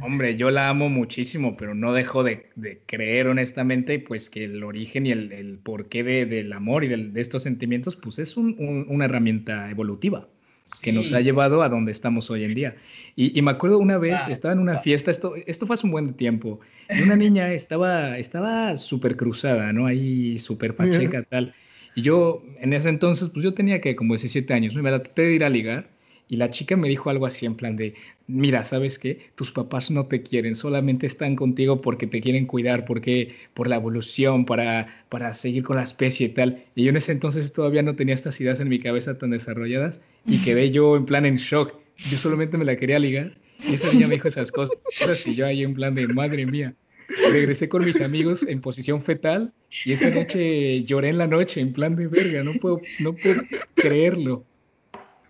Hombre, 0.00 0.36
yo 0.36 0.50
la 0.50 0.68
amo 0.68 0.88
muchísimo, 0.88 1.56
pero 1.56 1.74
no 1.74 1.92
dejo 1.92 2.24
de, 2.24 2.50
creer 2.86 3.28
honestamente 3.28 3.98
pues 3.98 4.30
que 4.30 4.44
el 4.44 4.62
origen 4.64 5.06
y 5.06 5.12
el, 5.12 5.58
porqué 5.62 6.02
del 6.04 6.52
amor 6.52 6.84
y 6.84 6.88
de 6.88 7.20
estos 7.20 7.42
sentimientos 7.42 7.96
pues 7.96 8.18
es 8.18 8.36
una 8.36 9.04
herramienta 9.04 9.70
evolutiva 9.70 10.28
que 10.82 10.92
nos 10.92 11.12
ha 11.12 11.20
llevado 11.20 11.62
a 11.62 11.68
donde 11.68 11.92
estamos 11.92 12.30
hoy 12.30 12.42
en 12.42 12.54
día. 12.54 12.76
Y, 13.14 13.40
me 13.42 13.52
acuerdo 13.52 13.78
una 13.78 13.98
vez, 13.98 14.26
estaba 14.28 14.52
en 14.52 14.58
una 14.58 14.78
fiesta, 14.78 15.10
esto, 15.10 15.34
esto 15.46 15.66
fue 15.66 15.74
hace 15.74 15.86
un 15.86 15.92
buen 15.92 16.14
tiempo, 16.14 16.60
y 16.90 17.02
una 17.02 17.16
niña 17.16 17.52
estaba 17.52 18.18
estaba 18.18 18.76
súper 18.76 19.16
cruzada, 19.16 19.72
¿no? 19.72 19.86
Ahí 19.86 20.38
súper 20.38 20.74
pacheca, 20.74 21.22
tal. 21.30 21.54
Y 21.94 22.02
yo, 22.02 22.42
en 22.60 22.72
ese 22.72 22.88
entonces, 22.88 23.30
pues 23.30 23.44
yo 23.44 23.54
tenía 23.54 23.80
que 23.80 23.96
como 23.96 24.14
17 24.14 24.52
años, 24.52 24.74
me 24.74 24.90
traté 24.90 25.22
de 25.22 25.34
ir 25.34 25.44
a 25.44 25.48
ligar 25.48 25.88
y 26.28 26.36
la 26.36 26.50
chica 26.50 26.76
me 26.76 26.88
dijo 26.88 27.10
algo 27.10 27.26
así 27.26 27.46
en 27.46 27.54
plan 27.54 27.76
de, 27.76 27.94
mira, 28.26 28.64
¿sabes 28.64 28.98
qué? 28.98 29.30
Tus 29.36 29.52
papás 29.52 29.90
no 29.90 30.06
te 30.06 30.22
quieren, 30.22 30.56
solamente 30.56 31.06
están 31.06 31.36
contigo 31.36 31.80
porque 31.80 32.06
te 32.06 32.20
quieren 32.20 32.46
cuidar, 32.46 32.84
porque 32.84 33.34
por 33.54 33.68
la 33.68 33.76
evolución, 33.76 34.44
para, 34.44 35.04
para 35.08 35.32
seguir 35.34 35.62
con 35.62 35.76
la 35.76 35.82
especie 35.82 36.26
y 36.26 36.30
tal. 36.30 36.64
Y 36.74 36.84
yo 36.84 36.90
en 36.90 36.96
ese 36.96 37.12
entonces 37.12 37.52
todavía 37.52 37.82
no 37.82 37.94
tenía 37.94 38.14
estas 38.14 38.40
ideas 38.40 38.60
en 38.60 38.68
mi 38.68 38.80
cabeza 38.80 39.18
tan 39.18 39.30
desarrolladas 39.30 40.00
y 40.26 40.38
quedé 40.38 40.70
yo 40.70 40.96
en 40.96 41.06
plan 41.06 41.26
en 41.26 41.36
shock. 41.36 41.74
Yo 42.10 42.18
solamente 42.18 42.58
me 42.58 42.64
la 42.64 42.76
quería 42.76 42.98
ligar 42.98 43.38
y 43.66 43.74
esa 43.74 43.92
niña 43.92 44.08
me 44.08 44.14
dijo 44.14 44.28
esas 44.28 44.50
cosas 44.50 45.26
y 45.26 45.34
yo 45.34 45.46
ahí 45.46 45.62
en 45.62 45.74
plan 45.74 45.94
de, 45.94 46.08
madre 46.08 46.44
mía. 46.46 46.74
Regresé 47.30 47.68
con 47.68 47.84
mis 47.84 48.00
amigos 48.00 48.42
en 48.42 48.60
posición 48.60 49.00
fetal 49.00 49.52
y 49.84 49.92
esa 49.92 50.10
noche 50.10 50.82
lloré 50.82 51.10
en 51.10 51.18
la 51.18 51.28
noche 51.28 51.60
en 51.60 51.72
plan 51.72 51.94
de 51.94 52.08
verga, 52.08 52.42
no 52.42 52.52
puedo, 52.54 52.80
no 52.98 53.14
puedo 53.14 53.42
creerlo. 53.76 54.44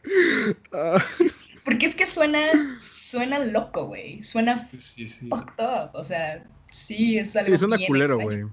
Porque 1.64 1.87
es 1.87 1.97
que 1.97 2.07
suena, 2.07 2.79
suena 2.81 3.40
loco, 3.40 3.87
güey. 3.87 4.23
Suena 4.23 4.69
sí, 4.79 5.09
sí. 5.09 5.29
fucked 5.29 5.62
up. 5.62 5.90
O 5.95 6.05
sea, 6.05 6.45
sí, 6.71 7.19
es 7.19 7.35
algo. 7.37 7.51
Sí, 7.51 7.59
suena 7.59 7.77
culero, 7.87 8.21
güey. 8.21 8.45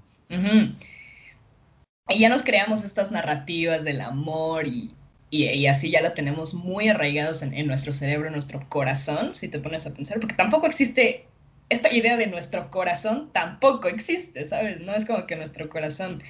Y 2.08 2.18
ya 2.18 2.28
nos 2.28 2.42
creamos 2.42 2.84
estas 2.84 3.10
narrativas 3.10 3.84
del 3.84 4.00
amor 4.00 4.66
y, 4.66 4.94
y, 5.30 5.66
así 5.66 5.90
ya 5.90 6.02
la 6.02 6.12
tenemos 6.14 6.52
muy 6.54 6.88
arraigados 6.88 7.42
en, 7.42 7.54
en, 7.54 7.66
nuestro 7.66 7.92
cerebro, 7.92 8.26
en 8.26 8.34
nuestro 8.34 8.68
corazón, 8.68 9.34
si 9.34 9.48
te 9.48 9.58
pones 9.58 9.86
a 9.86 9.94
pensar, 9.94 10.20
porque 10.20 10.34
tampoco 10.34 10.66
existe 10.66 11.26
esta 11.70 11.92
idea 11.92 12.16
de 12.16 12.26
nuestro 12.26 12.70
corazón, 12.70 13.30
tampoco 13.32 13.88
existe, 13.88 14.44
¿sabes? 14.44 14.80
No 14.80 14.94
es 14.94 15.06
como 15.06 15.26
que 15.26 15.36
nuestro 15.36 15.68
corazón 15.68 16.22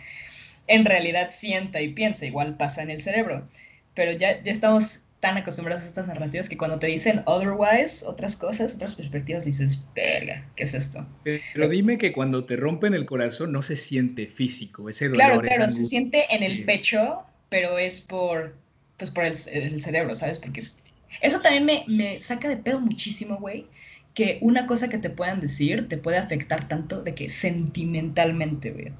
en 0.66 0.84
realidad 0.84 1.30
sienta 1.30 1.80
y 1.80 1.92
piensa, 1.92 2.24
igual 2.24 2.56
pasa 2.56 2.82
en 2.82 2.90
el 2.90 3.00
cerebro, 3.00 3.48
pero 3.94 4.12
ya, 4.12 4.42
ya 4.42 4.52
estamos 4.52 5.03
tan 5.24 5.38
acostumbrados 5.38 5.82
a 5.84 5.88
estas 5.88 6.06
narrativas 6.06 6.50
que 6.50 6.58
cuando 6.58 6.78
te 6.78 6.87
dicen 6.87 7.22
otherwise, 7.24 8.04
otras 8.06 8.37
cosas, 8.37 8.74
otras 8.74 8.94
perspectivas, 8.94 9.46
dices, 9.46 9.82
verga, 9.94 10.46
¿qué 10.54 10.64
es 10.64 10.74
esto? 10.74 11.06
Pero 11.24 11.66
dime 11.70 11.96
que 11.96 12.12
cuando 12.12 12.44
te 12.44 12.56
rompen 12.56 12.92
el 12.92 13.06
corazón 13.06 13.50
no 13.50 13.62
se 13.62 13.74
siente 13.74 14.26
físico, 14.26 14.87
ese 14.90 15.08
dolor. 15.08 15.16
Claro, 15.16 15.40
claro, 15.40 15.70
se 15.70 15.87
siente 15.87 16.26
en 16.28 16.42
el 16.42 16.66
pecho, 16.66 17.22
pero 17.48 17.78
es 17.78 18.02
por, 18.02 18.54
pues 18.98 19.10
por 19.10 19.24
el, 19.24 19.34
cerebro, 19.34 20.14
¿sabes? 20.14 20.38
Porque 20.38 20.60
eso 20.60 21.40
también 21.40 21.64
me, 21.64 21.84
me 21.88 22.18
saca 22.18 22.50
de 22.50 22.58
pedo 22.58 22.78
muchísimo, 22.80 23.38
güey, 23.38 23.64
que 24.12 24.37
una 24.42 24.66
cosa 24.66 24.90
que 24.90 24.98
te 24.98 25.08
puedan 25.08 25.40
decir 25.40 25.88
te 25.88 25.96
puede 25.96 26.18
afectar 26.18 26.68
tanto 26.68 27.02
de 27.02 27.14
que 27.14 27.30
sentimentalmente, 27.30 28.72
güey. 28.72 28.92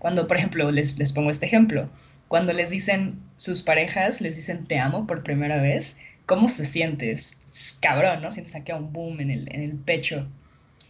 Cuando, 0.00 0.26
por 0.26 0.38
ejemplo, 0.38 0.72
les, 0.72 0.98
les 0.98 1.12
pongo 1.12 1.30
este 1.30 1.46
ejemplo, 1.46 1.88
cuando 2.28 2.52
les 2.52 2.70
dicen 2.70 3.18
sus 3.36 3.62
parejas, 3.62 4.20
les 4.20 4.36
dicen 4.36 4.66
te 4.66 4.78
amo 4.78 5.06
por 5.06 5.22
primera 5.22 5.60
vez, 5.60 5.98
¿cómo 6.26 6.48
se 6.48 6.64
siente? 6.64 7.10
Es, 7.10 7.78
cabrón, 7.80 8.22
¿no? 8.22 8.30
Sientes 8.30 8.54
aquí 8.54 8.70
un 8.72 8.92
boom 8.92 9.20
en 9.20 9.30
el, 9.30 9.52
en 9.52 9.62
el 9.62 9.72
pecho. 9.72 10.26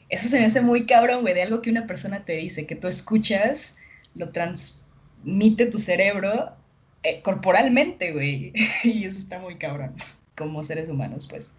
Eso 0.08 0.28
se 0.28 0.40
me 0.40 0.46
hace 0.46 0.60
muy 0.60 0.86
cabrón, 0.86 1.22
güey, 1.22 1.34
de 1.34 1.42
algo 1.42 1.62
que 1.62 1.70
una 1.70 1.86
persona 1.86 2.24
te 2.24 2.34
dice, 2.34 2.66
que 2.66 2.74
tú 2.74 2.88
escuchas, 2.88 3.76
lo 4.14 4.30
transmite 4.30 5.66
tu 5.66 5.78
cerebro 5.78 6.52
eh, 7.02 7.22
corporalmente, 7.22 8.12
güey. 8.12 8.52
y 8.84 9.04
eso 9.04 9.18
está 9.18 9.38
muy 9.38 9.56
cabrón, 9.56 9.94
como 10.36 10.64
seres 10.64 10.88
humanos, 10.88 11.28
pues. 11.28 11.52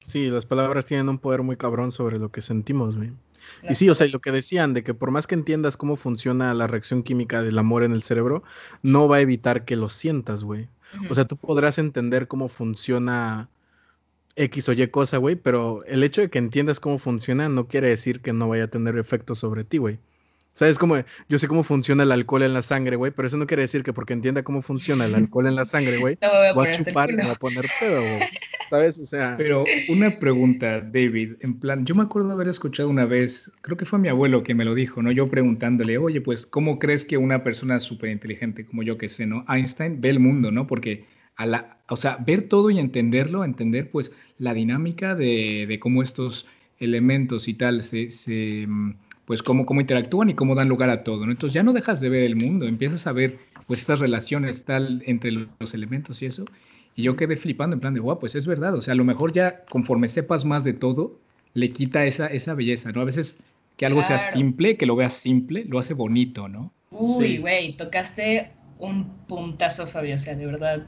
Sí, 0.00 0.28
las 0.28 0.44
palabras 0.44 0.84
tienen 0.84 1.08
un 1.08 1.18
poder 1.18 1.42
muy 1.42 1.56
cabrón 1.56 1.90
sobre 1.90 2.18
lo 2.18 2.30
que 2.30 2.42
sentimos, 2.42 2.96
güey. 2.96 3.12
Y 3.68 3.74
sí, 3.74 3.88
o 3.88 3.94
sea, 3.94 4.06
lo 4.08 4.20
que 4.20 4.32
decían 4.32 4.74
de 4.74 4.84
que 4.84 4.94
por 4.94 5.10
más 5.10 5.26
que 5.26 5.34
entiendas 5.34 5.76
cómo 5.76 5.96
funciona 5.96 6.54
la 6.54 6.66
reacción 6.66 7.02
química 7.02 7.42
del 7.42 7.58
amor 7.58 7.82
en 7.82 7.92
el 7.92 8.02
cerebro, 8.02 8.42
no 8.82 9.08
va 9.08 9.16
a 9.16 9.20
evitar 9.20 9.64
que 9.64 9.76
lo 9.76 9.88
sientas, 9.88 10.44
güey. 10.44 10.68
O 11.10 11.14
sea, 11.14 11.24
tú 11.24 11.36
podrás 11.36 11.78
entender 11.78 12.28
cómo 12.28 12.48
funciona 12.48 13.48
X 14.36 14.68
o 14.68 14.72
Y 14.72 14.86
cosa, 14.88 15.18
güey, 15.18 15.36
pero 15.36 15.84
el 15.86 16.02
hecho 16.02 16.20
de 16.20 16.30
que 16.30 16.38
entiendas 16.38 16.80
cómo 16.80 16.98
funciona 16.98 17.48
no 17.48 17.66
quiere 17.66 17.88
decir 17.88 18.20
que 18.20 18.32
no 18.32 18.48
vaya 18.48 18.64
a 18.64 18.68
tener 18.68 18.98
efecto 18.98 19.34
sobre 19.34 19.64
ti, 19.64 19.78
güey. 19.78 19.98
¿Sabes 20.54 20.78
cómo? 20.78 20.96
Yo 21.28 21.38
sé 21.40 21.48
cómo 21.48 21.64
funciona 21.64 22.04
el 22.04 22.12
alcohol 22.12 22.44
en 22.44 22.54
la 22.54 22.62
sangre, 22.62 22.94
güey, 22.94 23.10
pero 23.10 23.26
eso 23.26 23.36
no 23.36 23.46
quiere 23.46 23.62
decir 23.62 23.82
que 23.82 23.92
porque 23.92 24.12
entienda 24.12 24.44
cómo 24.44 24.62
funciona 24.62 25.04
el 25.04 25.14
alcohol 25.16 25.48
en 25.48 25.56
la 25.56 25.64
sangre, 25.64 25.98
güey, 25.98 26.16
voy, 26.54 26.68
a, 26.68 26.70
chupar 26.70 27.10
y 27.10 27.16
voy 27.16 27.26
a 27.26 27.34
poner 27.34 27.66
pedo, 27.80 28.00
güey. 28.00 28.20
¿Sabes? 28.70 29.00
O 29.00 29.04
sea. 29.04 29.34
Pero 29.36 29.64
una 29.88 30.16
pregunta, 30.18 30.80
David, 30.80 31.34
en 31.40 31.58
plan, 31.58 31.84
yo 31.84 31.96
me 31.96 32.04
acuerdo 32.04 32.30
haber 32.30 32.48
escuchado 32.48 32.88
una 32.88 33.04
vez, 33.04 33.52
creo 33.62 33.76
que 33.76 33.84
fue 33.84 33.98
mi 33.98 34.08
abuelo 34.08 34.44
que 34.44 34.54
me 34.54 34.64
lo 34.64 34.74
dijo, 34.74 35.02
¿no? 35.02 35.10
Yo 35.10 35.28
preguntándole, 35.28 35.98
oye, 35.98 36.20
pues, 36.20 36.46
¿cómo 36.46 36.78
crees 36.78 37.04
que 37.04 37.16
una 37.18 37.42
persona 37.42 37.80
súper 37.80 38.10
inteligente 38.10 38.64
como 38.64 38.84
yo 38.84 38.96
que 38.96 39.08
sé, 39.08 39.26
¿no? 39.26 39.44
Einstein 39.48 40.00
ve 40.00 40.10
el 40.10 40.20
mundo, 40.20 40.52
¿no? 40.52 40.68
Porque 40.68 41.04
a 41.34 41.46
la, 41.46 41.78
o 41.88 41.96
sea, 41.96 42.16
ver 42.24 42.42
todo 42.42 42.70
y 42.70 42.78
entenderlo, 42.78 43.44
entender 43.44 43.90
pues 43.90 44.16
la 44.38 44.54
dinámica 44.54 45.16
de, 45.16 45.66
de 45.68 45.78
cómo 45.80 46.00
estos 46.00 46.46
elementos 46.78 47.48
y 47.48 47.54
tal 47.54 47.82
se, 47.82 48.10
se 48.10 48.66
mm, 48.68 48.94
pues 49.26 49.42
cómo, 49.42 49.66
cómo 49.66 49.80
interactúan 49.80 50.30
y 50.30 50.34
cómo 50.34 50.54
dan 50.54 50.68
lugar 50.68 50.90
a 50.90 51.02
todo, 51.02 51.24
¿no? 51.24 51.32
Entonces 51.32 51.54
ya 51.54 51.62
no 51.62 51.72
dejas 51.72 52.00
de 52.00 52.08
ver 52.08 52.24
el 52.24 52.36
mundo, 52.36 52.66
empiezas 52.66 53.06
a 53.06 53.12
ver 53.12 53.38
pues 53.66 53.80
estas 53.80 54.00
relaciones 54.00 54.64
tal 54.64 55.02
entre 55.06 55.32
los 55.32 55.74
elementos 55.74 56.22
y 56.22 56.26
eso. 56.26 56.44
Y 56.96 57.02
yo 57.02 57.16
quedé 57.16 57.36
flipando 57.36 57.74
en 57.74 57.80
plan 57.80 57.94
de, 57.94 58.00
guau, 58.00 58.18
pues 58.18 58.34
es 58.34 58.46
verdad, 58.46 58.74
o 58.74 58.82
sea, 58.82 58.92
a 58.92 58.96
lo 58.96 59.04
mejor 59.04 59.32
ya 59.32 59.64
conforme 59.64 60.08
sepas 60.08 60.44
más 60.44 60.62
de 60.62 60.74
todo, 60.74 61.18
le 61.54 61.70
quita 61.70 62.04
esa, 62.04 62.26
esa 62.26 62.54
belleza, 62.54 62.92
¿no? 62.92 63.00
A 63.00 63.04
veces 63.04 63.42
que 63.76 63.86
algo 63.86 64.02
sea 64.02 64.18
simple, 64.18 64.76
que 64.76 64.86
lo 64.86 64.94
veas 64.94 65.14
simple, 65.14 65.64
lo 65.64 65.78
hace 65.78 65.94
bonito, 65.94 66.48
¿no? 66.48 66.72
Uy, 66.90 67.38
güey, 67.38 67.76
tocaste 67.76 68.52
un 68.78 69.08
puntazo, 69.26 69.86
Fabio, 69.86 70.14
o 70.14 70.18
sea, 70.18 70.36
de 70.36 70.46
verdad, 70.46 70.86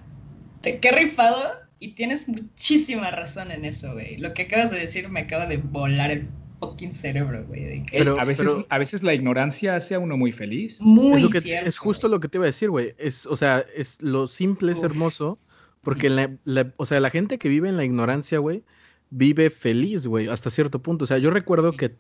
te, 0.61 0.79
qué 0.79 0.93
rifado 0.93 1.43
y 1.81 1.93
tienes 1.93 2.29
muchísima 2.29 3.11
razón 3.11 3.51
en 3.51 3.65
eso, 3.65 3.95
güey. 3.95 4.17
Lo 4.19 4.33
que 4.35 4.43
acabas 4.43 4.71
de 4.71 4.79
decir 4.79 5.09
me 5.09 5.21
acaba 5.21 5.47
de 5.47 5.57
volar 5.57 6.11
el 6.11 6.29
fucking 6.61 6.93
cerebro, 6.93 7.45
güey. 7.47 7.85
Pero, 7.91 8.19
a, 8.19 8.25
veces, 8.25 8.51
a 8.69 8.79
veces 8.79 9.03
la 9.03 9.15
ignorancia 9.15 9.77
hace 9.77 9.95
a 9.95 9.99
uno 9.99 10.17
muy 10.17 10.33
feliz. 10.33 10.81
Muy 10.81 11.25
es, 11.25 11.47
es 11.47 11.79
justo 11.79 12.09
lo 12.09 12.21
que 12.21 12.29
te 12.29 12.39
iba 12.39 12.45
a 12.45 12.47
decir, 12.47 12.71
güey. 12.71 12.95
Es, 12.99 13.27
o 13.27 13.37
sea, 13.37 13.65
es 13.75 14.01
lo 14.03 14.27
simple 14.27 14.73
es 14.73 14.83
hermoso, 14.83 15.39
porque 15.83 16.11
la, 16.11 16.73
o 16.77 16.87
sea, 16.87 17.01
la 17.01 17.11
gente 17.11 17.39
que 17.39 17.49
vive 17.49 17.69
en 17.69 17.77
la 17.77 17.85
ignorancia, 17.85 18.39
güey, 18.39 18.65
vive 19.11 19.51
feliz, 19.51 20.07
güey, 20.07 20.29
hasta 20.29 20.51
cierto 20.51 20.83
punto. 20.83 21.05
O 21.05 21.07
sea, 21.07 21.19
yo 21.19 21.31
recuerdo 21.31 21.73
que, 21.73 21.95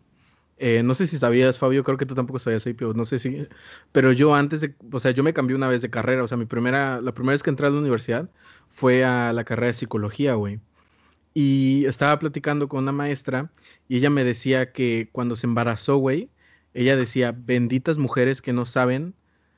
eh, 0.59 0.83
no 0.83 0.95
sé 0.95 1.07
si 1.07 1.19
sabías, 1.19 1.59
Fabio, 1.59 1.85
creo 1.85 1.99
que 1.99 2.07
tú 2.07 2.15
tampoco 2.15 2.39
sabías, 2.39 2.65
pero 2.77 2.95
no 2.95 3.05
sé 3.05 3.19
si, 3.19 3.47
pero 3.93 4.13
yo 4.13 4.35
antes 4.35 4.61
de, 4.63 4.75
o 4.91 4.99
sea, 4.99 5.11
yo 5.11 5.23
me 5.23 5.35
cambié 5.35 5.57
una 5.57 5.69
vez 5.69 5.83
de 5.83 5.91
carrera, 5.91 6.25
o 6.25 6.29
sea, 6.29 6.37
mi 6.37 6.47
primera, 6.47 7.01
la 7.01 7.13
primera 7.13 7.33
vez 7.33 7.43
que 7.43 7.51
entré 7.51 7.67
a 7.67 7.71
la 7.71 7.79
universidad 7.79 8.29
fue 8.69 9.05
a 9.05 9.33
la 9.33 9.45
carrera 9.45 9.69
de 9.69 9.75
psicología, 9.75 10.35
güey 10.35 10.61
y 11.39 11.85
estaba 11.85 12.19
platicando 12.19 12.67
con 12.67 12.85
una 12.85 12.93
maestra 12.93 13.51
y 13.89 13.99
ella 13.99 14.09
me 14.09 14.25
decía 14.25 14.73
que 14.73 15.11
cuando 15.13 15.37
se 15.37 15.47
embarazó, 15.47 15.99
güey, 15.99 16.31
ella 16.73 16.97
decía, 16.97 17.37
benditas 17.37 17.99
mujeres 17.99 18.41
que 18.41 18.55
no 18.55 18.65
saben 18.65 19.13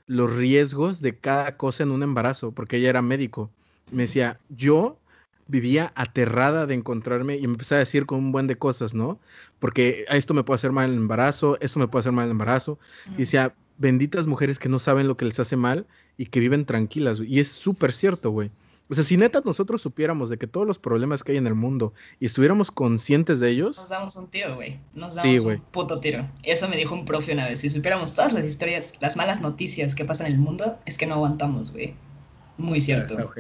los 0.09 0.35
riesgos 0.35 1.01
de 1.01 1.17
cada 1.17 1.57
cosa 1.57 1.85
en 1.85 1.93
un 1.93 2.03
embarazo, 2.03 2.51
porque 2.51 2.79
ella 2.79 2.89
era 2.89 3.01
médico. 3.01 3.53
Me 3.93 4.03
decía, 4.03 4.41
yo 4.49 4.99
vivía 5.47 5.93
aterrada 5.95 6.67
de 6.67 6.75
encontrarme 6.75 7.37
y 7.37 7.47
me 7.47 7.53
empecé 7.53 7.77
a 7.77 7.79
decir 7.79 8.07
con 8.07 8.19
un 8.19 8.33
buen 8.33 8.49
de 8.49 8.59
cosas, 8.59 8.93
¿no? 8.93 9.21
Porque 9.61 10.05
esto 10.09 10.35
me 10.35 10.43
puede 10.43 10.57
hacer 10.57 10.73
mal 10.73 10.91
el 10.91 10.97
embarazo, 10.97 11.59
esto 11.61 11.79
me 11.79 11.87
puede 11.87 12.01
hacer 12.01 12.13
mal 12.13 12.25
el 12.25 12.33
embarazo. 12.33 12.81
Y 13.15 13.19
decía, 13.19 13.55
benditas 13.77 14.27
mujeres 14.27 14.59
que 14.59 14.69
no 14.69 14.81
saben 14.81 15.07
lo 15.07 15.17
que 15.17 15.27
les 15.27 15.39
hace 15.39 15.55
mal 15.55 15.87
y 16.17 16.27
que 16.27 16.41
viven 16.41 16.65
tranquilas. 16.65 17.21
Y 17.21 17.39
es 17.39 17.51
súper 17.53 17.93
cierto, 17.93 18.31
güey. 18.31 18.51
O 18.91 18.95
sea, 18.95 19.05
si 19.05 19.17
neta 19.17 19.43
nosotros 19.45 19.83
supiéramos 19.83 20.31
de 20.31 20.39
que 20.39 20.47
todos 20.47 20.67
los 20.67 20.79
problemas 20.79 21.23
que 21.23 21.33
hay 21.33 21.39
en 21.39 21.47
el 21.47 21.55
mundo 21.55 21.93
y 22.21 22.27
estuviéramos 22.27 22.71
conscientes 22.71 23.39
de 23.41 23.51
ellos. 23.51 23.77
Nos 23.77 23.89
damos 23.91 24.17
un 24.17 24.29
tiro, 24.29 24.55
güey. 24.55 24.79
Nos 24.95 25.17
damos 25.17 25.43
un 25.43 25.61
puto 25.73 26.01
tiro. 26.01 26.27
Eso 26.43 26.69
me 26.69 26.77
dijo 26.77 26.95
un 26.95 27.05
profe 27.05 27.33
una 27.33 27.47
vez. 27.47 27.61
Si 27.61 27.69
supiéramos 27.69 28.15
todas 28.15 28.33
las 28.33 28.47
historias, 28.47 28.95
las 29.01 29.17
malas 29.17 29.43
noticias 29.43 29.95
que 29.95 30.05
pasan 30.07 30.29
en 30.29 30.33
el 30.35 30.39
mundo, 30.39 30.79
es 30.87 30.97
que 30.97 31.07
no 31.07 31.17
aguantamos, 31.17 31.73
güey. 31.73 31.95
Muy 32.57 32.81
cierto. 32.81 33.33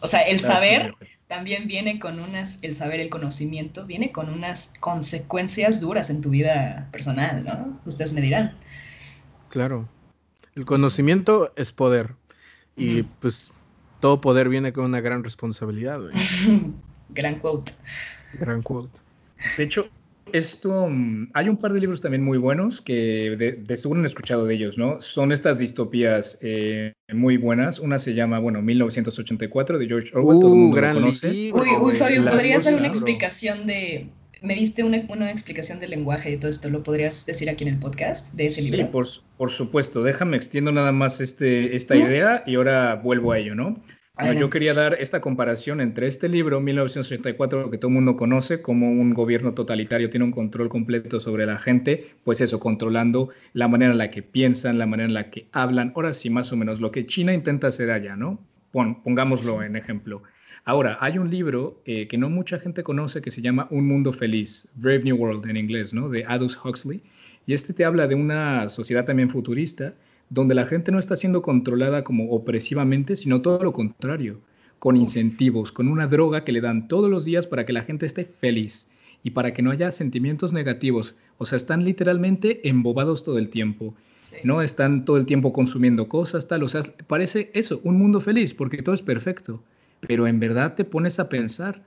O 0.00 0.06
sea, 0.06 0.20
el 0.20 0.40
saber 0.40 0.94
también 1.28 1.66
viene 1.66 1.98
con 1.98 2.20
unas, 2.20 2.62
el 2.62 2.74
saber, 2.74 3.00
el 3.00 3.08
conocimiento, 3.08 3.86
viene 3.86 4.12
con 4.12 4.28
unas 4.28 4.74
consecuencias 4.80 5.80
duras 5.80 6.10
en 6.10 6.20
tu 6.20 6.30
vida 6.30 6.88
personal, 6.92 7.44
¿no? 7.44 7.80
Ustedes 7.86 8.12
me 8.12 8.20
dirán. 8.20 8.56
Claro. 9.48 9.88
El 10.54 10.64
conocimiento 10.66 11.52
es 11.56 11.72
poder. 11.72 12.14
Y 12.76 13.04
pues 13.04 13.52
todo 14.06 14.20
poder 14.20 14.48
viene 14.48 14.72
con 14.72 14.84
una 14.84 15.00
gran 15.00 15.24
responsabilidad. 15.24 16.00
gran 17.08 17.40
quote. 17.40 17.72
Gran 18.38 18.62
quote. 18.62 19.00
De 19.58 19.64
hecho, 19.64 19.88
esto, 20.32 20.86
mm, 20.88 21.30
hay 21.34 21.48
un 21.48 21.56
par 21.56 21.72
de 21.72 21.80
libros 21.80 22.00
también 22.00 22.22
muy 22.22 22.38
buenos 22.38 22.80
que 22.80 23.64
de, 23.66 23.76
seguro 23.76 23.98
han 23.98 24.06
escuchado 24.06 24.46
de 24.46 24.54
ellos, 24.54 24.78
¿no? 24.78 25.00
Son 25.00 25.32
estas 25.32 25.58
distopías 25.58 26.38
eh, 26.40 26.92
muy 27.12 27.36
buenas. 27.36 27.80
Una 27.80 27.98
se 27.98 28.14
llama, 28.14 28.38
bueno, 28.38 28.62
1984 28.62 29.76
de 29.76 29.86
George 29.88 30.10
Orwell, 30.14 30.38
todo 30.38 30.52
el 30.52 30.60
mundo 30.60 30.80
lo 30.80 30.92
conoce. 30.92 31.50
uy, 31.52 31.68
uy, 31.80 31.94
Fabio, 31.96 32.24
¿podrías 32.30 32.62
dar 32.62 32.76
una 32.76 32.86
explicación 32.86 33.66
de, 33.66 34.08
me 34.42 34.54
diste 34.54 34.84
una, 34.84 35.02
una, 35.08 35.30
explicación 35.30 35.80
del 35.80 35.90
lenguaje 35.90 36.30
y 36.30 36.36
todo 36.36 36.50
esto, 36.50 36.68
¿lo 36.68 36.82
podrías 36.82 37.26
decir 37.26 37.48
aquí 37.48 37.64
en 37.64 37.74
el 37.74 37.78
podcast 37.80 38.34
de 38.34 38.46
ese 38.46 38.62
libro? 38.62 38.86
Sí, 38.86 38.92
por, 38.92 39.06
por 39.36 39.50
supuesto. 39.50 40.02
Déjame 40.02 40.36
extiendo 40.36 40.72
nada 40.72 40.92
más 40.92 41.20
este, 41.20 41.74
esta 41.74 41.96
idea 41.96 42.44
y 42.46 42.54
ahora 42.54 42.96
vuelvo 42.96 43.32
a 43.32 43.38
ello, 43.38 43.54
¿no? 43.54 43.82
Yo 44.38 44.50
quería 44.50 44.72
dar 44.72 44.96
esta 45.00 45.20
comparación 45.20 45.80
entre 45.80 46.06
este 46.06 46.28
libro, 46.28 46.60
1984, 46.60 47.70
que 47.70 47.78
todo 47.78 47.88
el 47.90 47.94
mundo 47.94 48.16
conoce, 48.16 48.62
como 48.62 48.90
un 48.90 49.12
gobierno 49.12 49.52
totalitario 49.52 50.08
tiene 50.08 50.24
un 50.24 50.32
control 50.32 50.68
completo 50.68 51.20
sobre 51.20 51.44
la 51.44 51.58
gente, 51.58 52.14
pues 52.24 52.40
eso, 52.40 52.58
controlando 52.58 53.28
la 53.52 53.68
manera 53.68 53.92
en 53.92 53.98
la 53.98 54.10
que 54.10 54.22
piensan, 54.22 54.78
la 54.78 54.86
manera 54.86 55.08
en 55.08 55.14
la 55.14 55.30
que 55.30 55.48
hablan. 55.52 55.92
Ahora 55.94 56.12
sí, 56.12 56.30
más 56.30 56.50
o 56.52 56.56
menos 56.56 56.80
lo 56.80 56.90
que 56.90 57.06
China 57.06 57.34
intenta 57.34 57.66
hacer 57.66 57.90
allá, 57.90 58.16
¿no? 58.16 58.40
pongámoslo 59.04 59.62
en 59.62 59.74
ejemplo. 59.76 60.22
Ahora, 60.64 60.98
hay 61.00 61.16
un 61.16 61.30
libro 61.30 61.80
eh, 61.86 62.08
que 62.08 62.18
no 62.18 62.28
mucha 62.28 62.58
gente 62.58 62.82
conoce 62.82 63.22
que 63.22 63.30
se 63.30 63.40
llama 63.40 63.68
Un 63.70 63.86
Mundo 63.86 64.12
Feliz, 64.12 64.68
Brave 64.74 65.04
New 65.04 65.16
World 65.16 65.48
en 65.48 65.56
inglés, 65.56 65.94
¿no? 65.94 66.08
De 66.08 66.24
Aldous 66.24 66.58
Huxley. 66.62 67.02
Y 67.46 67.54
este 67.54 67.72
te 67.72 67.84
habla 67.84 68.06
de 68.06 68.16
una 68.16 68.68
sociedad 68.68 69.04
también 69.04 69.30
futurista, 69.30 69.94
donde 70.30 70.54
la 70.54 70.66
gente 70.66 70.92
no 70.92 70.98
está 70.98 71.16
siendo 71.16 71.42
controlada 71.42 72.04
como 72.04 72.30
opresivamente, 72.30 73.16
sino 73.16 73.42
todo 73.42 73.62
lo 73.62 73.72
contrario, 73.72 74.40
con 74.78 74.96
incentivos, 74.96 75.72
con 75.72 75.88
una 75.88 76.06
droga 76.06 76.44
que 76.44 76.52
le 76.52 76.60
dan 76.60 76.88
todos 76.88 77.10
los 77.10 77.24
días 77.24 77.46
para 77.46 77.64
que 77.64 77.72
la 77.72 77.82
gente 77.82 78.06
esté 78.06 78.24
feliz 78.24 78.90
y 79.22 79.30
para 79.30 79.52
que 79.54 79.62
no 79.62 79.70
haya 79.70 79.90
sentimientos 79.90 80.52
negativos. 80.52 81.16
O 81.38 81.46
sea, 81.46 81.56
están 81.56 81.84
literalmente 81.84 82.68
embobados 82.68 83.22
todo 83.22 83.38
el 83.38 83.48
tiempo. 83.48 83.94
No 84.42 84.60
están 84.60 85.04
todo 85.04 85.16
el 85.16 85.26
tiempo 85.26 85.52
consumiendo 85.52 86.08
cosas, 86.08 86.48
tal. 86.48 86.64
O 86.64 86.68
sea, 86.68 86.80
parece 87.06 87.50
eso, 87.54 87.80
un 87.84 87.96
mundo 87.98 88.20
feliz, 88.20 88.54
porque 88.54 88.82
todo 88.82 88.94
es 88.94 89.02
perfecto 89.02 89.62
pero 90.00 90.26
en 90.26 90.40
verdad 90.40 90.74
te 90.74 90.84
pones 90.84 91.18
a 91.20 91.28
pensar, 91.28 91.82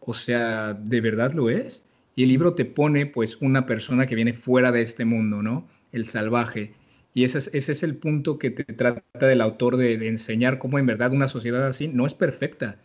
o 0.00 0.14
sea, 0.14 0.74
¿de 0.74 1.00
verdad 1.00 1.32
lo 1.32 1.50
es? 1.50 1.84
Y 2.16 2.22
el 2.24 2.28
libro 2.28 2.54
te 2.54 2.64
pone 2.64 3.06
pues 3.06 3.36
una 3.40 3.66
persona 3.66 4.06
que 4.06 4.14
viene 4.14 4.34
fuera 4.34 4.70
de 4.70 4.82
este 4.82 5.04
mundo, 5.04 5.42
¿no? 5.42 5.66
El 5.92 6.04
salvaje. 6.04 6.72
Y 7.14 7.24
ese 7.24 7.38
es, 7.38 7.54
ese 7.54 7.72
es 7.72 7.82
el 7.84 7.96
punto 7.96 8.38
que 8.38 8.50
te 8.50 8.64
trata 8.64 9.26
del 9.26 9.40
autor 9.40 9.76
de, 9.76 9.94
enseñar 10.08 10.58
cómo 10.58 10.78
en 10.78 10.86
verdad 10.86 11.12
una 11.12 11.28
sociedad 11.28 11.66
así 11.66 11.88
no 11.88 12.06
es 12.06 12.14
perfecta. 12.14 12.78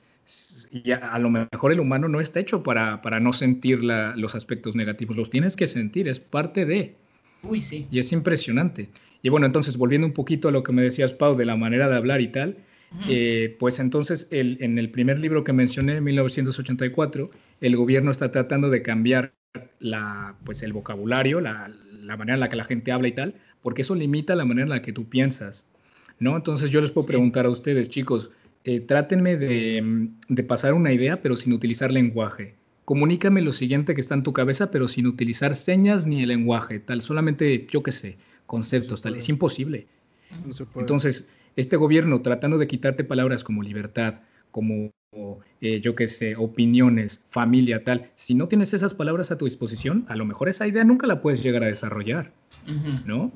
Y 0.71 0.91
a, 0.91 1.17
lo 1.17 1.31
mejor 1.31 1.71
el 1.71 1.79
humano 1.79 2.07
no 2.07 2.21
está 2.21 2.39
hecho 2.39 2.61
para, 2.61 3.01
para 3.01 3.19
no 3.19 3.33
sentir 3.33 3.83
los 3.83 4.35
aspectos 4.35 4.75
negativos, 4.75 5.17
los 5.17 5.31
tienes 5.31 5.55
que 5.55 5.65
sentir, 5.65 6.07
es 6.07 6.19
parte 6.19 6.65
de. 6.65 6.95
Uy, 7.41 7.61
sí. 7.61 7.87
Y 7.89 7.97
es 7.97 8.11
impresionante. 8.11 8.89
Y 9.23 9.29
bueno, 9.29 9.47
entonces 9.47 9.77
volviendo 9.77 10.05
un 10.05 10.13
poquito 10.13 10.47
a 10.47 10.51
lo 10.51 10.61
que 10.61 10.71
me 10.71 10.83
decías, 10.83 11.13
Pau, 11.13 11.35
de 11.35 11.45
la 11.45 11.55
manera 11.55 11.89
de 11.89 11.95
hablar 11.95 12.21
y 12.21 12.27
tal, 12.27 12.57
eh, 13.07 13.55
pues 13.59 13.79
entonces, 13.79 14.27
en 14.31 14.77
el 14.77 14.89
primer 14.89 15.19
libro 15.19 15.43
que 15.43 15.53
mencioné, 15.53 15.97
en 15.97 16.03
1984, 16.03 17.29
el 17.61 17.75
gobierno 17.75 18.11
está 18.11 18.31
tratando 18.31 18.69
de 18.69 18.81
cambiar 18.81 19.33
la, 19.79 20.35
pues 20.43 20.63
el 20.63 20.73
vocabulario, 20.73 21.41
la, 21.41 21.71
manera 22.17 22.33
en 22.33 22.39
la 22.39 22.49
que 22.49 22.55
la 22.55 22.65
gente 22.65 22.91
habla 22.91 23.07
y 23.07 23.11
tal, 23.11 23.35
porque 23.61 23.81
eso 23.81 23.95
limita 23.95 24.35
la 24.35 24.45
manera 24.45 24.63
en 24.63 24.69
la 24.69 24.81
que 24.81 24.93
tú 24.93 25.09
piensas, 25.09 25.67
¿no? 26.19 26.35
Entonces 26.35 26.71
yo 26.71 26.81
les 26.81 26.91
puedo 26.91 27.07
preguntar 27.07 27.45
a 27.45 27.49
ustedes, 27.49 27.89
chicos, 27.89 28.31
eh, 28.63 28.79
trátenme 28.79 29.37
de, 29.37 30.09
de, 30.27 30.43
pasar 30.43 30.73
una 30.73 30.91
idea, 30.91 31.21
pero 31.21 31.35
sin 31.35 31.53
utilizar 31.53 31.91
lenguaje. 31.91 32.55
Comunícame 32.85 33.41
lo 33.41 33.53
siguiente 33.53 33.95
que 33.95 34.01
está 34.01 34.15
en 34.15 34.23
tu 34.23 34.33
cabeza, 34.33 34.71
pero 34.71 34.87
sin 34.87 35.07
utilizar 35.07 35.55
señas 35.55 36.07
ni 36.07 36.23
el 36.23 36.29
lenguaje, 36.29 36.79
tal, 36.79 37.01
solamente, 37.01 37.67
yo 37.71 37.83
qué 37.83 37.91
sé, 37.91 38.17
conceptos, 38.45 39.01
tal. 39.01 39.15
Es 39.15 39.29
imposible. 39.29 39.87
Entonces, 40.75 41.31
este 41.55 41.77
gobierno 41.77 42.21
tratando 42.21 42.57
de 42.57 42.67
quitarte 42.67 43.03
palabras 43.03 43.43
como 43.43 43.63
libertad, 43.63 44.21
como 44.51 44.91
eh, 45.61 45.81
yo 45.81 45.95
qué 45.95 46.07
sé, 46.07 46.35
opiniones, 46.35 47.25
familia, 47.29 47.83
tal, 47.83 48.11
si 48.15 48.35
no 48.35 48.47
tienes 48.47 48.73
esas 48.73 48.93
palabras 48.93 49.31
a 49.31 49.37
tu 49.37 49.45
disposición, 49.45 50.05
a 50.07 50.15
lo 50.15 50.23
mejor 50.25 50.49
esa 50.49 50.67
idea 50.67 50.83
nunca 50.83 51.07
la 51.07 51.21
puedes 51.21 51.41
llegar 51.41 51.63
a 51.63 51.67
desarrollar, 51.67 52.31
¿no? 53.05 53.31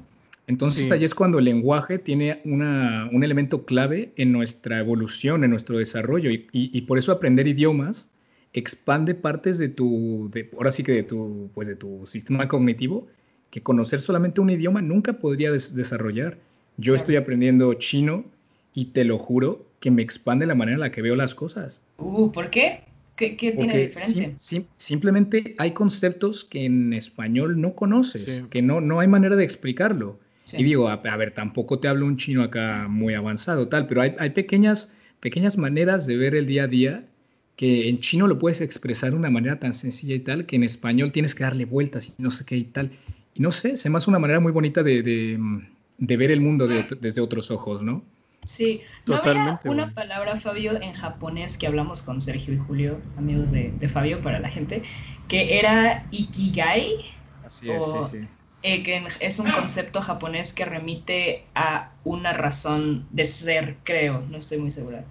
Entonces 0.48 0.92
ahí 0.92 1.06
es 1.06 1.16
cuando 1.16 1.40
el 1.40 1.46
lenguaje 1.46 2.00
tiene 2.00 2.42
una, 2.44 3.10
un 3.12 3.24
elemento 3.24 3.66
clave 3.66 4.12
en 4.18 4.32
nuestra 4.32 4.80
evolución, 4.80 5.44
en 5.44 5.52
nuestro 5.52 5.78
desarrollo, 5.78 6.30
y, 6.32 6.82
por 6.82 6.98
eso 6.98 7.12
aprender 7.12 7.48
idiomas 7.48 8.10
expande 8.52 9.16
partes 9.16 9.58
de 9.58 9.70
tu, 9.70 10.30
de, 10.32 10.50
ahora 10.56 10.72
sí 10.72 10.84
que 10.84 10.92
de 10.92 11.04
tu, 11.04 11.50
pues 11.56 11.68
de 11.68 11.76
tu 11.76 12.06
sistema 12.06 12.48
cognitivo, 12.48 13.08
que 13.50 13.62
conocer 13.62 14.02
solamente 14.02 14.42
un 14.42 14.50
idioma 14.50 14.82
nunca 14.82 15.14
podría 15.14 15.52
desarrollar. 15.52 16.38
Yo 16.78 16.94
estoy 16.96 17.16
aprendiendo 17.16 17.74
chino 17.76 18.26
y 18.74 18.86
te 18.86 19.06
lo 19.06 19.18
juro 19.18 19.66
que 19.80 19.92
me 19.92 20.02
expande 20.02 20.46
la 20.46 20.56
manera 20.56 20.76
en 20.76 20.82
la 20.82 20.92
que 20.92 21.02
veo 21.02 21.16
las 21.16 21.36
cosas. 21.36 21.82
Uh, 21.98 22.32
¿Por 22.32 22.50
qué? 22.50 22.82
¿Qué, 23.16 23.36
tiene 23.36 23.76
de 23.76 23.88
diferente? 23.90 24.36
simplemente 24.76 25.56
hay 25.60 25.72
conceptos 25.72 26.44
que 26.44 26.66
en 26.66 26.94
español 26.94 27.62
no 27.62 27.76
conoces, 27.76 28.44
que 28.50 28.62
no, 28.64 28.82
no 28.82 29.00
hay 29.00 29.08
manera 29.08 29.36
de 29.36 29.44
explicarlo. 29.44 30.20
Y 30.52 30.64
digo, 30.64 30.90
a, 30.90 30.98
ver, 30.98 31.32
tampoco 31.32 31.80
te 31.80 31.88
hablo 31.88 32.06
un 32.06 32.18
chino 32.18 32.44
acá 32.44 32.88
muy 32.90 33.14
avanzado, 33.14 33.68
tal, 33.70 33.88
pero 33.88 34.02
hay, 34.02 34.16
hay 34.20 34.32
pequeñas, 34.32 34.94
pequeñas 35.20 35.58
maneras 35.58 36.06
de 36.06 36.18
ver 36.18 36.36
el 36.36 36.46
día 36.46 36.64
a 36.64 36.68
día 36.68 37.06
que 37.56 37.88
en 37.88 38.00
chino 38.00 38.28
lo 38.28 38.40
puedes 38.40 38.62
expresar 38.62 39.12
de 39.12 39.18
una 39.18 39.30
manera 39.30 39.60
tan 39.60 39.74
sencilla 39.74 40.16
y 40.16 40.20
tal, 40.20 40.46
que 40.46 40.56
en 40.56 40.64
español 40.64 41.12
tienes 41.12 41.36
que 41.36 41.44
darle 41.44 41.66
vueltas 41.66 42.10
y 42.10 42.14
no 42.18 42.32
sé 42.32 42.46
qué 42.46 42.58
y 42.58 42.64
tal. 42.64 42.92
Y 43.36 43.42
no 43.42 43.52
sé, 43.52 43.78
se 43.78 43.90
me 43.90 43.98
hace 43.98 44.10
una 44.10 44.20
manera 44.20 44.40
muy 44.40 44.52
bonita 44.52 44.84
de, 44.84 45.02
de, 45.02 46.18
ver 46.18 46.32
el 46.32 46.42
mundo 46.42 46.68
desde 46.68 47.22
otros 47.22 47.52
ojos, 47.52 47.84
¿no? 47.84 48.04
Sí, 48.46 48.82
no 49.06 49.16
Totalmente, 49.16 49.70
había 49.70 49.72
una 49.72 49.94
palabra, 49.94 50.36
Fabio, 50.36 50.80
en 50.82 50.92
japonés 50.92 51.58
que 51.58 51.66
hablamos 51.66 52.02
con 52.02 52.20
Sergio 52.20 52.54
y 52.54 52.58
Julio, 52.58 53.00
amigos 53.18 53.52
de, 53.52 53.72
de 53.80 53.90
Fabio 53.90 54.22
para 54.22 54.40
la 54.40 54.50
gente, 54.50 54.82
que 55.30 55.58
era 55.58 56.06
ikigai. 56.12 56.96
Así 57.46 57.72
es, 57.72 57.86
sí, 57.86 58.20
sí. 58.20 58.28
Eh, 58.66 58.82
que 58.82 59.04
es 59.20 59.40
un 59.40 59.52
concepto 59.52 60.02
japonés 60.02 60.54
que 60.54 60.64
remite 60.64 61.44
a 61.54 61.92
una 62.06 62.32
razón 62.32 63.06
de 63.12 63.26
ser, 63.26 63.76
creo, 63.84 64.24
no 64.30 64.38
estoy 64.38 64.58
muy 64.58 64.72
segura. 64.72 65.04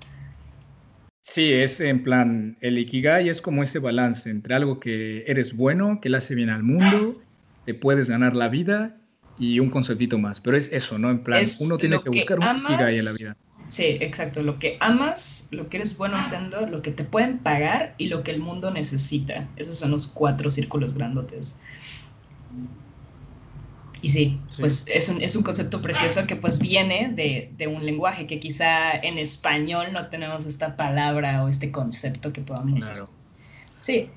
Sí, 1.21 1.53
es 1.53 1.79
en 1.81 2.03
plan, 2.03 2.57
el 2.63 2.79
Ikigai 2.79 3.29
es 3.29 3.43
como 3.43 3.63
ese 3.63 3.79
balance 3.79 4.31
entre 4.31 4.55
algo 4.55 4.81
que 4.81 5.25
eres 5.27 5.55
bueno, 5.55 6.01
que 6.01 6.09
le 6.09 6.17
hace 6.17 6.35
bien 6.35 6.49
al 6.49 6.63
mundo, 6.63 7.21
te 7.67 7.75
puedes 7.75 8.09
ganar 8.09 8.35
la 8.35 8.49
vida 8.49 8.97
y 9.39 9.61
un 9.61 9.69
conceptito 9.69 10.19
más. 10.19 10.41
Pero 10.41 10.57
es 10.57 10.73
eso, 10.73 10.99
¿no? 10.99 11.11
En 11.11 11.23
plan, 11.23 11.45
uno 11.61 11.77
tiene 11.77 12.03
que 12.03 12.09
buscar 12.09 12.39
un 12.39 12.57
Ikigai 12.57 12.99
en 12.99 13.05
la 13.05 13.13
vida. 13.13 13.37
Sí, 13.69 13.99
exacto. 14.01 14.43
Lo 14.43 14.59
que 14.59 14.79
amas, 14.81 15.49
lo 15.51 15.69
que 15.69 15.77
eres 15.77 15.97
bueno 15.99 16.17
haciendo, 16.17 16.67
lo 16.67 16.81
que 16.81 16.91
te 16.91 17.05
pueden 17.05 17.39
pagar 17.39 17.95
y 17.99 18.07
lo 18.07 18.23
que 18.23 18.31
el 18.31 18.41
mundo 18.41 18.71
necesita. 18.71 19.49
Esos 19.57 19.79
son 19.79 19.91
los 19.91 20.07
cuatro 20.07 20.51
círculos 20.51 20.95
grandotes. 20.95 21.59
Y 24.03 24.09
sí, 24.09 24.41
pues 24.59 24.85
es 24.89 25.09
un, 25.09 25.23
es 25.23 25.37
un, 25.37 25.45
concepto 25.45 25.81
precioso 25.81 26.27
que 26.27 26.35
pues 26.35 26.59
viene 26.59 27.13
de, 27.15 27.53
de, 27.57 27.69
un 27.69 27.87
lenguaje 27.87 28.27
que 28.27 28.41
quizá 28.41 28.93
en 28.97 29.17
español 29.17 29.93
no 29.93 30.09
tenemos 30.09 30.45
esta 30.45 30.77
palabra 30.77 31.45
o 31.45 31.49
este 31.49 31.71
concepto 31.71 32.33
que 32.33 32.41
podamos 32.41 32.85
claro. 32.85 33.09
Sí. 33.81 34.11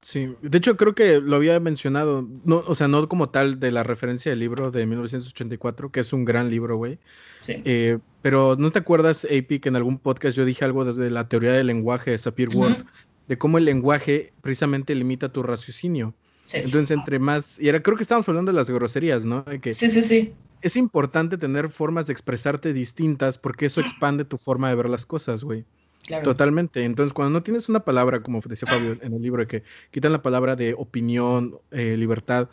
Sí, 0.00 0.34
de 0.40 0.58
hecho 0.58 0.76
creo 0.76 0.94
que 0.94 1.20
lo 1.20 1.36
había 1.36 1.58
mencionado, 1.60 2.26
no, 2.44 2.62
o 2.66 2.74
sea, 2.74 2.86
no 2.88 3.08
como 3.08 3.28
tal 3.28 3.58
de 3.60 3.72
la 3.72 3.82
referencia 3.82 4.30
del 4.30 4.38
libro 4.38 4.70
de 4.70 4.86
1984, 4.86 5.90
que 5.90 6.00
es 6.00 6.12
un 6.12 6.24
gran 6.24 6.48
libro, 6.48 6.76
güey. 6.76 6.98
Sí. 7.40 7.60
Eh, 7.64 7.98
pero 8.22 8.56
¿no 8.56 8.70
te 8.70 8.78
acuerdas, 8.78 9.24
AP, 9.24 9.60
que 9.60 9.68
en 9.68 9.76
algún 9.76 9.98
podcast 9.98 10.36
yo 10.36 10.44
dije 10.44 10.64
algo 10.64 10.84
desde 10.84 11.10
la 11.10 11.28
teoría 11.28 11.52
del 11.52 11.66
lenguaje 11.66 12.12
de 12.12 12.18
Sapir-Whorf, 12.18 12.84
de 13.28 13.38
cómo 13.38 13.58
el 13.58 13.64
lenguaje 13.64 14.32
precisamente 14.40 14.94
limita 14.94 15.28
tu 15.28 15.42
raciocinio? 15.42 16.14
Entonces, 16.52 16.90
entre 16.90 17.18
más, 17.18 17.58
y 17.58 17.68
era, 17.68 17.82
creo 17.82 17.96
que 17.96 18.02
estábamos 18.02 18.28
hablando 18.28 18.52
de 18.52 18.56
las 18.56 18.70
groserías, 18.70 19.24
¿no? 19.24 19.44
que 19.44 19.72
sí, 19.72 19.90
sí, 19.90 20.02
sí. 20.02 20.32
Es 20.62 20.76
importante 20.76 21.36
tener 21.38 21.68
formas 21.68 22.06
de 22.06 22.12
expresarte 22.12 22.72
distintas 22.72 23.38
porque 23.38 23.66
eso 23.66 23.80
expande 23.80 24.24
tu 24.24 24.36
forma 24.36 24.68
de 24.68 24.74
ver 24.74 24.88
las 24.88 25.06
cosas, 25.06 25.44
güey. 25.44 25.64
Claro. 26.06 26.24
Totalmente. 26.24 26.84
Entonces, 26.84 27.12
cuando 27.12 27.38
no 27.38 27.42
tienes 27.42 27.68
una 27.68 27.80
palabra, 27.80 28.22
como 28.22 28.40
decía 28.40 28.68
Fabio 28.68 28.96
en 29.00 29.12
el 29.12 29.22
libro, 29.22 29.42
de 29.42 29.48
que 29.48 29.62
quitan 29.90 30.12
la 30.12 30.22
palabra 30.22 30.56
de 30.56 30.74
opinión, 30.74 31.58
eh, 31.72 31.96
libertad, 31.96 32.48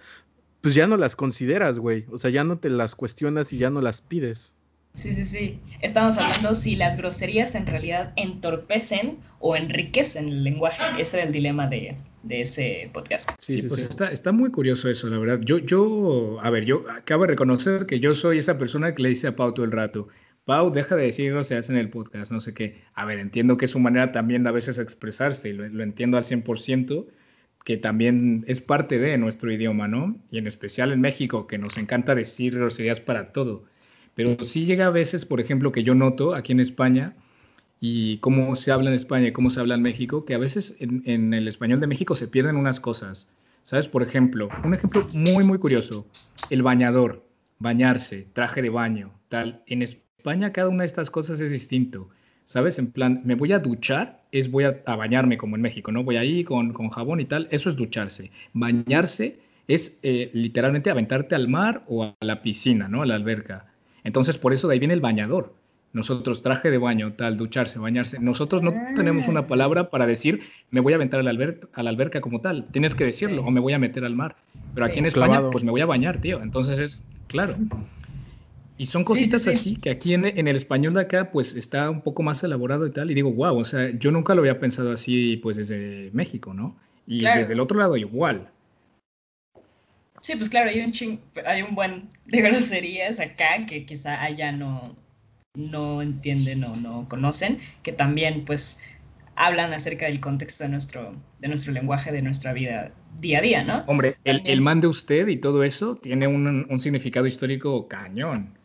pues 0.62 0.76
ya 0.76 0.88
no 0.88 0.98
las 0.98 1.16
consideras, 1.16 1.78
güey. 1.78 2.06
O 2.12 2.18
sea, 2.18 2.32
ya 2.32 2.44
no 2.44 2.58
te 2.58 2.70
las 2.70 2.96
cuestionas 2.96 3.54
y 3.54 3.58
ya 3.58 3.70
no 3.70 3.82
las 3.82 4.02
pides. 4.02 4.56
Sí, 4.94 5.12
sí, 5.12 5.26
sí. 5.26 5.60
Estamos 5.82 6.18
hablando 6.18 6.54
si 6.56 6.76
las 6.76 6.98
groserías 6.98 7.56
en 7.56 7.66
realidad 7.66 8.14
entorpecen 8.16 9.18
o 9.40 9.56
enriquecen 9.56 10.30
el 10.30 10.44
lenguaje. 10.44 11.02
Ese 11.02 11.20
es 11.20 11.26
el 11.26 11.32
dilema 11.32 11.68
de, 11.68 11.96
de 12.24 12.42
ese 12.42 12.90
podcast. 12.94 13.32
Sí, 13.40 13.62
pues 13.64 13.82
Está, 13.82 14.12
está 14.12 14.32
muy 14.32 14.50
curioso 14.50 14.90
eso, 14.90 15.08
la 15.10 15.18
verdad. 15.18 15.42
Yo, 15.44 15.60
yo, 15.60 16.40
a 16.42 16.50
ver, 16.50 16.66
yo 16.66 16.86
acabo 16.90 17.24
de 17.24 17.28
reconocer 17.30 17.86
que 17.86 18.00
yo 18.00 18.16
soy 18.16 18.40
esa 18.40 18.58
persona 18.58 18.96
que 18.96 19.04
le 19.04 19.10
dice 19.10 19.28
a 19.28 19.36
Pau 19.36 19.54
todo 19.54 19.66
el 19.66 19.72
rato, 19.72 20.08
Pau, 20.46 20.72
deja 20.72 20.96
de 20.96 21.04
decir 21.04 21.42
se 21.44 21.56
hace 21.56 21.72
en 21.72 21.78
el 21.78 21.90
podcast, 21.90 22.32
no 22.32 22.40
sé 22.40 22.54
qué. 22.54 22.82
A 22.94 23.06
ver, 23.06 23.20
entiendo 23.20 23.56
que 23.58 23.66
es 23.66 23.72
su 23.72 23.80
manera 23.80 24.12
también 24.12 24.44
de 24.44 24.50
a 24.50 24.54
veces 24.54 24.78
expresarse 24.78 25.50
y 25.50 25.54
lo, 25.54 25.68
lo 25.70 25.84
entiendo 25.84 26.18
al 26.18 26.24
100%, 26.24 27.06
que 27.64 27.78
también 27.78 28.44
es 28.48 28.60
parte 28.60 29.00
de 29.00 29.18
nuestro 29.18 29.52
idioma, 29.52 29.88
¿no? 29.88 30.18
Y 30.32 30.38
en 30.38 30.48
especial 30.48 30.92
en 30.92 31.00
México, 31.00 31.48
que 31.48 31.58
nos 31.58 31.78
encanta 31.78 32.14
decir 32.16 32.56
groserías 32.56 33.00
para 33.00 33.32
todo. 33.32 33.64
Pero 34.16 34.44
sí 34.44 34.66
llega 34.66 34.88
a 34.88 34.92
veces, 34.92 35.26
por 35.26 35.40
ejemplo, 35.40 35.72
que 35.72 35.84
yo 35.84 35.96
noto 35.96 36.36
aquí 36.36 36.52
en 36.52 36.60
España, 36.60 37.16
y 37.86 38.20
cómo 38.20 38.56
se 38.56 38.72
habla 38.72 38.92
en 38.92 38.96
España 38.96 39.28
y 39.28 39.34
cómo 39.34 39.50
se 39.50 39.60
habla 39.60 39.76
en 39.76 39.82
México, 39.82 40.24
que 40.24 40.34
a 40.34 40.38
veces 40.38 40.78
en, 40.80 41.34
el 41.34 41.50
español 41.50 41.82
de 41.82 41.88
México 41.88 42.16
se 42.16 42.30
pierden 42.30 42.56
unas 42.56 42.80
cosas. 42.80 43.30
¿Sabes? 43.62 43.90
Por 43.90 44.04
ejemplo, 44.04 44.48
un 44.64 44.74
ejemplo 44.74 45.06
muy, 45.14 45.44
muy 45.44 45.58
curioso, 45.58 46.08
el 46.50 46.64
bañador, 46.64 47.28
bañarse, 47.60 48.30
traje 48.32 48.62
de 48.62 48.70
baño, 48.70 49.12
tal. 49.28 49.64
En 49.68 49.82
España 49.82 50.54
cada 50.54 50.70
una 50.70 50.84
de 50.84 50.88
estas 50.88 51.12
cosas 51.12 51.42
es 51.42 51.52
distinto. 51.52 52.08
¿Sabes? 52.46 52.80
En 52.80 52.90
plan, 52.90 53.20
me 53.26 53.36
voy 53.36 53.52
a 53.52 53.60
duchar, 53.60 54.24
es 54.32 54.50
voy 54.50 54.64
a, 54.64 54.96
bañarme 54.96 55.38
como 55.38 55.58
en 55.58 55.62
México, 55.62 55.92
¿no? 55.92 56.06
Voy 56.06 56.16
ahí 56.16 56.46
con, 56.46 56.72
con 56.72 56.90
jabón 56.90 57.20
y 57.20 57.26
tal, 57.26 57.50
eso 57.52 57.70
es 57.70 57.76
ducharse. 57.76 58.32
Bañarse 58.54 59.40
es 59.68 60.00
eh, 60.04 60.32
literalmente 60.34 60.90
aventarte 60.90 61.36
al 61.36 61.50
mar 61.50 61.84
o 61.88 62.06
a 62.06 62.16
la 62.22 62.42
piscina, 62.44 62.88
¿no? 62.88 63.02
A 63.02 63.06
la 63.06 63.16
alberca. 63.16 63.74
Entonces, 64.06 64.38
por 64.38 64.54
eso 64.54 64.70
de 64.70 64.76
ahí 64.76 64.80
viene 64.80 64.94
el 64.94 65.02
bañador. 65.02 65.54
Nosotros 65.94 66.42
traje 66.42 66.72
de 66.72 66.80
baño, 66.80 67.14
tal, 67.14 67.38
ducharse, 67.38 67.78
bañarse. 67.78 68.20
Nosotros 68.20 68.64
no 68.64 68.74
tenemos 68.96 69.28
una 69.28 69.42
ah. 69.42 69.48
palabra 69.48 69.92
para 69.92 70.08
decir 70.08 70.42
me 70.72 70.80
voy 70.80 70.94
a 70.94 70.96
aventar 70.96 71.20
a 71.20 71.24
la, 71.24 71.30
alberca 71.90 72.20
como 72.20 72.42
tal. 72.42 72.68
Tienes 72.72 72.96
que 72.96 73.06
decirlo 73.06 73.44
o 73.46 73.52
me 73.52 73.60
voy 73.60 73.74
a 73.74 73.80
meter 73.80 74.04
al 74.04 74.16
mar. 74.16 74.36
Pero 74.74 74.88
aquí 74.88 75.00
en 75.00 75.06
España, 75.06 75.52
pues 75.52 75.64
me 75.64 75.70
voy 75.70 75.82
a 75.82 75.86
bañar, 75.86 76.20
tío. 76.20 76.42
Entonces 76.42 76.80
es 76.80 77.04
claro. 77.28 77.56
Y 78.76 78.88
son 78.88 79.04
cositas 79.04 79.48
así 79.48 79.76
que 79.76 79.92
aquí 79.92 80.16
en, 80.16 80.26
el 80.26 80.56
español 80.56 80.96
de 80.96 81.02
acá, 81.02 81.32
pues 81.32 81.56
está 81.56 81.92
un 81.92 82.02
poco 82.02 82.24
más 82.24 82.44
elaborado 82.44 82.88
y 82.88 82.92
tal. 82.92 83.12
Y 83.12 83.14
digo, 83.14 83.32
wow, 83.32 83.56
o 83.56 83.66
sea, 83.66 83.92
yo 83.92 84.10
nunca 84.10 84.34
lo 84.34 84.42
había 84.42 84.60
pensado 84.60 84.92
así, 84.92 85.38
pues 85.38 85.58
desde 85.58 86.10
México, 86.12 86.56
¿no? 86.56 86.76
Y 87.06 87.24
desde 87.24 87.54
el 87.54 87.60
otro 87.60 87.78
lado 87.78 87.98
igual. 87.98 88.50
Sí, 90.22 90.36
pues 90.38 90.50
claro, 90.50 90.72
hay 90.72 90.80
un, 90.80 91.20
hay 91.46 91.62
un 91.62 91.76
buen 91.76 92.10
de 92.26 92.42
groserías 92.42 93.20
acá 93.20 93.66
que 93.68 93.86
quizá 93.86 94.24
allá 94.24 94.54
no, 94.54 94.96
no 95.56 96.02
entienden 96.02 96.64
o 96.64 96.76
no 96.78 97.08
conocen, 97.08 97.60
que 97.84 97.92
también 97.92 98.44
pues 98.46 98.82
hablan 99.36 99.74
acerca 99.74 100.08
del 100.08 100.20
contexto 100.20 100.64
de 100.64 100.72
nuestro, 100.72 101.16
de 101.40 101.48
nuestro 101.48 101.74
lenguaje, 101.74 102.12
de 102.12 102.22
nuestra 102.22 102.54
vida 102.54 102.92
día 103.20 103.40
a 103.40 103.42
día, 103.42 103.64
¿no? 103.64 103.84
Hombre, 103.88 104.16
el, 104.24 104.42
el 104.46 104.62
man 104.62 104.82
de 104.82 104.88
usted 104.88 105.28
y 105.28 105.38
todo 105.38 105.64
eso 105.64 105.96
tiene 105.96 106.28
un, 106.28 106.66
un 106.70 106.80
significado 106.80 107.28
histórico 107.28 107.88
cañón. 107.88 108.58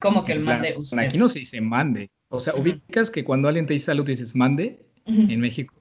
¿Cómo 0.00 0.24
que 0.24 0.32
el 0.32 0.40
man 0.40 0.62
de 0.62 0.74
usted? 0.76 0.98
Aquí 0.98 1.18
no 1.18 1.28
se 1.28 1.40
dice 1.40 1.60
mande. 1.60 2.10
O 2.28 2.40
sea, 2.40 2.54
ubicas 2.54 3.10
que 3.10 3.24
cuando 3.24 3.48
alguien 3.48 3.66
te 3.66 3.72
dice 3.72 3.86
salud 3.86 4.04
dices 4.04 4.34
mande 4.34 4.86
en 5.06 5.40
México. 5.40 5.74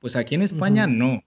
Pues 0.00 0.16
aquí 0.16 0.34
en 0.34 0.42
España 0.42 0.86
no. 0.86 1.22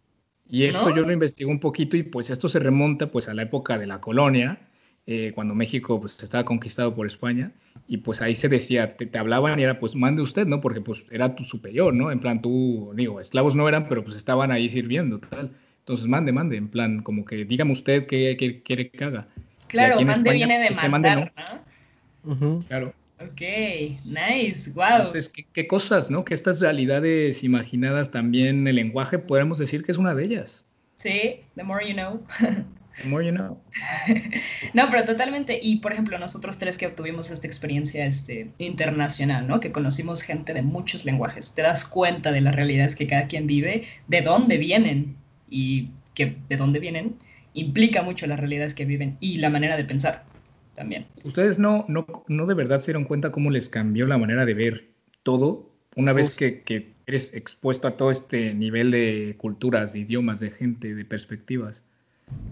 Y 0.49 0.63
esto 0.63 0.93
yo 0.95 1.01
lo 1.03 1.11
investigué 1.11 1.49
un 1.49 1.59
poquito 1.59 1.97
y 1.97 2.03
pues 2.03 2.29
esto 2.29 2.47
se 2.47 2.59
remonta 2.59 3.11
pues 3.11 3.27
a 3.27 3.33
la 3.33 3.41
época 3.43 3.77
de 3.77 3.87
la 3.87 3.99
colonia 3.99 4.66
eh, 5.09 5.31
cuando 5.33 5.55
México 5.55 5.99
pues, 6.01 6.21
estaba 6.21 6.43
conquistado 6.43 6.93
por 6.93 7.07
España, 7.07 7.53
y 7.87 7.97
pues 7.97 8.21
ahí 8.21 8.35
se 8.35 8.49
decía, 8.49 8.97
te, 8.97 9.17
hablaban 9.17 9.57
y 9.57 9.63
era 9.63 9.79
pues 9.79 9.95
mande 9.95 10.21
usted, 10.21 10.45
¿no? 10.45 10.59
Porque 10.59 10.81
pues 10.81 11.05
era 11.09 11.33
tu 11.33 11.45
superior, 11.45 11.93
¿no? 11.93 12.11
En 12.11 12.19
plan 12.19 12.41
tú, 12.41 12.91
digo, 12.93 13.21
esclavos 13.21 13.55
no 13.55 13.69
eran, 13.69 13.87
pero 13.87 14.03
pues 14.03 14.17
estaban 14.17 14.51
ahí 14.51 14.67
sirviendo, 14.67 15.19
tal. 15.19 15.51
Entonces 15.79 16.07
mande, 16.07 16.33
mande, 16.33 16.57
en 16.57 16.67
plan 16.67 17.01
como 17.01 17.23
que 17.23 17.45
dígame 17.45 17.71
usted 17.71 18.05
qué, 18.05 18.61
quiere 18.65 18.89
que 18.89 19.03
haga. 19.03 19.27
Claro, 19.67 20.01
mande 20.01 20.33
viene 20.33 20.59
de 20.59 20.89
mandar, 20.89 21.33
¿no? 22.25 22.65
Claro. 22.67 22.93
Ok, 23.19 23.41
nice, 24.03 24.71
wow. 24.75 24.97
Entonces, 24.97 25.29
¿qué, 25.29 25.45
¿qué, 25.51 25.65
cosas, 25.65 26.11
¿no? 26.11 26.23
Que 26.23 26.33
estas 26.33 26.59
realidades 26.59 27.43
imaginadas 27.43 28.11
también, 28.11 28.67
el 28.67 28.75
lenguaje, 28.75 29.17
podemos 29.17 29.57
decir 29.57 29.83
que 29.83 29.91
es 29.91 29.97
una 29.97 30.13
de 30.13 30.25
ellas. 30.25 30.65
Sí, 30.95 31.39
the 31.55 31.63
more 31.63 31.87
you 31.87 31.93
know. 31.93 32.21
more 33.05 33.25
you 33.25 33.31
know. 33.31 33.61
no, 34.73 34.89
pero 34.89 35.05
totalmente. 35.05 35.59
Y 35.61 35.77
por 35.77 35.93
ejemplo, 35.93 36.17
nosotros 36.17 36.57
tres 36.57 36.77
que 36.77 36.87
obtuvimos 36.87 37.31
esta 37.31 37.47
experiencia 37.47 38.05
este, 38.05 38.49
internacional, 38.57 39.47
¿no? 39.47 39.59
Que 39.59 39.71
conocimos 39.71 40.21
gente 40.21 40.53
de 40.53 40.61
muchos 40.61 41.05
lenguajes. 41.05 41.53
Te 41.55 41.61
das 41.61 41.85
cuenta 41.85 42.31
de 42.31 42.41
las 42.41 42.55
realidades 42.55 42.95
que 42.95 43.07
cada 43.07 43.27
quien 43.27 43.47
vive, 43.47 43.83
de 44.07 44.21
dónde 44.21 44.57
vienen 44.57 45.15
y 45.49 45.89
que 46.13 46.37
de 46.49 46.57
dónde 46.57 46.79
vienen 46.79 47.15
implica 47.53 48.01
mucho 48.03 48.27
las 48.27 48.39
realidades 48.39 48.73
que 48.73 48.85
viven 48.85 49.17
y 49.19 49.37
la 49.37 49.49
manera 49.49 49.75
de 49.77 49.83
pensar 49.83 50.25
también. 50.75 51.07
¿Ustedes 51.23 51.57
no, 51.57 51.85
no, 51.87 52.05
no 52.27 52.45
de 52.45 52.53
verdad 52.53 52.79
se 52.79 52.91
dieron 52.91 53.05
cuenta 53.05 53.31
cómo 53.31 53.49
les 53.49 53.67
cambió 53.67 54.05
la 54.05 54.17
manera 54.17 54.45
de 54.45 54.53
ver 54.53 54.89
todo 55.23 55.71
una 55.95 56.13
vez 56.13 56.29
que, 56.29 56.61
que 56.61 56.93
eres 57.07 57.33
expuesto 57.33 57.87
a 57.87 57.97
todo 57.97 58.11
este 58.11 58.53
nivel 58.53 58.91
de 58.91 59.35
culturas, 59.37 59.93
de 59.93 59.99
idiomas, 59.99 60.39
de 60.39 60.51
gente, 60.51 60.93
de 60.93 61.05
perspectivas? 61.05 61.83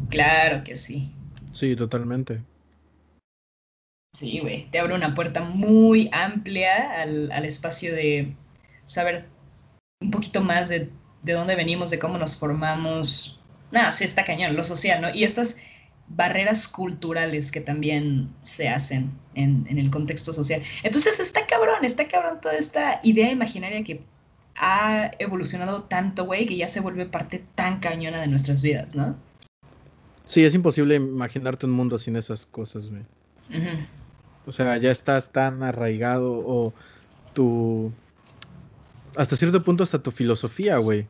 Claro 0.10 0.64
que 0.64 0.76
sí. 0.76 1.12
Sí, 1.52 1.76
totalmente. 1.76 2.42
Sí, 4.14 4.40
güey, 4.40 4.66
te 4.72 4.80
abre 4.80 4.96
una 4.96 5.14
puerta 5.14 5.42
muy 5.42 6.10
amplia 6.14 7.02
al, 7.02 7.32
al 7.32 7.44
espacio 7.44 7.94
de 7.94 8.34
saber 8.86 9.26
un 10.02 10.12
poquito 10.12 10.42
más 10.42 10.70
de, 10.70 10.90
de, 11.24 11.34
dónde 11.34 11.56
venimos, 11.56 11.90
de 11.90 12.00
cómo 12.00 12.18
nos 12.18 12.38
formamos. 12.38 13.42
Nada, 13.72 13.92
sí, 13.92 14.06
está 14.06 14.24
cañón, 14.24 14.56
lo 14.56 14.64
social, 14.64 15.02
¿no? 15.02 15.14
Y 15.14 15.26
estas 15.26 15.58
barreras 16.08 16.68
culturales 16.68 17.52
que 17.52 17.60
también 17.62 18.34
se 18.42 18.70
hacen 18.70 19.12
en, 19.34 19.66
en 19.70 19.80
el 19.80 19.90
contexto 19.90 20.32
social. 20.32 20.62
Entonces 20.84 21.20
está 21.20 21.46
cabrón, 21.46 21.84
está 21.84 22.08
cabrón 22.08 22.40
toda 22.42 22.56
esta 22.56 23.02
idea 23.04 23.32
imaginaria 23.32 23.84
que 23.84 24.02
ha 24.56 25.12
evolucionado 25.20 25.84
tanto, 25.84 26.26
güey, 26.26 26.46
que 26.46 26.56
ya 26.56 26.68
se 26.68 26.80
vuelve 26.80 27.06
parte 27.06 27.44
tan 27.56 27.80
cañona 27.80 28.22
de 28.22 28.28
nuestras 28.28 28.62
vidas, 28.62 28.96
¿no? 28.96 29.18
Sí, 30.26 30.44
es 30.44 30.56
imposible 30.56 30.96
imaginarte 30.96 31.66
un 31.66 31.72
mundo 31.72 31.98
sin 32.00 32.16
esas 32.16 32.46
cosas, 32.46 32.90
güey. 32.90 33.04
Uh 33.52 33.64
-huh. 33.64 33.86
O 34.48 34.52
sea, 34.52 34.78
ya 34.78 34.92
estás 34.92 35.32
tan 35.32 35.64
arraigado 35.64 36.32
o 36.34 36.74
tu... 37.34 37.92
Hasta 39.16 39.36
cierto 39.36 39.64
punto 39.64 39.84
hasta 39.84 40.00
tu 40.00 40.12
filosofía, 40.12 40.78
güey. 40.78 41.08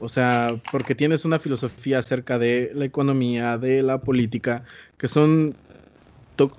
O 0.00 0.08
sea, 0.08 0.60
porque 0.70 0.94
tienes 0.94 1.24
una 1.24 1.38
filosofía 1.38 1.98
acerca 1.98 2.38
de 2.38 2.70
la 2.74 2.84
economía, 2.84 3.58
de 3.58 3.82
la 3.82 4.00
política, 4.00 4.64
que 4.96 5.08
son, 5.08 5.56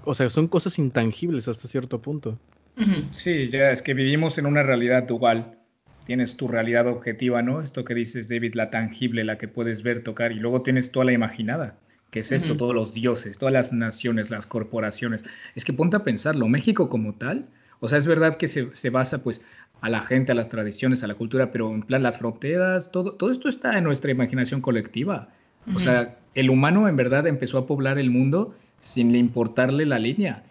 o 0.03 0.13
sea, 0.13 0.29
son 0.29 0.47
cosas 0.47 0.77
intangibles 0.77 1.47
hasta 1.47 1.67
cierto 1.67 2.01
punto. 2.01 2.37
Uh 2.77 2.81
-huh. 2.81 3.07
Sí, 3.11 3.49
ya 3.49 3.71
es 3.71 3.81
que 3.81 3.93
vivimos 3.93 4.37
en 4.37 4.45
una 4.45 4.63
realidad 4.63 5.03
dual. 5.03 5.57
Tienes 6.05 6.35
tu 6.37 6.47
realidad 6.47 6.87
objetiva, 6.87 7.41
¿no? 7.41 7.61
Esto 7.61 7.85
que 7.85 7.93
dices, 7.93 8.27
David, 8.27 8.55
la 8.55 8.71
tangible, 8.71 9.23
la 9.23 9.37
que 9.37 9.47
puedes 9.47 9.83
ver, 9.83 10.01
tocar, 10.03 10.31
y 10.31 10.39
luego 10.39 10.61
tienes 10.63 10.91
toda 10.91 11.05
la 11.05 11.11
imaginada. 11.13 11.77
¿Qué 12.11 12.19
es 12.19 12.31
esto? 12.31 12.53
Uh 12.53 12.55
-huh. 12.55 12.59
Todos 12.59 12.75
los 12.75 12.93
dioses, 12.93 13.37
todas 13.37 13.53
las 13.53 13.71
naciones, 13.73 14.29
las 14.29 14.47
corporaciones. 14.47 15.23
Es 15.55 15.65
que 15.65 15.73
ponte 15.73 15.97
a 15.97 16.03
pensarlo, 16.03 16.47
México 16.47 16.89
como 16.89 17.13
tal, 17.13 17.47
o 17.79 17.87
sea, 17.87 17.97
es 17.97 18.07
verdad 18.07 18.37
que 18.37 18.47
se, 18.47 18.75
se, 18.75 18.89
basa 18.89 19.23
pues 19.23 19.45
a 19.81 19.89
la 19.89 20.01
gente, 20.01 20.31
a 20.31 20.35
las 20.35 20.49
tradiciones, 20.49 21.03
a 21.03 21.07
la 21.07 21.15
cultura, 21.15 21.51
pero 21.51 21.73
en 21.73 21.83
plan 21.83 22.03
las 22.03 22.17
fronteras, 22.17 22.91
todo, 22.91 23.13
todo 23.13 23.31
esto 23.31 23.47
está 23.47 23.77
en 23.77 23.83
nuestra 23.83 24.11
imaginación 24.11 24.61
colectiva. 24.61 25.29
Uh 25.65 25.71
-huh. 25.71 25.75
O 25.75 25.79
sea, 25.79 26.17
el 26.35 26.49
humano 26.49 26.87
en 26.87 26.95
verdad 26.95 27.27
empezó 27.27 27.57
a 27.57 27.67
poblar 27.67 27.97
el 27.97 28.09
mundo 28.09 28.55
sin 28.81 29.15
importarle 29.15 29.85
la 29.85 29.99
línea. 29.99 30.43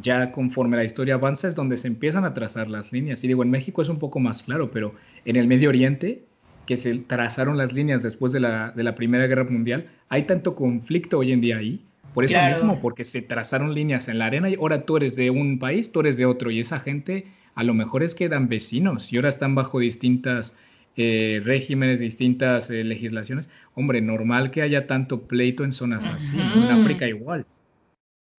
Ya 0.00 0.32
conforme 0.32 0.76
la 0.76 0.84
historia 0.84 1.14
avanza 1.14 1.48
es 1.48 1.54
donde 1.54 1.76
se 1.76 1.86
empiezan 1.86 2.24
a 2.24 2.32
trazar 2.32 2.68
las 2.68 2.92
líneas. 2.92 3.22
Y 3.24 3.28
digo, 3.28 3.42
en 3.42 3.50
México 3.50 3.82
es 3.82 3.88
un 3.88 3.98
poco 3.98 4.20
más 4.20 4.42
claro, 4.42 4.70
pero 4.70 4.94
en 5.24 5.36
el 5.36 5.46
Medio 5.46 5.68
Oriente 5.68 6.24
que 6.66 6.76
se 6.76 6.98
trazaron 6.98 7.56
las 7.58 7.72
líneas 7.72 8.02
después 8.02 8.32
de 8.32 8.40
la, 8.40 8.70
de 8.70 8.82
la 8.82 8.94
Primera 8.94 9.26
Guerra 9.26 9.44
Mundial, 9.44 9.88
hay 10.08 10.24
tanto 10.24 10.54
conflicto 10.54 11.18
hoy 11.18 11.32
en 11.32 11.40
día 11.40 11.58
ahí, 11.58 11.84
por 12.14 12.24
eso 12.24 12.34
claro. 12.34 12.54
mismo, 12.54 12.80
porque 12.80 13.04
se 13.04 13.22
trazaron 13.22 13.74
líneas 13.74 14.08
en 14.08 14.18
la 14.18 14.26
arena 14.26 14.50
y 14.50 14.54
ahora 14.54 14.84
tú 14.84 14.96
eres 14.96 15.16
de 15.16 15.30
un 15.30 15.58
país, 15.58 15.92
tú 15.92 16.00
eres 16.00 16.16
de 16.16 16.26
otro, 16.26 16.50
y 16.50 16.60
esa 16.60 16.80
gente 16.80 17.26
a 17.54 17.64
lo 17.64 17.74
mejor 17.74 18.02
es 18.02 18.14
que 18.14 18.24
eran 18.24 18.48
vecinos 18.48 19.12
y 19.12 19.16
ahora 19.16 19.28
están 19.28 19.54
bajo 19.54 19.78
distintas 19.78 20.56
eh, 20.96 21.40
regímenes, 21.44 22.00
distintas 22.00 22.70
eh, 22.70 22.84
legislaciones. 22.84 23.50
Hombre, 23.74 24.00
normal 24.00 24.50
que 24.50 24.62
haya 24.62 24.86
tanto 24.86 25.22
pleito 25.22 25.64
en 25.64 25.72
zonas 25.72 26.06
así, 26.06 26.36
uh 26.36 26.40
-huh. 26.40 26.64
en 26.66 26.70
África 26.70 27.08
igual. 27.08 27.46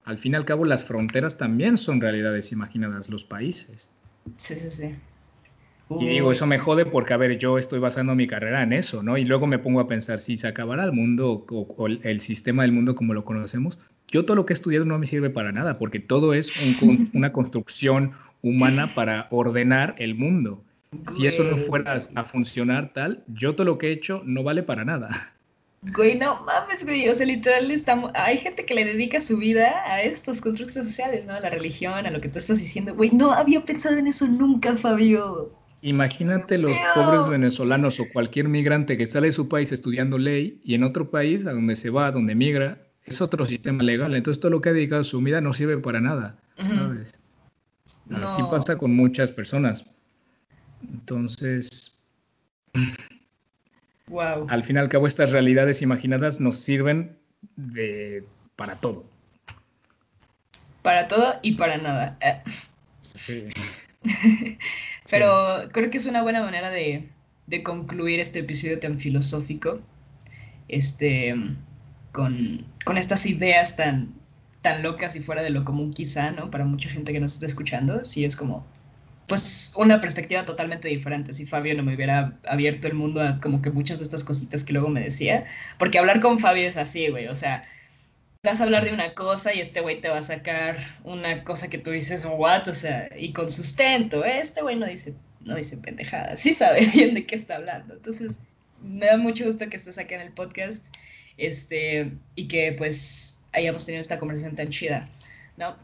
Al 0.04 0.18
fin 0.18 0.34
y 0.34 0.36
al 0.36 0.46
cabo, 0.46 0.66
las 0.66 0.84
fronteras 0.84 1.38
también 1.38 1.78
son 1.78 2.02
realidades 2.02 2.52
imaginadas, 2.52 3.10
los 3.10 3.24
países. 3.24 3.90
Sí, 4.36 4.56
sí, 4.56 4.70
sí. 4.70 4.96
Y 5.90 6.08
digo, 6.08 6.32
eso 6.32 6.48
me 6.48 6.58
jode 6.58 6.86
porque, 6.86 7.14
a 7.14 7.18
ver, 7.18 7.38
yo 7.38 7.58
estoy 7.58 7.80
basando 7.80 8.16
mi 8.16 8.26
carrera 8.26 8.64
en 8.64 8.74
eso, 8.74 9.04
¿no? 9.04 9.18
Y 9.18 9.26
luego 9.26 9.48
me 9.48 9.60
pongo 9.60 9.80
a 9.80 9.88
pensar, 9.88 10.20
si 10.20 10.38
se 10.38 10.48
acabara 10.48 10.84
el 10.84 10.92
mundo 10.92 11.46
o, 11.50 11.68
o 11.78 11.88
el 11.88 12.22
sistema 12.22 12.64
del 12.64 12.72
mundo 12.72 12.96
como 12.96 13.14
lo 13.14 13.26
conocemos, 13.26 13.78
yo 14.08 14.26
todo 14.26 14.36
lo 14.36 14.46
que 14.46 14.54
he 14.54 14.56
estudiado 14.56 14.86
no 14.86 15.00
me 15.00 15.08
sirve 15.08 15.30
para 15.30 15.52
nada, 15.52 15.78
porque 15.78 16.00
todo 16.00 16.34
es 16.34 16.52
un, 16.82 17.10
una 17.14 17.34
construcción 17.34 18.14
humana 18.42 18.94
para 18.94 19.28
ordenar 19.32 19.96
el 19.98 20.16
mundo. 20.16 20.64
Si 21.12 21.26
eso 21.26 21.44
no 21.44 21.58
fuera 21.58 21.98
a 22.16 22.24
funcionar 22.24 22.94
tal, 22.94 23.24
yo 23.28 23.56
todo 23.56 23.66
lo 23.66 23.78
que 23.80 23.88
he 23.88 23.92
hecho 23.92 24.22
no 24.26 24.44
vale 24.44 24.62
para 24.62 24.86
nada. 24.86 25.34
Güey, 25.82 26.18
no 26.18 26.44
mames, 26.44 26.86
güey. 26.86 27.10
O 27.10 27.16
sea, 27.16 27.26
literal, 27.26 27.72
estamos... 27.72 28.12
hay 28.14 28.38
gente 28.38 28.66
que 28.66 28.76
le 28.76 28.86
dedica 28.86 29.20
su 29.20 29.38
vida 29.38 29.84
a 29.86 30.04
estos 30.04 30.40
constructos 30.40 30.86
sociales, 30.86 31.26
¿no? 31.26 31.34
A 31.34 31.40
la 31.40 31.50
religión, 31.50 32.06
a 32.06 32.12
lo 32.12 32.22
que 32.22 32.30
tú 32.30 32.38
estás 32.38 32.60
diciendo. 32.60 32.94
Güey, 32.96 33.10
no 33.10 33.32
había 33.32 33.62
pensado 33.62 33.98
en 33.98 34.08
eso 34.08 34.28
nunca, 34.28 34.78
Fabio. 34.78 35.52
Imagínate 35.86 36.58
los 36.58 36.78
pobres 36.96 37.28
venezolanos 37.28 38.00
o 38.00 38.06
cualquier 38.14 38.48
migrante 38.48 38.98
que 38.98 39.06
sale 39.06 39.28
de 39.28 39.34
su 39.34 39.50
país 39.50 39.70
estudiando 39.74 40.18
ley 40.18 40.62
y 40.64 40.76
en 40.76 40.84
otro 40.86 41.12
país 41.12 41.46
a 41.46 41.52
donde 41.52 41.76
se 41.76 41.90
va, 41.90 42.08
a 42.08 42.12
donde 42.14 42.36
migra, 42.36 42.82
es 43.04 43.20
otro 43.20 43.46
sistema 43.46 43.84
legal. 43.84 44.16
Entonces 44.16 44.40
todo 44.40 44.52
lo 44.52 44.62
que 44.62 44.70
ha 44.70 44.74
dedicado 44.74 45.04
su 45.04 45.20
vida 45.20 45.42
no 45.42 45.52
sirve 45.52 45.78
para 45.78 46.00
nada, 46.00 46.38
¿sabes? 46.58 47.20
No. 48.06 48.16
Así 48.16 48.42
pasa 48.50 48.78
con 48.78 48.96
muchas 48.96 49.34
personas. 49.34 49.86
Entonces, 50.90 52.00
wow. 54.08 54.48
al 54.48 54.64
fin 54.64 54.78
y 54.78 54.80
al 54.80 54.88
cabo 54.88 55.06
estas 55.06 55.32
realidades 55.32 55.82
imaginadas 55.82 56.40
nos 56.40 56.60
sirven 56.60 57.18
de, 57.58 58.24
para 58.56 58.78
todo. 58.78 59.04
Para 60.82 61.10
todo 61.10 61.40
y 61.42 61.56
para 61.56 61.78
nada. 61.78 62.18
Sí. 63.02 63.50
Pero 65.10 65.68
creo 65.72 65.90
que 65.90 65.98
es 65.98 66.06
una 66.06 66.24
buena 66.24 66.42
manera 66.42 66.70
de, 66.70 67.10
de, 67.48 67.64
concluir 67.64 68.20
este 68.20 68.40
episodio 68.40 68.80
tan 68.80 69.00
filosófico, 69.00 69.82
este, 70.68 71.36
con, 72.12 72.66
con, 72.86 72.98
estas 72.98 73.26
ideas 73.26 73.76
tan, 73.76 74.14
tan 74.62 74.82
locas 74.82 75.16
y 75.16 75.20
fuera 75.20 75.42
de 75.42 75.50
lo 75.50 75.66
común 75.66 75.92
quizá, 75.94 76.32
¿no? 76.32 76.50
Para 76.50 76.66
mucha 76.66 76.90
gente 76.90 77.12
que 77.12 77.20
nos 77.20 77.34
está 77.34 77.46
escuchando, 77.46 78.06
sí 78.06 78.24
es 78.24 78.36
como, 78.36 78.66
pues, 79.28 79.74
una 79.76 80.00
perspectiva 80.00 80.46
totalmente 80.46 80.88
diferente. 80.88 81.34
Si 81.34 81.46
Fabio 81.46 81.76
no 81.76 81.84
me 81.84 81.96
hubiera 81.96 82.40
abierto 82.48 82.88
el 82.88 82.94
mundo 82.94 83.22
a 83.22 83.40
como 83.40 83.62
que 83.62 83.72
muchas 83.72 84.00
de 84.00 84.06
estas 84.06 84.24
cositas 84.24 84.64
que 84.64 84.74
luego 84.74 84.90
me 84.90 85.02
decía, 85.02 85.44
porque 85.78 86.00
hablar 86.00 86.22
con 86.22 86.40
Fabio 86.40 86.66
es 86.68 86.78
así, 86.78 87.10
güey, 87.10 87.28
o 87.28 87.36
sea, 87.36 87.64
vas 88.44 88.60
a 88.60 88.66
hablar 88.66 88.84
de 88.84 88.94
una 88.94 89.14
cosa 89.14 89.54
y 89.54 89.62
este 89.62 89.80
güey 89.80 90.02
te 90.02 90.10
va 90.10 90.18
a 90.18 90.22
sacar 90.22 90.76
una 91.06 91.46
cosa 91.46 91.70
que 91.70 91.78
tú 91.78 91.92
dices, 91.92 92.26
what, 92.26 92.68
o 92.68 92.74
sea, 92.74 93.08
y 93.18 93.32
con 93.32 93.50
sustento, 93.50 94.26
¿eh? 94.26 94.40
este 94.40 94.62
güey 94.62 94.76
no 94.76 94.86
dice, 94.86 95.16
no 95.42 95.56
dice 95.56 95.78
pendejadas, 95.78 96.42
sí 96.42 96.52
sabe 96.52 96.86
bien 96.94 97.14
de 97.14 97.26
qué 97.26 97.36
está 97.36 97.56
hablando. 97.56 97.94
Entonces, 97.94 98.42
me 98.84 99.06
da 99.06 99.18
mucho 99.18 99.46
gusto 99.46 99.70
que 99.70 99.78
estés 99.78 99.98
aquí 99.98 100.14
en 100.14 100.22
el 100.22 100.34
podcast, 100.34 100.94
este, 101.38 102.12
y 102.36 102.48
que 102.50 102.76
pues 102.78 103.42
hayamos 103.54 103.86
tenido 103.86 104.02
esta 104.02 104.20
conversación 104.20 104.56
tan 104.56 104.68
chida, 104.68 105.10
¿no? 105.56 105.78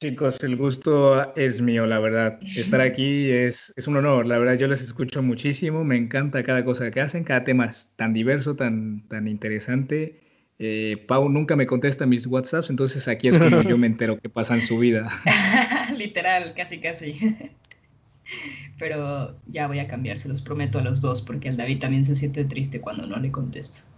Chicos, 0.00 0.42
el 0.42 0.56
gusto 0.56 1.34
es 1.36 1.60
mío, 1.60 1.86
la 1.86 2.00
verdad. 2.00 2.40
Estar 2.56 2.80
aquí 2.80 3.30
es, 3.30 3.72
es 3.76 3.86
un 3.86 3.96
honor, 3.96 4.26
la 4.26 4.38
verdad. 4.38 4.54
Yo 4.54 4.66
les 4.66 4.82
escucho 4.82 5.22
muchísimo, 5.22 5.84
me 5.84 5.96
encanta 5.96 6.42
cada 6.42 6.64
cosa 6.64 6.90
que 6.90 7.00
hacen, 7.00 7.22
cada 7.22 7.44
tema 7.44 7.66
es 7.66 7.94
tan 7.94 8.12
diverso, 8.12 8.56
tan, 8.56 9.06
tan 9.08 9.28
interesante. 9.28 10.23
Eh, 10.58 11.04
Pau 11.08 11.28
nunca 11.28 11.56
me 11.56 11.66
contesta 11.66 12.06
mis 12.06 12.26
WhatsApps, 12.26 12.70
entonces 12.70 13.08
aquí 13.08 13.28
es 13.28 13.38
como 13.38 13.62
yo 13.62 13.76
me 13.76 13.88
entero 13.88 14.18
qué 14.20 14.28
pasa 14.28 14.54
en 14.54 14.62
su 14.62 14.78
vida. 14.78 15.08
Literal, 15.96 16.54
casi, 16.54 16.78
casi. 16.78 17.18
Pero 18.78 19.36
ya 19.46 19.66
voy 19.66 19.80
a 19.80 19.88
cambiar, 19.88 20.18
se 20.18 20.28
los 20.28 20.40
prometo 20.40 20.78
a 20.78 20.82
los 20.82 21.00
dos, 21.00 21.22
porque 21.22 21.48
el 21.48 21.56
David 21.56 21.80
también 21.80 22.04
se 22.04 22.14
siente 22.14 22.44
triste 22.44 22.80
cuando 22.80 23.06
no 23.06 23.18
le 23.18 23.30
contesto. 23.30 23.88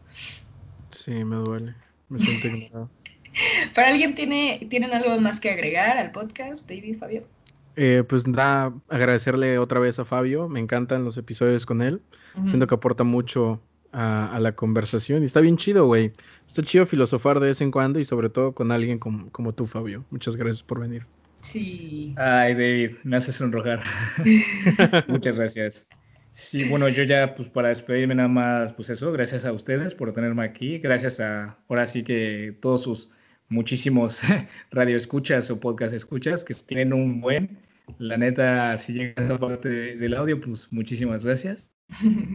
Sí, 0.90 1.12
me 1.24 1.36
duele. 1.36 1.74
Me 2.08 2.18
siento 2.18 2.48
ignorado. 2.48 2.90
¿Para 3.74 3.88
alguien 3.88 4.14
tiene, 4.14 4.66
tienen 4.70 4.92
algo 4.92 5.20
más 5.20 5.40
que 5.40 5.50
agregar 5.50 5.98
al 5.98 6.10
podcast, 6.10 6.68
David, 6.68 6.98
Fabio? 6.98 7.24
Eh, 7.76 8.02
pues 8.08 8.26
nada, 8.26 8.72
agradecerle 8.88 9.58
otra 9.58 9.78
vez 9.78 9.98
a 9.98 10.04
Fabio. 10.06 10.48
Me 10.48 10.60
encantan 10.60 11.04
los 11.04 11.18
episodios 11.18 11.66
con 11.66 11.82
él. 11.82 12.00
Uh 12.34 12.40
-huh. 12.40 12.48
Siento 12.48 12.66
que 12.66 12.74
aporta 12.74 13.04
mucho 13.04 13.60
a, 13.96 14.36
a, 14.36 14.40
la 14.40 14.54
conversación. 14.54 15.22
Y 15.22 15.26
está 15.26 15.40
bien 15.40 15.56
chido, 15.56 15.86
güey. 15.86 16.12
Está 16.46 16.62
chido 16.62 16.84
filosofar 16.84 17.40
de 17.40 17.48
vez 17.48 17.60
en 17.62 17.70
cuando 17.70 17.98
y 17.98 18.04
sobre 18.04 18.28
todo 18.28 18.52
con 18.52 18.70
alguien 18.70 18.98
como, 18.98 19.30
como 19.32 19.54
tú, 19.54 19.64
Fabio. 19.64 20.04
Muchas 20.10 20.36
gracias 20.36 20.62
por 20.62 20.80
venir. 20.80 21.06
Sí. 21.40 22.14
Ay, 22.18 22.54
David, 22.54 22.96
me 23.04 23.16
haces 23.16 23.36
sonrojar. 23.36 23.82
Muchas 25.08 25.38
gracias. 25.38 25.88
Sí, 26.32 26.64
bueno, 26.64 26.88
yo 26.90 27.04
ya, 27.04 27.34
pues 27.34 27.48
para 27.48 27.68
despedirme 27.68 28.14
nada 28.14 28.28
más, 28.28 28.72
pues 28.74 28.90
eso, 28.90 29.10
gracias 29.12 29.46
a 29.46 29.52
ustedes 29.52 29.94
por 29.94 30.12
tenerme 30.12 30.44
aquí. 30.44 30.78
Gracias 30.78 31.18
a, 31.20 31.56
ahora 31.68 31.86
sí 31.86 32.04
que 32.04 32.58
todos 32.60 32.82
sus 32.82 33.10
muchísimos 33.48 34.20
radioescuchas 34.70 35.50
o 35.50 35.58
podcast 35.58 35.94
escuchas 35.94 36.44
que 36.44 36.52
tienen 36.52 36.92
un 36.92 37.22
buen. 37.22 37.58
La 37.98 38.18
neta, 38.18 38.76
si 38.78 38.92
llega 38.92 39.14
a 39.16 39.22
esta 39.22 39.38
parte 39.38 39.68
del 39.68 40.14
audio, 40.14 40.38
pues 40.40 40.70
muchísimas 40.72 41.24
gracias. 41.24 41.75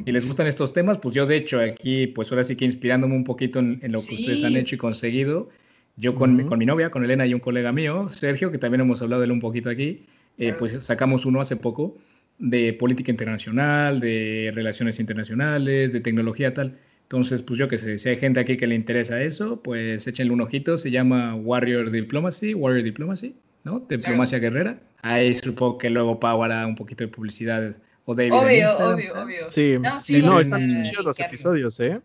Si 0.06 0.12
les 0.12 0.26
gustan 0.26 0.48
estos 0.48 0.74
temas, 0.74 0.98
pues 0.98 1.14
yo 1.14 1.26
de 1.26 1.36
hecho 1.36 1.60
aquí, 1.60 2.08
pues 2.08 2.32
ahora 2.32 2.44
sí 2.44 2.56
que 2.56 2.66
inspirándome 2.66 3.16
un 3.16 3.24
poquito 3.24 3.60
en, 3.60 3.80
en 3.82 3.92
lo 3.92 4.00
que 4.00 4.06
sí. 4.06 4.16
ustedes 4.16 4.44
han 4.44 4.56
hecho 4.56 4.76
y 4.76 4.78
conseguido, 4.78 5.50
yo 5.98 6.16
con, 6.16 6.32
uh 6.32 6.34
-huh. 6.34 6.44
mi, 6.44 6.46
con, 6.46 6.60
mi, 6.60 6.66
novia, 6.66 6.90
con 6.90 7.04
Elena 7.04 7.26
y 7.28 7.34
un 7.34 7.42
colega 7.42 7.72
mío, 7.72 8.08
Sergio, 8.10 8.50
que 8.52 8.58
también 8.58 8.82
hemos 8.82 9.02
hablado 9.02 9.22
de 9.22 9.26
él 9.26 9.32
un 9.32 9.42
poquito 9.42 9.70
aquí, 9.70 10.06
eh, 10.38 10.54
pues 10.58 10.72
sacamos 10.84 11.26
uno 11.26 11.42
hace 11.42 11.58
poco 11.58 11.98
de 12.40 12.74
política 12.74 13.12
internacional, 13.12 14.00
de 14.00 14.52
relaciones 14.56 15.00
internacionales, 15.00 15.92
de 15.94 16.00
tecnología 16.00 16.54
tal. 16.54 16.78
Entonces, 17.04 17.42
pues 17.42 17.60
yo 17.60 17.68
que 17.68 17.78
sé, 17.78 17.98
si 17.98 18.10
hay 18.10 18.18
gente 18.18 18.40
aquí 18.40 18.56
que 18.58 18.68
le 18.68 18.74
interesa 18.76 19.22
eso, 19.22 19.62
pues 19.62 20.08
échenle 20.08 20.32
un 20.34 20.42
ojito. 20.42 20.78
Se 20.78 20.90
llama 20.92 21.36
Warrior 21.36 21.92
Diplomacy, 21.92 22.54
Warrior 22.54 22.84
Diplomacy, 22.84 23.36
¿no? 23.66 23.82
Diplomacia 23.82 24.40
guerrera. 24.40 24.80
Ahí 25.02 25.36
supongo 25.36 25.78
que 25.78 25.90
luego 25.90 26.20
Pau 26.20 26.42
hará 26.42 26.66
un 26.66 26.76
poquito 26.76 27.04
de 27.04 27.10
publicidad 27.10 27.76
o 28.06 28.16
David 28.16 28.34
Obvio, 28.34 28.78
obvio, 28.78 29.24
obvio. 29.24 29.48
Sí, 29.48 29.78
No, 29.80 30.00
sí, 30.00 30.16
sí, 30.16 30.22
no, 30.22 30.40
están 30.40 30.78
a 30.78 30.82
chidos 30.82 31.06
los 31.06 31.20
episodios, 31.20 31.80
¿eh? 31.80 32.02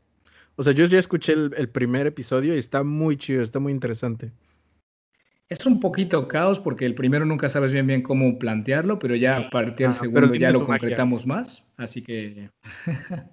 O 0.56 0.62
sea, 0.62 0.72
yo 0.72 0.86
ya 0.86 0.98
escuché 0.98 1.32
el, 1.34 1.52
el 1.56 1.68
primer 1.68 2.06
episodio 2.06 2.54
y 2.54 2.58
está 2.58 2.82
muy 2.82 3.16
chido, 3.16 3.42
está 3.42 3.58
muy 3.58 3.72
interesante. 3.72 4.32
Es 5.48 5.64
un 5.64 5.78
poquito 5.80 6.26
caos 6.26 6.58
porque 6.58 6.86
el 6.86 6.94
primero 6.94 7.24
nunca 7.24 7.48
sabes 7.48 7.72
bien 7.72 7.86
bien 7.86 8.02
cómo 8.02 8.38
plantearlo, 8.38 8.98
pero 8.98 9.14
ya 9.14 9.36
Sí. 9.38 9.44
a 9.44 9.50
partir 9.50 9.76
del 9.86 9.90
Ah, 9.90 9.92
segundo 9.92 10.34
ya 10.34 10.50
lo 10.50 10.60
magia. 10.60 10.66
concretamos 10.66 11.26
más. 11.26 11.68
Así 11.76 12.02
que. 12.02 12.50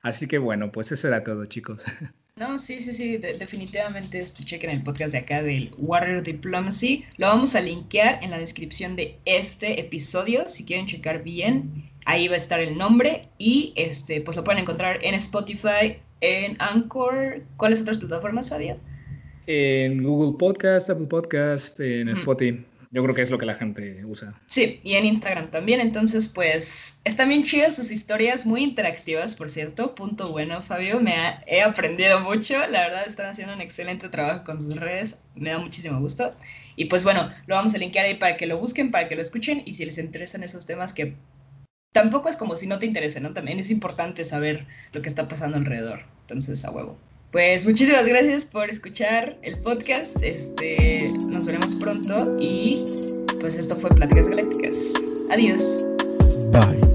así 0.00 0.26
que 0.28 0.38
bueno, 0.38 0.72
pues 0.72 0.90
eso 0.92 1.08
era 1.08 1.22
todo, 1.24 1.44
chicos. 1.46 1.84
No, 2.36 2.58
sí, 2.58 2.80
sí, 2.80 2.92
sí, 2.94 3.16
de- 3.16 3.38
definitivamente 3.38 4.18
este, 4.18 4.42
chequen 4.42 4.70
el 4.70 4.82
podcast 4.82 5.12
de 5.12 5.18
acá 5.18 5.40
del 5.40 5.70
Warrior 5.78 6.24
Diplomacy. 6.24 7.04
Lo 7.16 7.28
vamos 7.28 7.54
a 7.54 7.60
linkear 7.60 8.18
en 8.24 8.32
la 8.32 8.38
descripción 8.38 8.96
de 8.96 9.16
este 9.24 9.78
episodio, 9.78 10.48
si 10.48 10.64
quieren 10.64 10.86
checar 10.86 11.22
bien. 11.22 11.84
Ahí 12.06 12.26
va 12.26 12.34
a 12.34 12.38
estar 12.38 12.58
el 12.58 12.76
nombre 12.76 13.28
y 13.38 13.72
este, 13.76 14.20
pues 14.20 14.36
lo 14.36 14.42
pueden 14.42 14.62
encontrar 14.62 14.98
en 15.04 15.14
Spotify, 15.14 15.98
en 16.22 16.56
Anchor. 16.60 17.40
¿Cuáles 17.56 17.82
otras 17.82 17.98
plataformas, 17.98 18.50
Fabio? 18.50 18.78
En 19.46 20.02
Google 20.02 20.36
Podcast, 20.36 20.90
Apple 20.90 21.06
Podcast, 21.06 21.78
en. 21.78 22.08
Spotify. 22.08 22.64
Yo 22.94 23.02
creo 23.02 23.12
que 23.12 23.22
es 23.22 23.30
lo 23.32 23.38
que 23.38 23.46
la 23.46 23.56
gente 23.56 24.04
usa. 24.04 24.40
Sí, 24.46 24.78
y 24.84 24.94
en 24.94 25.04
Instagram 25.04 25.50
también. 25.50 25.80
Entonces, 25.80 26.28
pues, 26.28 27.00
están 27.02 27.28
bien 27.28 27.42
chidas 27.42 27.74
sus 27.74 27.90
historias, 27.90 28.46
muy 28.46 28.62
interactivas, 28.62 29.34
por 29.34 29.48
cierto. 29.50 29.96
Punto 29.96 30.30
bueno, 30.30 30.62
Fabio. 30.62 31.00
Me 31.00 31.14
ha- 31.16 31.42
he 31.48 31.60
aprendido 31.60 32.20
mucho. 32.20 32.56
La 32.68 32.82
verdad, 32.86 33.02
están 33.04 33.26
haciendo 33.26 33.52
un 33.52 33.60
excelente 33.60 34.08
trabajo 34.08 34.44
con 34.44 34.60
sus 34.60 34.76
redes. 34.76 35.18
Me 35.34 35.50
da 35.50 35.58
muchísimo 35.58 35.98
gusto. 35.98 36.36
Y 36.76 36.84
pues 36.84 37.02
bueno, 37.02 37.30
lo 37.48 37.56
vamos 37.56 37.74
a 37.74 37.78
linkear 37.78 38.06
ahí 38.06 38.14
para 38.14 38.36
que 38.36 38.46
lo 38.46 38.58
busquen, 38.58 38.92
para 38.92 39.08
que 39.08 39.16
lo 39.16 39.22
escuchen. 39.22 39.62
Y 39.66 39.74
si 39.74 39.84
les 39.84 39.98
interesan 39.98 40.44
esos 40.44 40.64
temas 40.64 40.94
que 40.94 41.16
tampoco 41.92 42.28
es 42.28 42.36
como 42.36 42.54
si 42.54 42.68
no 42.68 42.78
te 42.78 42.86
interesen, 42.86 43.24
¿no? 43.24 43.32
También 43.32 43.58
es 43.58 43.72
importante 43.72 44.24
saber 44.24 44.66
lo 44.92 45.02
que 45.02 45.08
está 45.08 45.26
pasando 45.26 45.56
alrededor. 45.56 46.02
Entonces, 46.20 46.64
a 46.64 46.70
huevo. 46.70 46.96
Pues 47.34 47.66
muchísimas 47.66 48.06
gracias 48.06 48.44
por 48.44 48.70
escuchar 48.70 49.36
el 49.42 49.56
podcast. 49.56 50.22
Este, 50.22 51.12
nos 51.28 51.44
veremos 51.44 51.74
pronto 51.74 52.36
y 52.38 52.84
pues 53.40 53.56
esto 53.56 53.74
fue 53.74 53.90
Pláticas 53.90 54.28
Galácticas. 54.28 54.92
Adiós. 55.30 55.84
Bye. 56.52 56.93